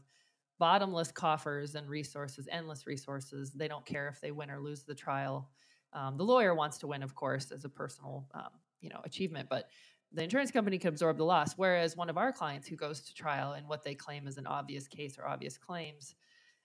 bottomless 0.59 1.11
coffers 1.11 1.73
and 1.73 1.89
resources, 1.89 2.47
endless 2.51 2.85
resources. 2.85 3.51
They 3.51 3.67
don't 3.67 3.85
care 3.85 4.07
if 4.09 4.21
they 4.21 4.29
win 4.29 4.51
or 4.51 4.59
lose 4.59 4.83
the 4.83 4.93
trial. 4.93 5.49
Um, 5.91 6.17
the 6.17 6.23
lawyer 6.23 6.53
wants 6.53 6.77
to 6.79 6.87
win, 6.87 7.01
of 7.01 7.15
course, 7.15 7.51
as 7.51 7.65
a 7.65 7.69
personal, 7.69 8.27
um, 8.35 8.49
you 8.79 8.89
know, 8.89 9.01
achievement, 9.05 9.49
but 9.49 9.69
the 10.15 10.23
insurance 10.23 10.51
company 10.51 10.77
can 10.77 10.89
absorb 10.89 11.17
the 11.17 11.25
loss. 11.25 11.53
Whereas 11.57 11.97
one 11.97 12.09
of 12.09 12.17
our 12.17 12.31
clients 12.31 12.67
who 12.67 12.75
goes 12.75 13.01
to 13.01 13.13
trial 13.13 13.53
in 13.53 13.67
what 13.67 13.83
they 13.83 13.95
claim 13.95 14.27
is 14.27 14.37
an 14.37 14.47
obvious 14.47 14.87
case 14.87 15.17
or 15.19 15.27
obvious 15.27 15.57
claims, 15.57 16.15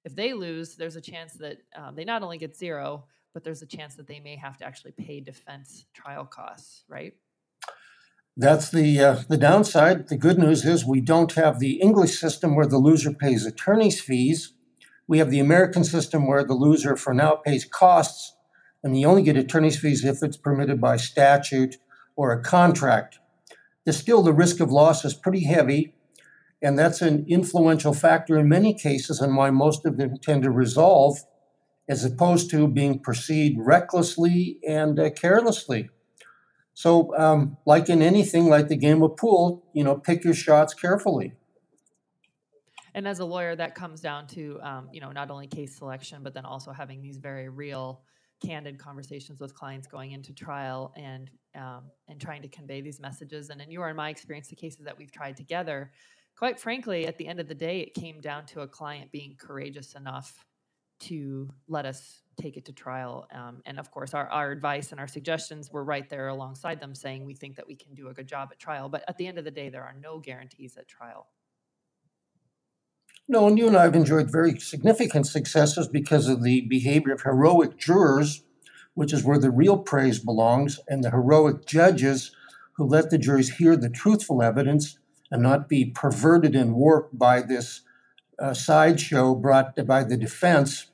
if 0.05 0.15
they 0.15 0.33
lose, 0.33 0.77
there's 0.77 0.97
a 0.97 1.01
chance 1.01 1.35
that 1.35 1.59
um, 1.77 1.95
they 1.95 2.05
not 2.05 2.23
only 2.23 2.39
get 2.39 2.57
zero, 2.57 3.05
but 3.35 3.45
there's 3.45 3.63
a 3.63 3.67
chance 3.67 3.97
that 3.97 4.07
they 4.07 4.21
may 4.21 4.37
have 4.37 4.57
to 4.59 4.65
actually 4.65 4.93
pay 4.93 5.21
defense 5.21 5.87
trial 5.93 6.25
costs, 6.25 6.85
right? 6.89 7.15
That's 8.37 8.71
the 8.71 9.01
uh, 9.01 9.23
the 9.29 9.37
downside. 9.37 10.09
The 10.09 10.17
good 10.17 10.39
news 10.39 10.65
is 10.65 10.87
we 10.87 11.01
don't 11.01 11.33
have 11.33 11.59
the 11.59 11.81
English 11.81 12.19
system 12.19 12.55
where 12.55 12.67
the 12.67 12.79
loser 12.79 13.13
pays 13.13 13.45
attorney's 13.45 14.01
fees. 14.01 14.55
We 15.07 15.19
have 15.19 15.31
the 15.31 15.41
American 15.41 15.85
system 15.85 16.27
where 16.27 16.45
the 16.45 16.55
loser 16.55 16.97
for 16.97 17.13
now 17.13 17.33
pays 17.45 17.65
costs, 17.65 18.37
and 18.83 18.99
you 18.99 19.07
only 19.07 19.23
get 19.23 19.37
attorney's 19.37 19.79
fees 19.79 20.05
if 20.05 20.23
it's 20.23 20.37
permitted 20.37 20.81
by 20.81 20.97
statute 20.97 21.77
or 22.17 22.33
a 22.33 22.43
contract 22.43 23.20
still 23.99 24.23
the 24.23 24.33
risk 24.33 24.61
of 24.61 24.71
loss 24.71 25.05
is 25.05 25.15
pretty 25.15 25.45
heavy, 25.45 25.95
and 26.63 26.79
that's 26.79 27.01
an 27.03 27.25
influential 27.29 27.95
factor 27.95 28.39
in 28.39 28.49
many 28.49 28.75
cases 28.75 29.21
and 29.21 29.37
why 29.37 29.51
most 29.51 29.87
of 29.87 29.97
them 29.97 30.17
tend 30.19 30.43
to 30.43 30.51
resolve 30.51 31.19
as 31.89 32.05
opposed 32.05 32.51
to 32.51 32.69
being 32.69 33.01
proceed 33.01 33.57
recklessly 33.59 34.59
and 34.67 34.99
uh, 35.01 35.11
carelessly. 35.11 35.91
So, 36.75 37.15
um, 37.17 37.57
like 37.67 37.89
in 37.89 38.01
anything, 38.01 38.49
like 38.49 38.69
the 38.69 38.77
game 38.77 39.03
of 39.03 39.17
pool, 39.17 39.65
you 39.75 39.83
know, 39.83 39.97
pick 39.97 40.25
your 40.25 40.35
shots 40.35 40.73
carefully. 40.73 41.35
And 42.95 43.07
as 43.07 43.19
a 43.19 43.25
lawyer, 43.25 43.55
that 43.57 43.75
comes 43.75 44.01
down 44.01 44.27
to, 44.29 44.59
um, 44.63 44.89
you 44.93 45.01
know, 45.01 45.13
not 45.13 45.31
only 45.31 45.47
case 45.47 45.77
selection, 45.77 46.23
but 46.23 46.35
then 46.35 46.45
also 46.45 46.73
having 46.73 47.03
these 47.03 47.19
very 47.19 47.49
real 47.49 48.03
candid 48.45 48.79
conversations 48.79 49.41
with 49.41 49.55
clients 49.55 49.87
going 49.87 50.13
into 50.13 50.33
trial 50.33 50.93
and 50.97 51.31
um, 51.55 51.91
and 52.09 52.21
trying 52.21 52.43
to 52.43 52.49
convey 52.49 52.81
these 52.81 53.01
messages. 53.01 53.51
And 53.51 53.61
in 53.61 53.71
your 53.71 53.89
and 53.89 53.97
my 53.97 54.11
experience, 54.11 54.49
the 54.49 54.57
cases 54.57 54.85
that 54.85 54.97
we've 54.99 55.13
tried 55.13 55.37
together, 55.37 55.93
quite 56.37 56.59
frankly, 56.59 57.07
at 57.07 57.19
the 57.19 57.27
end 57.27 57.41
of 57.41 57.49
the 57.49 57.55
day, 57.55 57.81
it 57.81 57.95
came 57.95 58.21
down 58.21 58.47
to 58.47 58.61
a 58.61 58.69
client 58.69 59.13
being 59.13 59.37
courageous 59.39 59.95
enough 59.95 60.45
to 61.01 61.49
let 61.67 61.87
us 61.87 62.23
take 62.41 62.57
it 62.57 62.65
to 62.67 62.73
trial. 62.73 63.27
Um, 63.33 63.63
and 63.67 63.79
of 63.79 63.91
course, 63.91 64.15
our, 64.15 64.29
our 64.29 64.51
advice 64.51 64.93
and 64.93 65.01
our 65.01 65.09
suggestions 65.09 65.71
were 65.73 65.85
right 65.85 66.09
there 66.09 66.29
alongside 66.29 66.81
them, 66.81 66.95
saying 66.95 67.25
we 67.25 67.35
think 67.35 67.57
that 67.57 67.67
we 67.67 67.75
can 67.75 67.95
do 67.95 68.09
a 68.09 68.15
good 68.15 68.27
job 68.27 68.51
at 68.53 68.59
trial. 68.59 68.89
But 68.89 69.05
at 69.09 69.17
the 69.17 69.27
end 69.27 69.39
of 69.39 69.45
the 69.45 69.51
day, 69.51 69.69
there 69.69 69.83
are 69.83 69.95
no 70.01 70.19
guarantees 70.19 70.77
at 70.77 70.89
trial. 70.89 71.27
No, 73.29 73.47
and 73.47 73.57
you 73.57 73.69
and 73.69 73.77
I 73.77 73.85
have 73.85 73.95
enjoyed 73.95 74.31
very 74.31 74.59
significant 74.59 75.27
successes 75.27 75.87
because 75.89 76.29
of 76.29 76.43
the 76.43 76.63
behavior 76.63 77.13
of 77.13 77.23
heroic 77.23 77.79
jurors, 77.79 78.43
which 78.95 79.13
is 79.13 79.25
where 79.25 79.39
the 79.39 79.51
real 79.51 79.79
praise 79.79 80.19
belongs, 80.19 80.81
and 80.89 81.03
the 81.03 81.11
heroic 81.11 81.67
judges 81.67 82.35
who 82.73 82.87
let 82.87 83.11
the 83.11 83.19
juries 83.19 83.57
hear 83.57 83.77
the 83.77 83.91
truthful 83.91 84.43
evidence 84.43 84.99
and 85.31 85.43
not 85.43 85.69
be 85.69 85.85
perverted 85.85 86.55
and 86.55 86.75
warped 86.75 87.19
by 87.19 87.41
this 87.41 87.83
uh, 88.39 88.55
sideshow 88.55 89.35
brought 89.35 89.75
by 89.87 90.03
the 90.03 90.17
defense 90.17 90.87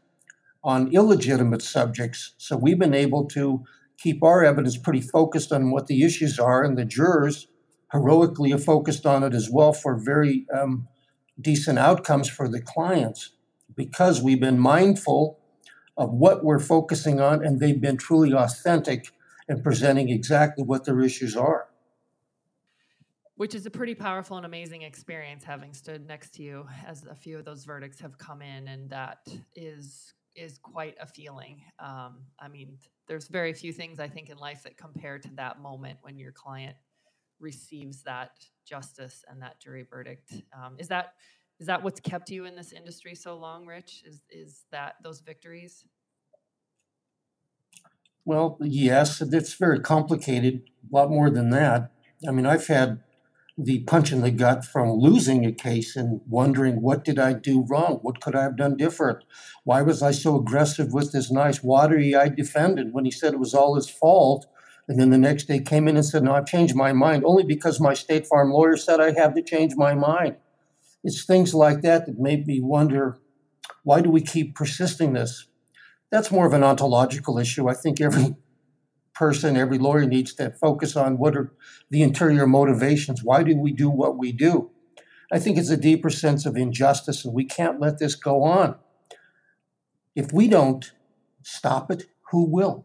on 0.62 0.92
illegitimate 0.92 1.62
subjects. 1.62 2.34
So 2.38 2.56
we've 2.56 2.78
been 2.78 2.94
able 2.94 3.26
to 3.28 3.64
keep 3.98 4.22
our 4.22 4.44
evidence 4.44 4.76
pretty 4.76 5.00
focused 5.00 5.52
on 5.52 5.70
what 5.70 5.86
the 5.86 6.02
issues 6.02 6.38
are, 6.38 6.64
and 6.64 6.76
the 6.76 6.84
jurors 6.84 7.46
heroically 7.92 8.52
are 8.52 8.58
focused 8.58 9.06
on 9.06 9.22
it 9.22 9.32
as 9.32 9.48
well 9.50 9.72
for 9.72 9.96
very 9.96 10.44
um, 10.52 10.88
decent 11.40 11.78
outcomes 11.78 12.28
for 12.28 12.48
the 12.48 12.60
clients 12.60 13.32
because 13.74 14.22
we've 14.22 14.40
been 14.40 14.58
mindful 14.58 15.38
of 15.96 16.12
what 16.12 16.44
we're 16.44 16.58
focusing 16.58 17.20
on 17.20 17.44
and 17.44 17.60
they've 17.60 17.80
been 17.80 17.96
truly 17.96 18.32
authentic 18.32 19.12
in 19.48 19.62
presenting 19.62 20.08
exactly 20.08 20.64
what 20.64 20.84
their 20.84 21.00
issues 21.00 21.36
are. 21.36 21.68
Which 23.36 23.54
is 23.54 23.66
a 23.66 23.70
pretty 23.70 23.94
powerful 23.94 24.36
and 24.36 24.46
amazing 24.46 24.82
experience 24.82 25.44
having 25.44 25.74
stood 25.74 26.06
next 26.06 26.34
to 26.34 26.42
you 26.42 26.66
as 26.86 27.04
a 27.04 27.14
few 27.14 27.38
of 27.38 27.44
those 27.44 27.64
verdicts 27.64 28.00
have 28.00 28.16
come 28.16 28.40
in, 28.40 28.68
and 28.68 28.88
that 28.90 29.28
is 29.54 30.14
is 30.34 30.58
quite 30.58 30.96
a 31.00 31.06
feeling. 31.06 31.62
Um, 31.78 32.24
I 32.38 32.48
mean, 32.48 32.78
there's 33.08 33.28
very 33.28 33.52
few 33.52 33.72
things 33.72 34.00
I 34.00 34.08
think 34.08 34.30
in 34.30 34.38
life 34.38 34.62
that 34.64 34.76
compare 34.76 35.18
to 35.18 35.28
that 35.34 35.60
moment 35.60 35.98
when 36.02 36.18
your 36.18 36.32
client 36.32 36.76
receives 37.38 38.02
that 38.02 38.32
justice 38.66 39.24
and 39.28 39.40
that 39.42 39.60
jury 39.60 39.86
verdict. 39.88 40.32
Um, 40.54 40.76
is 40.78 40.88
that 40.88 41.14
is 41.58 41.66
that 41.66 41.82
what's 41.82 42.00
kept 42.00 42.30
you 42.30 42.44
in 42.44 42.54
this 42.54 42.72
industry 42.72 43.14
so 43.14 43.36
long, 43.36 43.66
Rich? 43.66 44.02
Is 44.06 44.22
is 44.30 44.64
that 44.72 44.96
those 45.02 45.20
victories? 45.20 45.84
Well, 48.24 48.58
yes, 48.60 49.22
it's 49.22 49.54
very 49.54 49.80
complicated. 49.80 50.62
A 50.90 50.94
lot 50.94 51.10
more 51.10 51.30
than 51.30 51.50
that. 51.50 51.92
I 52.26 52.32
mean, 52.32 52.44
I've 52.44 52.66
had 52.66 53.00
the 53.58 53.80
punch 53.84 54.12
in 54.12 54.20
the 54.20 54.30
gut 54.30 54.64
from 54.64 54.90
losing 54.90 55.46
a 55.46 55.52
case 55.52 55.96
and 55.96 56.20
wondering 56.28 56.82
what 56.82 57.04
did 57.04 57.18
I 57.18 57.32
do 57.32 57.64
wrong? 57.66 58.00
What 58.02 58.20
could 58.20 58.34
I 58.34 58.42
have 58.42 58.56
done 58.56 58.76
different? 58.76 59.24
Why 59.64 59.80
was 59.80 60.02
I 60.02 60.10
so 60.10 60.36
aggressive 60.36 60.92
with 60.92 61.12
this 61.12 61.30
nice 61.30 61.62
watery 61.62 62.14
I 62.14 62.28
defended 62.28 62.92
when 62.92 63.06
he 63.06 63.10
said 63.10 63.32
it 63.32 63.40
was 63.40 63.54
all 63.54 63.76
his 63.76 63.88
fault? 63.88 64.46
And 64.88 65.00
then 65.00 65.10
the 65.10 65.18
next 65.18 65.44
day 65.44 65.60
came 65.60 65.88
in 65.88 65.96
and 65.96 66.04
said, 66.04 66.22
No, 66.22 66.34
I've 66.34 66.46
changed 66.46 66.74
my 66.74 66.92
mind 66.92 67.24
only 67.24 67.44
because 67.44 67.80
my 67.80 67.94
State 67.94 68.26
Farm 68.26 68.52
lawyer 68.52 68.76
said 68.76 69.00
I 69.00 69.12
have 69.12 69.34
to 69.34 69.42
change 69.42 69.74
my 69.74 69.94
mind. 69.94 70.36
It's 71.06 71.24
things 71.24 71.54
like 71.54 71.82
that 71.82 72.06
that 72.06 72.18
made 72.18 72.48
me 72.48 72.60
wonder 72.60 73.18
why 73.84 74.00
do 74.00 74.10
we 74.10 74.20
keep 74.20 74.56
persisting 74.56 75.12
this? 75.12 75.46
That's 76.10 76.32
more 76.32 76.46
of 76.46 76.52
an 76.52 76.64
ontological 76.64 77.38
issue. 77.38 77.68
I 77.68 77.74
think 77.74 78.00
every 78.00 78.34
person, 79.14 79.56
every 79.56 79.78
lawyer 79.78 80.04
needs 80.04 80.34
to 80.34 80.50
focus 80.50 80.96
on 80.96 81.16
what 81.16 81.36
are 81.36 81.52
the 81.90 82.02
interior 82.02 82.44
motivations. 82.44 83.22
Why 83.22 83.44
do 83.44 83.56
we 83.56 83.72
do 83.72 83.88
what 83.88 84.18
we 84.18 84.32
do? 84.32 84.72
I 85.30 85.38
think 85.38 85.58
it's 85.58 85.70
a 85.70 85.76
deeper 85.76 86.10
sense 86.10 86.44
of 86.44 86.56
injustice, 86.56 87.24
and 87.24 87.32
we 87.32 87.44
can't 87.44 87.78
let 87.78 88.00
this 88.00 88.16
go 88.16 88.42
on. 88.42 88.74
If 90.16 90.32
we 90.32 90.48
don't 90.48 90.90
stop 91.44 91.88
it, 91.88 92.06
who 92.32 92.44
will? 92.50 92.84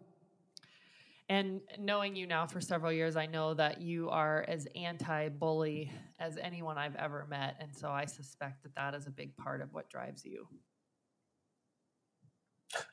And 1.32 1.62
knowing 1.80 2.18
you 2.18 2.28
now 2.28 2.46
for 2.46 2.60
several 2.60 2.92
years, 2.92 3.16
I 3.16 3.26
know 3.26 3.54
that 3.54 3.80
you 3.80 4.10
are 4.10 4.44
as 4.50 4.68
anti 4.76 5.30
bully 5.30 5.90
as 6.20 6.38
anyone 6.38 6.78
I've 6.78 6.98
ever 6.98 7.26
met. 7.30 7.56
And 7.62 7.74
so 7.74 7.88
I 7.90 8.04
suspect 8.04 8.64
that 8.64 8.76
that 8.76 8.94
is 8.96 9.08
a 9.08 9.12
big 9.12 9.38
part 9.38 9.62
of 9.62 9.72
what 9.72 9.90
drives 9.90 10.26
you. 10.26 10.50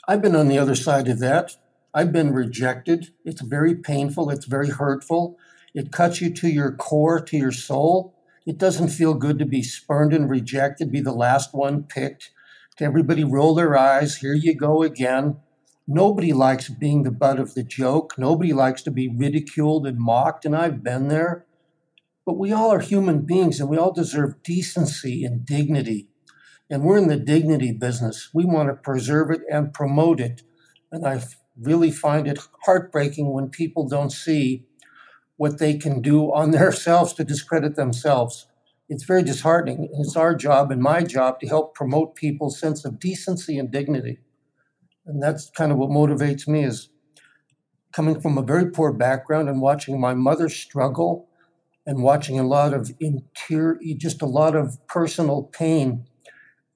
I've 0.06 0.22
been 0.22 0.36
on 0.36 0.46
the 0.46 0.56
other 0.56 0.76
side 0.76 1.08
of 1.08 1.18
that. 1.18 1.56
I've 1.92 2.12
been 2.12 2.32
rejected. 2.32 3.08
It's 3.24 3.40
very 3.40 3.74
painful. 3.74 4.30
It's 4.30 4.46
very 4.46 4.68
hurtful. 4.68 5.36
It 5.74 5.90
cuts 5.90 6.20
you 6.20 6.32
to 6.34 6.48
your 6.48 6.70
core, 6.70 7.18
to 7.18 7.36
your 7.36 7.50
soul. 7.50 8.14
It 8.46 8.56
doesn't 8.56 8.90
feel 8.90 9.14
good 9.14 9.40
to 9.40 9.46
be 9.46 9.64
spurned 9.64 10.12
and 10.12 10.30
rejected, 10.30 10.92
be 10.92 11.00
the 11.00 11.10
last 11.10 11.52
one 11.52 11.82
picked, 11.82 12.30
to 12.76 12.84
everybody 12.84 13.24
roll 13.24 13.56
their 13.56 13.76
eyes. 13.76 14.18
Here 14.18 14.34
you 14.34 14.54
go 14.54 14.84
again. 14.84 15.38
Nobody 15.90 16.34
likes 16.34 16.68
being 16.68 17.02
the 17.02 17.10
butt 17.10 17.40
of 17.40 17.54
the 17.54 17.62
joke. 17.62 18.16
Nobody 18.18 18.52
likes 18.52 18.82
to 18.82 18.90
be 18.90 19.08
ridiculed 19.08 19.86
and 19.86 19.98
mocked, 19.98 20.44
and 20.44 20.54
I've 20.54 20.84
been 20.84 21.08
there. 21.08 21.46
But 22.26 22.36
we 22.36 22.52
all 22.52 22.70
are 22.70 22.80
human 22.80 23.22
beings 23.22 23.58
and 23.58 23.70
we 23.70 23.78
all 23.78 23.90
deserve 23.90 24.42
decency 24.42 25.24
and 25.24 25.46
dignity. 25.46 26.08
And 26.68 26.82
we're 26.82 26.98
in 26.98 27.08
the 27.08 27.16
dignity 27.16 27.72
business. 27.72 28.28
We 28.34 28.44
want 28.44 28.68
to 28.68 28.74
preserve 28.74 29.30
it 29.30 29.40
and 29.50 29.72
promote 29.72 30.20
it. 30.20 30.42
And 30.92 31.06
I 31.06 31.22
really 31.58 31.90
find 31.90 32.28
it 32.28 32.38
heartbreaking 32.66 33.32
when 33.32 33.48
people 33.48 33.88
don't 33.88 34.12
see 34.12 34.66
what 35.38 35.58
they 35.58 35.78
can 35.78 36.02
do 36.02 36.34
on 36.34 36.50
themselves 36.50 37.14
to 37.14 37.24
discredit 37.24 37.76
themselves. 37.76 38.46
It's 38.90 39.04
very 39.04 39.22
disheartening. 39.22 39.88
It's 39.94 40.16
our 40.16 40.34
job 40.34 40.70
and 40.70 40.82
my 40.82 41.02
job 41.02 41.40
to 41.40 41.48
help 41.48 41.74
promote 41.74 42.14
people's 42.14 42.60
sense 42.60 42.84
of 42.84 43.00
decency 43.00 43.58
and 43.58 43.70
dignity 43.70 44.18
and 45.08 45.22
that's 45.22 45.50
kind 45.50 45.72
of 45.72 45.78
what 45.78 45.88
motivates 45.90 46.46
me 46.46 46.62
is 46.62 46.90
coming 47.92 48.20
from 48.20 48.36
a 48.36 48.42
very 48.42 48.70
poor 48.70 48.92
background 48.92 49.48
and 49.48 49.60
watching 49.60 49.98
my 50.00 50.14
mother 50.14 50.48
struggle 50.48 51.28
and 51.86 52.02
watching 52.02 52.38
a 52.38 52.46
lot 52.46 52.74
of 52.74 52.92
interior 53.00 53.78
just 53.96 54.20
a 54.20 54.26
lot 54.26 54.54
of 54.54 54.78
personal 54.86 55.44
pain. 55.44 56.04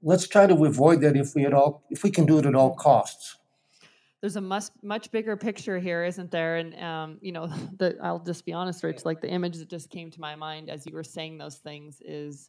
Let's 0.02 0.26
try 0.26 0.46
to 0.46 0.64
avoid 0.64 1.02
that 1.02 1.14
if 1.14 1.34
we 1.34 1.44
at 1.44 1.52
all 1.52 1.84
if 1.90 2.02
we 2.02 2.10
can 2.10 2.24
do 2.24 2.38
it 2.38 2.46
at 2.46 2.54
all 2.54 2.74
costs. 2.74 3.36
There's 4.22 4.36
a 4.36 4.40
much 4.40 4.64
much 4.82 5.10
bigger 5.10 5.36
picture 5.36 5.78
here 5.78 6.02
isn't 6.02 6.30
there? 6.30 6.56
And 6.56 6.74
um, 6.82 7.18
you 7.20 7.32
know 7.32 7.46
the, 7.76 7.98
i'll 8.02 8.24
just 8.24 8.46
be 8.46 8.54
honest 8.54 8.82
rich 8.82 9.04
like 9.04 9.20
the 9.20 9.28
image 9.28 9.58
that 9.58 9.68
just 9.68 9.90
came 9.90 10.10
to 10.10 10.20
my 10.20 10.34
mind 10.34 10.70
as 10.70 10.86
you 10.86 10.94
were 10.94 11.04
saying 11.04 11.36
those 11.36 11.56
things 11.56 12.00
is 12.00 12.48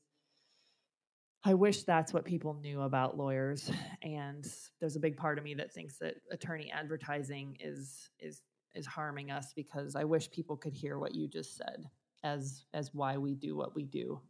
I 1.45 1.53
wish 1.53 1.83
that's 1.83 2.13
what 2.13 2.23
people 2.23 2.53
knew 2.61 2.81
about 2.81 3.17
lawyers. 3.17 3.69
And 4.01 4.47
there's 4.79 4.95
a 4.95 4.99
big 4.99 5.17
part 5.17 5.37
of 5.37 5.43
me 5.43 5.55
that 5.55 5.73
thinks 5.73 5.97
that 5.97 6.15
attorney 6.31 6.71
advertising 6.71 7.57
is 7.59 8.09
is 8.19 8.41
is 8.73 8.85
harming 8.85 9.29
us 9.29 9.53
because 9.53 9.95
I 9.95 10.05
wish 10.05 10.31
people 10.31 10.55
could 10.57 10.73
hear 10.73 10.97
what 10.97 11.13
you 11.13 11.27
just 11.27 11.57
said 11.57 11.85
as 12.23 12.65
as 12.73 12.93
why 12.93 13.17
we 13.17 13.35
do 13.35 13.57
what 13.57 13.75
we 13.75 13.83
do. 13.83 14.21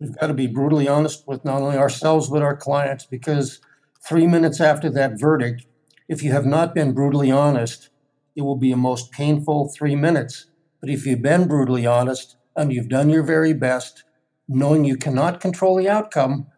We've 0.00 0.16
got 0.18 0.28
to 0.28 0.34
be 0.34 0.46
brutally 0.46 0.88
honest 0.88 1.28
with 1.28 1.44
not 1.44 1.62
only 1.62 1.76
ourselves 1.76 2.28
but 2.28 2.42
our 2.42 2.56
clients 2.56 3.04
because 3.06 3.60
3 4.08 4.26
minutes 4.26 4.60
after 4.60 4.90
that 4.90 5.20
verdict, 5.20 5.66
if 6.08 6.22
you 6.22 6.32
have 6.32 6.46
not 6.46 6.74
been 6.74 6.92
brutally 6.92 7.30
honest, 7.30 7.90
it 8.34 8.42
will 8.42 8.56
be 8.56 8.72
a 8.72 8.76
most 8.76 9.12
painful 9.12 9.68
3 9.68 9.94
minutes. 9.94 10.46
But 10.80 10.88
if 10.88 11.06
you've 11.06 11.22
been 11.22 11.46
brutally 11.46 11.86
honest 11.86 12.36
and 12.56 12.72
you've 12.72 12.88
done 12.88 13.10
your 13.10 13.22
very 13.22 13.52
best, 13.52 14.04
knowing 14.50 14.84
you 14.84 14.96
cannot 14.96 15.40
control 15.40 15.76
the 15.76 15.88
outcome, 15.88 16.48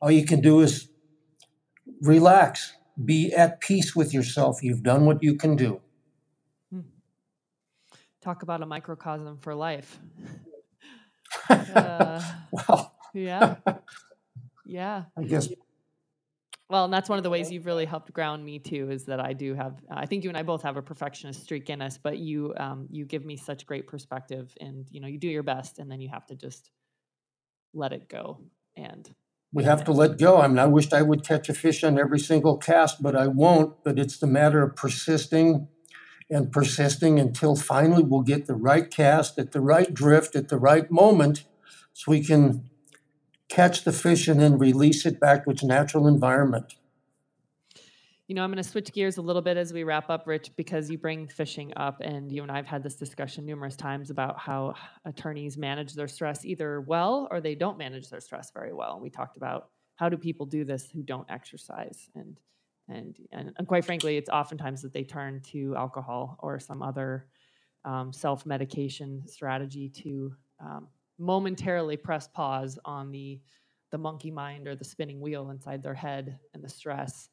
all 0.00 0.10
you 0.10 0.24
can 0.24 0.40
do 0.40 0.60
is 0.60 0.88
relax, 2.00 2.72
be 3.04 3.32
at 3.32 3.60
peace 3.60 3.94
with 3.94 4.14
yourself. 4.14 4.62
You've 4.62 4.82
done 4.82 5.04
what 5.04 5.22
you 5.22 5.36
can 5.36 5.54
do. 5.54 5.80
Hmm. 6.72 6.80
Talk 8.22 8.42
about 8.42 8.62
a 8.62 8.66
microcosm 8.66 9.38
for 9.38 9.54
life. 9.54 9.98
uh, 11.50 12.22
well, 12.50 12.94
yeah. 13.12 13.56
Yeah. 14.64 15.04
I 15.16 15.22
guess. 15.22 15.48
Well, 16.70 16.86
and 16.86 16.94
that's 16.94 17.10
one 17.10 17.18
of 17.18 17.22
the 17.22 17.28
ways 17.28 17.52
you've 17.52 17.66
really 17.66 17.84
helped 17.84 18.10
ground 18.14 18.46
me 18.46 18.58
too. 18.58 18.90
Is 18.90 19.04
that 19.04 19.20
I 19.20 19.34
do 19.34 19.54
have. 19.54 19.78
I 19.90 20.06
think 20.06 20.24
you 20.24 20.30
and 20.30 20.38
I 20.38 20.42
both 20.42 20.62
have 20.62 20.78
a 20.78 20.82
perfectionist 20.82 21.42
streak 21.42 21.68
in 21.68 21.82
us, 21.82 21.98
but 22.02 22.16
you 22.16 22.54
um, 22.56 22.88
you 22.90 23.04
give 23.04 23.26
me 23.26 23.36
such 23.36 23.66
great 23.66 23.86
perspective, 23.86 24.56
and 24.58 24.86
you 24.90 25.00
know 25.00 25.06
you 25.06 25.18
do 25.18 25.28
your 25.28 25.42
best, 25.42 25.78
and 25.78 25.90
then 25.90 26.00
you 26.00 26.08
have 26.08 26.24
to 26.28 26.34
just 26.34 26.70
let 27.74 27.92
it 27.92 28.08
go 28.08 28.38
and 28.76 29.14
we 29.52 29.64
have 29.64 29.84
to 29.84 29.92
let 29.92 30.18
go. 30.18 30.38
I 30.38 30.48
mean, 30.48 30.58
I 30.58 30.66
wished 30.66 30.94
I 30.94 31.02
would 31.02 31.26
catch 31.26 31.50
a 31.50 31.54
fish 31.54 31.84
on 31.84 31.98
every 31.98 32.18
single 32.18 32.56
cast, 32.56 33.02
but 33.02 33.14
I 33.14 33.26
won't. 33.26 33.84
But 33.84 33.98
it's 33.98 34.18
the 34.18 34.26
matter 34.26 34.62
of 34.62 34.74
persisting 34.76 35.68
and 36.30 36.50
persisting 36.50 37.20
until 37.20 37.54
finally 37.54 38.02
we'll 38.02 38.22
get 38.22 38.46
the 38.46 38.54
right 38.54 38.90
cast 38.90 39.38
at 39.38 39.52
the 39.52 39.60
right 39.60 39.92
drift 39.92 40.34
at 40.34 40.48
the 40.48 40.56
right 40.56 40.90
moment 40.90 41.44
so 41.92 42.10
we 42.10 42.24
can 42.24 42.70
catch 43.50 43.84
the 43.84 43.92
fish 43.92 44.28
and 44.28 44.40
then 44.40 44.56
release 44.56 45.04
it 45.04 45.20
back 45.20 45.44
to 45.44 45.50
its 45.50 45.62
natural 45.62 46.08
environment 46.08 46.74
you 48.28 48.34
know, 48.34 48.44
I'm 48.44 48.50
going 48.50 48.62
to 48.62 48.68
switch 48.68 48.92
gears 48.92 49.16
a 49.16 49.22
little 49.22 49.42
bit 49.42 49.56
as 49.56 49.72
we 49.72 49.82
wrap 49.82 50.08
up, 50.08 50.26
Rich, 50.26 50.52
because 50.56 50.88
you 50.88 50.96
bring 50.96 51.26
fishing 51.26 51.72
up, 51.76 52.00
and 52.00 52.30
you 52.30 52.42
and 52.42 52.52
I 52.52 52.56
have 52.56 52.66
had 52.66 52.82
this 52.82 52.94
discussion 52.94 53.44
numerous 53.44 53.76
times 53.76 54.10
about 54.10 54.38
how 54.38 54.74
attorneys 55.04 55.58
manage 55.58 55.94
their 55.94 56.08
stress 56.08 56.44
either 56.44 56.80
well 56.80 57.26
or 57.30 57.40
they 57.40 57.54
don't 57.54 57.78
manage 57.78 58.08
their 58.08 58.20
stress 58.20 58.50
very 58.52 58.72
well. 58.72 59.00
We 59.00 59.10
talked 59.10 59.36
about 59.36 59.70
how 59.96 60.08
do 60.08 60.16
people 60.16 60.46
do 60.46 60.64
this 60.64 60.88
who 60.90 61.02
don't 61.02 61.30
exercise, 61.30 62.08
and 62.14 62.38
and 62.88 63.16
and, 63.32 63.52
and 63.58 63.66
quite 63.66 63.84
frankly, 63.84 64.16
it's 64.16 64.30
oftentimes 64.30 64.82
that 64.82 64.92
they 64.92 65.04
turn 65.04 65.40
to 65.50 65.74
alcohol 65.76 66.36
or 66.38 66.60
some 66.60 66.80
other 66.80 67.26
um, 67.84 68.12
self 68.12 68.46
medication 68.46 69.26
strategy 69.26 69.88
to 69.88 70.32
um, 70.60 70.86
momentarily 71.18 71.96
press 71.96 72.28
pause 72.28 72.78
on 72.84 73.10
the 73.10 73.40
the 73.90 73.98
monkey 73.98 74.30
mind 74.30 74.68
or 74.68 74.74
the 74.74 74.84
spinning 74.84 75.20
wheel 75.20 75.50
inside 75.50 75.82
their 75.82 75.94
head 75.94 76.38
and 76.54 76.64
the 76.64 76.68
stress 76.68 77.28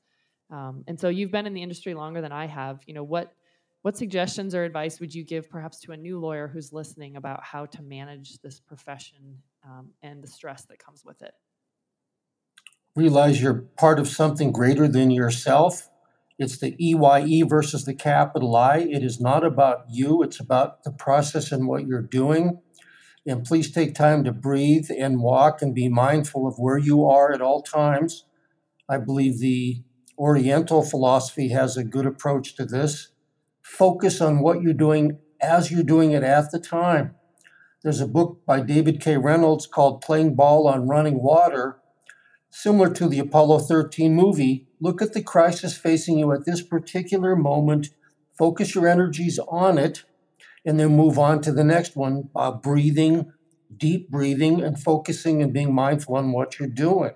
um, 0.49 0.83
and 0.87 0.99
so 0.99 1.09
you've 1.09 1.31
been 1.31 1.45
in 1.45 1.53
the 1.53 1.61
industry 1.61 1.93
longer 1.93 2.21
than 2.21 2.31
I 2.31 2.47
have. 2.47 2.81
You 2.87 2.93
know, 2.93 3.03
what 3.03 3.33
what 3.81 3.97
suggestions 3.97 4.53
or 4.53 4.63
advice 4.63 4.99
would 4.99 5.13
you 5.13 5.23
give 5.23 5.49
perhaps 5.49 5.79
to 5.81 5.93
a 5.93 5.97
new 5.97 6.19
lawyer 6.19 6.49
who's 6.49 6.73
listening 6.73 7.15
about 7.15 7.43
how 7.43 7.65
to 7.67 7.81
manage 7.81 8.39
this 8.39 8.59
profession 8.59 9.41
um, 9.63 9.91
and 10.03 10.21
the 10.21 10.27
stress 10.27 10.65
that 10.65 10.79
comes 10.79 11.05
with 11.05 11.21
it? 11.21 11.31
Realize 12.95 13.41
you're 13.41 13.61
part 13.77 13.99
of 13.99 14.07
something 14.07 14.51
greater 14.51 14.87
than 14.87 15.11
yourself. 15.11 15.89
It's 16.37 16.57
the 16.57 16.75
EYE 16.77 17.43
versus 17.47 17.85
the 17.85 17.93
capital 17.93 18.55
I. 18.55 18.79
It 18.79 19.03
is 19.03 19.21
not 19.21 19.45
about 19.45 19.85
you, 19.89 20.23
it's 20.23 20.39
about 20.39 20.83
the 20.83 20.91
process 20.91 21.51
and 21.51 21.67
what 21.67 21.87
you're 21.87 22.01
doing. 22.01 22.61
And 23.25 23.45
please 23.45 23.71
take 23.71 23.93
time 23.93 24.23
to 24.23 24.31
breathe 24.31 24.89
and 24.89 25.21
walk 25.21 25.61
and 25.61 25.75
be 25.75 25.87
mindful 25.87 26.47
of 26.47 26.55
where 26.57 26.77
you 26.77 27.05
are 27.05 27.31
at 27.31 27.41
all 27.41 27.61
times. 27.61 28.25
I 28.89 28.97
believe 28.97 29.39
the 29.39 29.83
Oriental 30.19 30.83
philosophy 30.83 31.47
has 31.49 31.77
a 31.77 31.83
good 31.85 32.05
approach 32.05 32.53
to 32.55 32.65
this. 32.65 33.07
Focus 33.61 34.19
on 34.19 34.39
what 34.39 34.61
you're 34.61 34.73
doing 34.73 35.17
as 35.41 35.71
you're 35.71 35.81
doing 35.81 36.11
it 36.11 36.23
at 36.23 36.51
the 36.51 36.59
time. 36.59 37.15
There's 37.83 38.01
a 38.01 38.07
book 38.07 38.41
by 38.45 38.59
David 38.59 38.99
K. 38.99 39.15
Reynolds 39.15 39.65
called 39.65 40.01
Playing 40.01 40.35
Ball 40.35 40.67
on 40.67 40.89
Running 40.89 41.23
Water, 41.23 41.79
similar 42.49 42.93
to 42.95 43.07
the 43.07 43.19
Apollo 43.19 43.59
13 43.59 44.13
movie. 44.13 44.67
Look 44.81 45.01
at 45.01 45.13
the 45.13 45.23
crisis 45.23 45.77
facing 45.77 46.19
you 46.19 46.33
at 46.33 46.45
this 46.45 46.61
particular 46.61 47.37
moment, 47.37 47.87
focus 48.37 48.75
your 48.75 48.89
energies 48.89 49.39
on 49.47 49.77
it, 49.77 50.03
and 50.65 50.77
then 50.77 50.97
move 50.97 51.17
on 51.17 51.41
to 51.43 51.53
the 51.53 51.63
next 51.63 51.95
one 51.95 52.29
by 52.33 52.51
breathing, 52.51 53.31
deep 53.77 54.09
breathing, 54.09 54.61
and 54.61 54.77
focusing 54.77 55.41
and 55.41 55.53
being 55.53 55.73
mindful 55.73 56.17
on 56.17 56.33
what 56.33 56.59
you're 56.59 56.67
doing. 56.67 57.13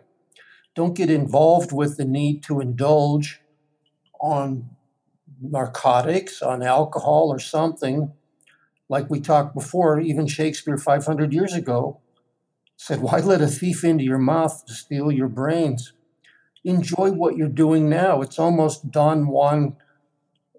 Don't 0.75 0.95
get 0.95 1.09
involved 1.09 1.71
with 1.71 1.97
the 1.97 2.05
need 2.05 2.43
to 2.43 2.59
indulge 2.59 3.41
on 4.19 4.69
narcotics, 5.41 6.41
on 6.41 6.63
alcohol, 6.63 7.29
or 7.29 7.39
something. 7.39 8.13
Like 8.89 9.09
we 9.09 9.19
talked 9.19 9.53
before, 9.53 9.99
even 9.99 10.27
Shakespeare 10.27 10.77
500 10.77 11.33
years 11.33 11.53
ago 11.53 12.01
said, 12.77 13.01
Why 13.01 13.19
let 13.19 13.41
a 13.41 13.47
thief 13.47 13.83
into 13.83 14.03
your 14.03 14.17
mouth 14.17 14.65
to 14.65 14.73
steal 14.73 15.11
your 15.11 15.27
brains? 15.27 15.93
Enjoy 16.63 17.11
what 17.11 17.35
you're 17.35 17.49
doing 17.49 17.89
now. 17.89 18.21
It's 18.21 18.39
almost 18.39 18.91
Don 18.91 19.27
Juan, 19.27 19.75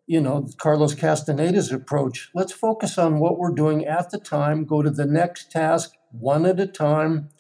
you 0.07 0.21
know, 0.21 0.49
Carlos 0.59 0.95
Castaneda's 0.95 1.73
approach. 1.73 2.31
Let's 2.35 2.53
focus 2.53 2.99
on 2.99 3.19
what 3.19 3.39
we're 3.39 3.55
doing 3.55 3.87
at 3.87 4.11
the 4.11 4.19
time, 4.19 4.65
go 4.65 4.83
to 4.83 4.91
the 4.91 5.07
next 5.07 5.51
task 5.51 5.95
one 6.11 6.47
at 6.47 6.61
a 6.61 6.67
time, 6.67 7.31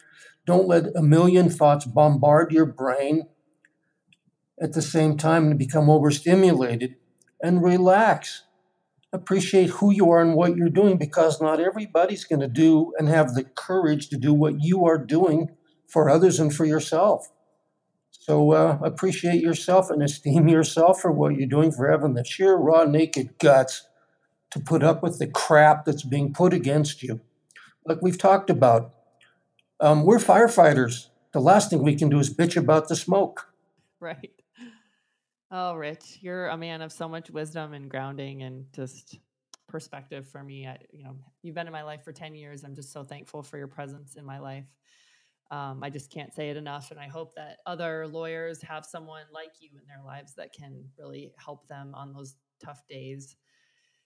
don't 0.47 0.68
let 0.68 0.95
a 0.95 1.03
million 1.03 1.49
thoughts 1.49 1.84
bombard 1.84 2.53
your 2.53 2.66
brain 2.66 3.28
at 4.61 4.72
the 4.72 4.82
same 4.82 5.16
time 5.16 5.47
and 5.49 5.59
become 5.59 5.90
overstimulated 5.90 6.97
and 7.42 7.62
relax. 7.62 8.45
Appreciate 9.12 9.70
who 9.70 9.92
you 9.92 10.11
are 10.11 10.20
and 10.20 10.34
what 10.34 10.57
you're 10.57 10.68
doing 10.68 10.99
because 10.99 11.40
not 11.40 11.61
everybody's 11.61 12.24
going 12.24 12.40
to 12.40 12.49
do 12.49 12.92
and 12.99 13.09
have 13.09 13.34
the 13.34 13.45
courage 13.45 14.09
to 14.09 14.16
do 14.16 14.34
what 14.34 14.61
you 14.61 14.84
are 14.84 14.99
doing 14.99 15.51
for 15.86 16.11
others 16.11 16.40
and 16.40 16.55
for 16.55 16.64
yourself. 16.64 17.30
So 18.11 18.53
uh, 18.53 18.78
appreciate 18.82 19.42
yourself 19.42 19.90
and 19.90 20.03
esteem 20.03 20.49
yourself 20.49 21.01
for 21.01 21.12
what 21.12 21.36
you're 21.36 21.47
doing 21.47 21.70
for 21.70 21.90
having 21.90 22.14
the 22.14 22.24
sheer 22.24 22.57
raw 22.57 22.84
naked 22.84 23.38
guts 23.38 23.86
to 24.51 24.61
put 24.61 24.82
up 24.82 25.03
with 25.03 25.18
the 25.18 25.26
crap 25.26 25.84
that's 25.84 26.05
being 26.05 26.32
put 26.32 26.55
against 26.55 27.03
you. 27.03 27.20
Like 27.84 27.99
we've 28.01 28.16
talked 28.16 28.49
about, 28.49 28.93
um, 29.80 30.04
we're 30.04 30.18
firefighters. 30.18 31.08
The 31.32 31.40
last 31.40 31.70
thing 31.70 31.82
we 31.82 31.96
can 31.96 32.08
do 32.08 32.18
is 32.18 32.32
bitch 32.32 32.56
about 32.56 32.88
the 32.88 32.96
smoke. 32.96 33.48
Right. 34.00 34.30
Oh, 35.50 35.74
Rich, 35.74 36.18
you're 36.20 36.48
a 36.48 36.56
man 36.56 36.82
of 36.82 36.92
so 36.92 37.08
much 37.08 37.30
wisdom 37.30 37.74
and 37.74 37.88
grounding 37.88 38.42
and 38.42 38.66
just 38.72 39.18
perspective 39.68 40.28
for 40.28 40.42
me. 40.42 40.66
I, 40.66 40.78
you 40.92 41.04
know, 41.04 41.16
you've 41.42 41.54
been 41.54 41.66
in 41.66 41.72
my 41.72 41.82
life 41.82 42.02
for 42.04 42.12
10 42.12 42.34
years. 42.34 42.64
I'm 42.64 42.74
just 42.74 42.92
so 42.92 43.02
thankful 43.02 43.42
for 43.42 43.58
your 43.58 43.66
presence 43.66 44.16
in 44.16 44.24
my 44.24 44.38
life. 44.38 44.66
Um, 45.50 45.82
I 45.82 45.90
just 45.90 46.10
can't 46.10 46.32
say 46.34 46.50
it 46.50 46.56
enough. 46.56 46.90
And 46.90 46.98
I 46.98 47.08
hope 47.08 47.34
that 47.36 47.58
other 47.66 48.06
lawyers 48.06 48.62
have 48.62 48.84
someone 48.84 49.24
like 49.32 49.52
you 49.60 49.70
in 49.80 49.86
their 49.86 50.04
lives 50.04 50.34
that 50.34 50.52
can 50.52 50.84
really 50.98 51.32
help 51.36 51.66
them 51.68 51.92
on 51.94 52.12
those 52.12 52.36
tough 52.64 52.82
days 52.88 53.36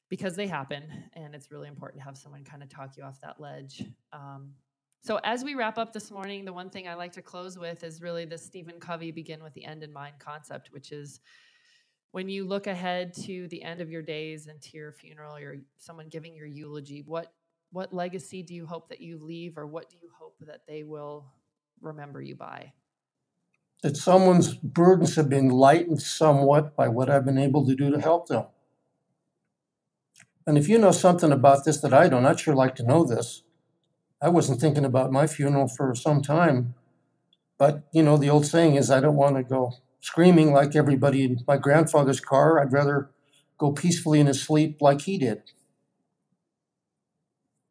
because 0.09 0.37
they 0.37 0.47
happen. 0.47 0.85
And 1.15 1.35
it's 1.35 1.51
really 1.51 1.69
important 1.69 2.01
to 2.01 2.05
have 2.05 2.17
someone 2.17 2.45
kind 2.45 2.63
of 2.63 2.69
talk 2.69 2.97
you 2.97 3.05
off 3.05 3.21
that 3.21 3.41
ledge. 3.41 3.85
Um, 4.13 4.53
so, 5.01 5.21
as 5.23 5.45
we 5.45 5.55
wrap 5.55 5.79
up 5.79 5.93
this 5.93 6.11
morning, 6.11 6.45
the 6.45 6.53
one 6.53 6.71
thing 6.71 6.89
I 6.89 6.95
like 6.95 7.13
to 7.13 7.23
close 7.23 7.57
with 7.57 7.85
is 7.85 8.03
really 8.03 8.25
the 8.25 8.39
Stephen 8.39 8.81
Covey 8.81 9.13
begin 9.13 9.43
with 9.43 9.55
the 9.55 9.65
end 9.65 9.83
in 9.83 9.93
mind 9.93 10.15
concept, 10.19 10.69
which 10.73 10.93
is 10.93 11.21
when 12.11 12.29
you 12.29 12.47
look 12.47 12.67
ahead 12.67 13.15
to 13.25 13.47
the 13.49 13.63
end 13.63 13.81
of 13.81 13.91
your 13.91 14.03
days 14.03 14.49
and 14.49 14.61
to 14.63 14.77
your 14.77 14.93
funeral, 14.93 15.37
or 15.37 15.59
someone 15.77 16.09
giving 16.09 16.35
your 16.35 16.47
eulogy, 16.47 17.03
what 17.07 17.33
what 17.71 17.93
legacy 17.93 18.43
do 18.43 18.55
you 18.55 18.67
hope 18.67 18.89
that 18.89 19.01
you 19.01 19.19
leave, 19.23 19.57
or 19.57 19.67
what 19.67 19.89
do 19.89 19.97
you 20.03 20.11
hope 20.19 20.37
that 20.41 20.63
they 20.67 20.83
will 20.83 21.27
remember 21.81 22.21
you 22.21 22.35
by? 22.35 22.73
That 23.83 23.97
someone's 23.97 24.55
burdens 24.55 25.15
have 25.15 25.29
been 25.29 25.51
lightened 25.51 26.03
somewhat 26.03 26.75
by 26.75 26.89
what 26.89 27.09
I've 27.09 27.25
been 27.25 27.39
able 27.39 27.65
to 27.67 27.77
do 27.77 27.91
to 27.91 28.01
help 28.01 28.27
them. 28.27 28.47
And 30.45 30.59
if 30.59 30.69
you 30.69 30.79
know 30.79 30.91
something 30.91 31.31
about 31.31 31.65
this 31.65 31.79
that 31.83 31.93
I 31.93 32.09
don't, 32.09 32.25
I'd 32.25 32.41
sure 32.41 32.55
like 32.55 32.75
to 32.77 32.83
know 32.83 33.05
this. 33.05 33.43
I 34.21 34.29
wasn't 34.29 34.61
thinking 34.61 34.85
about 34.85 35.13
my 35.13 35.27
funeral 35.27 35.69
for 35.69 35.95
some 35.95 36.23
time. 36.23 36.75
But, 37.59 37.89
you 37.93 38.03
know, 38.03 38.17
the 38.17 38.31
old 38.31 38.47
saying 38.47 38.77
is 38.77 38.91
I 38.91 39.01
don't 39.01 39.17
want 39.17 39.37
to 39.37 39.43
go 39.43 39.75
screaming 40.01 40.53
like 40.53 40.77
everybody 40.77 41.25
in 41.25 41.41
my 41.47 41.57
grandfather's 41.57 42.21
car. 42.21 42.61
I'd 42.61 42.73
rather 42.73 43.11
go 43.59 43.73
peacefully 43.73 44.21
in 44.21 44.27
his 44.27 44.43
sleep 44.43 44.79
like 44.81 45.03
he 45.03 45.19
did, 45.19 45.43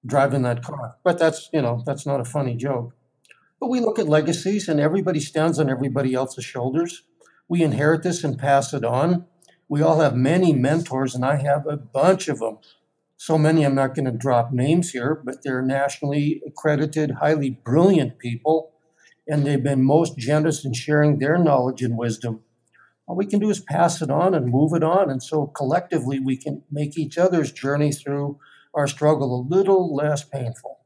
driving 0.05 0.41
that 0.43 0.63
car. 0.63 0.95
But 1.03 1.17
that's, 1.17 1.49
you 1.53 1.61
know, 1.61 1.83
that's 1.85 2.05
not 2.05 2.19
a 2.19 2.25
funny 2.25 2.55
joke. 2.55 2.93
But 3.59 3.69
we 3.69 3.79
look 3.79 3.97
at 3.97 4.07
legacies 4.07 4.67
and 4.67 4.79
everybody 4.79 5.19
stands 5.19 5.59
on 5.59 5.69
everybody 5.69 6.13
else's 6.13 6.45
shoulders. 6.45 7.03
We 7.47 7.63
inherit 7.63 8.03
this 8.03 8.23
and 8.23 8.37
pass 8.37 8.73
it 8.73 8.83
on. 8.83 9.25
We 9.69 9.81
all 9.81 9.99
have 9.99 10.15
many 10.15 10.53
mentors, 10.53 11.13
and 11.13 11.25
I 11.25 11.35
have 11.37 11.67
a 11.67 11.75
bunch 11.75 12.29
of 12.29 12.39
them 12.39 12.59
so 13.17 13.37
many, 13.37 13.65
I'm 13.65 13.75
not 13.75 13.95
going 13.95 14.05
to 14.05 14.11
drop 14.11 14.53
names 14.53 14.91
here, 14.91 15.19
but 15.25 15.43
they're 15.43 15.63
nationally 15.63 16.41
accredited, 16.45 17.11
highly 17.19 17.49
brilliant 17.49 18.19
people, 18.19 18.73
and 19.27 19.45
they've 19.45 19.63
been 19.63 19.83
most 19.83 20.17
generous 20.17 20.63
in 20.63 20.73
sharing 20.73 21.17
their 21.17 21.37
knowledge 21.39 21.81
and 21.81 21.97
wisdom. 21.97 22.41
All 23.07 23.15
we 23.15 23.25
can 23.25 23.39
do 23.39 23.49
is 23.49 23.59
pass 23.59 24.01
it 24.01 24.11
on 24.11 24.35
and 24.35 24.51
move 24.51 24.73
it 24.73 24.83
on. 24.83 25.09
And 25.09 25.23
so 25.23 25.47
collectively, 25.47 26.19
we 26.19 26.37
can 26.37 26.61
make 26.71 26.97
each 26.97 27.17
other's 27.17 27.51
journey 27.51 27.91
through 27.91 28.37
our 28.73 28.87
struggle 28.87 29.33
a 29.35 29.47
little 29.53 29.95
less 29.95 30.23
painful. 30.23 30.81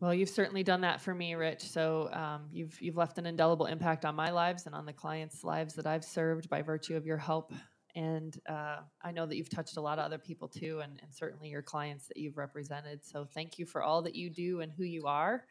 Well, 0.00 0.14
you've 0.14 0.30
certainly 0.30 0.62
done 0.62 0.80
that 0.80 1.00
for 1.00 1.14
me, 1.14 1.34
Rich. 1.34 1.62
So 1.62 2.10
um, 2.12 2.48
you've 2.52 2.80
you've 2.80 2.96
left 2.96 3.18
an 3.18 3.26
indelible 3.26 3.66
impact 3.66 4.06
on 4.06 4.16
my 4.16 4.30
lives 4.30 4.64
and 4.64 4.74
on 4.74 4.86
the 4.86 4.94
clients' 4.94 5.44
lives 5.44 5.74
that 5.74 5.86
I've 5.86 6.04
served 6.04 6.48
by 6.48 6.62
virtue 6.62 6.96
of 6.96 7.04
your 7.04 7.18
help 7.18 7.52
and 7.94 8.38
uh, 8.48 8.78
I 9.02 9.10
know 9.12 9.26
that 9.26 9.36
you've 9.36 9.50
touched 9.50 9.76
a 9.76 9.80
lot 9.80 9.98
of 9.98 10.04
other 10.04 10.18
people 10.18 10.48
too, 10.48 10.80
and, 10.82 11.00
and, 11.02 11.14
certainly 11.14 11.48
your 11.48 11.62
clients 11.62 12.06
that 12.08 12.16
you've 12.16 12.36
represented. 12.36 13.04
So 13.04 13.24
thank 13.24 13.58
you 13.58 13.66
for 13.66 13.82
all 13.82 14.02
that 14.02 14.14
you 14.14 14.30
do 14.30 14.60
and 14.60 14.70
who 14.72 14.84
you 14.84 15.06
are. 15.06 15.44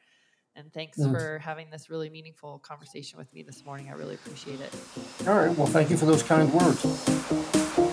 And 0.56 0.74
thanks 0.74 0.98
mm. 0.98 1.12
for 1.12 1.40
having 1.40 1.70
this 1.70 1.90
really 1.90 2.10
meaningful 2.10 2.60
conversation 2.60 3.18
with 3.18 3.34
me 3.34 3.44
this 3.44 3.64
morning. 3.66 3.90
I 3.90 3.94
really 3.94 4.16
appreciate 4.16 4.60
it. 4.60 4.74
All 5.28 5.36
right. 5.36 5.56
Well, 5.56 5.68
thank 5.68 5.90
you 5.90 5.98
for 5.98 6.06
those 6.06 6.24
kind 6.24 6.52
words. 6.52 7.89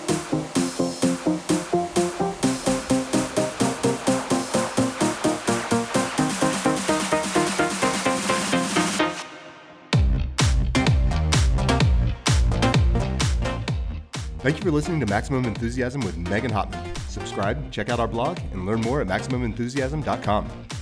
Thank 14.47 14.59
you 14.59 14.63
for 14.63 14.71
listening 14.71 15.01
to 15.01 15.05
Maximum 15.07 15.43
Enthusiasm 15.43 15.99
with 15.99 16.17
Megan 16.17 16.49
Hottman. 16.51 16.97
Subscribe, 17.09 17.69
check 17.69 17.89
out 17.89 17.99
our 17.99 18.07
blog, 18.07 18.39
and 18.53 18.65
learn 18.65 18.79
more 18.79 19.01
at 19.01 19.07
MaximumEnthusiasm.com. 19.07 20.76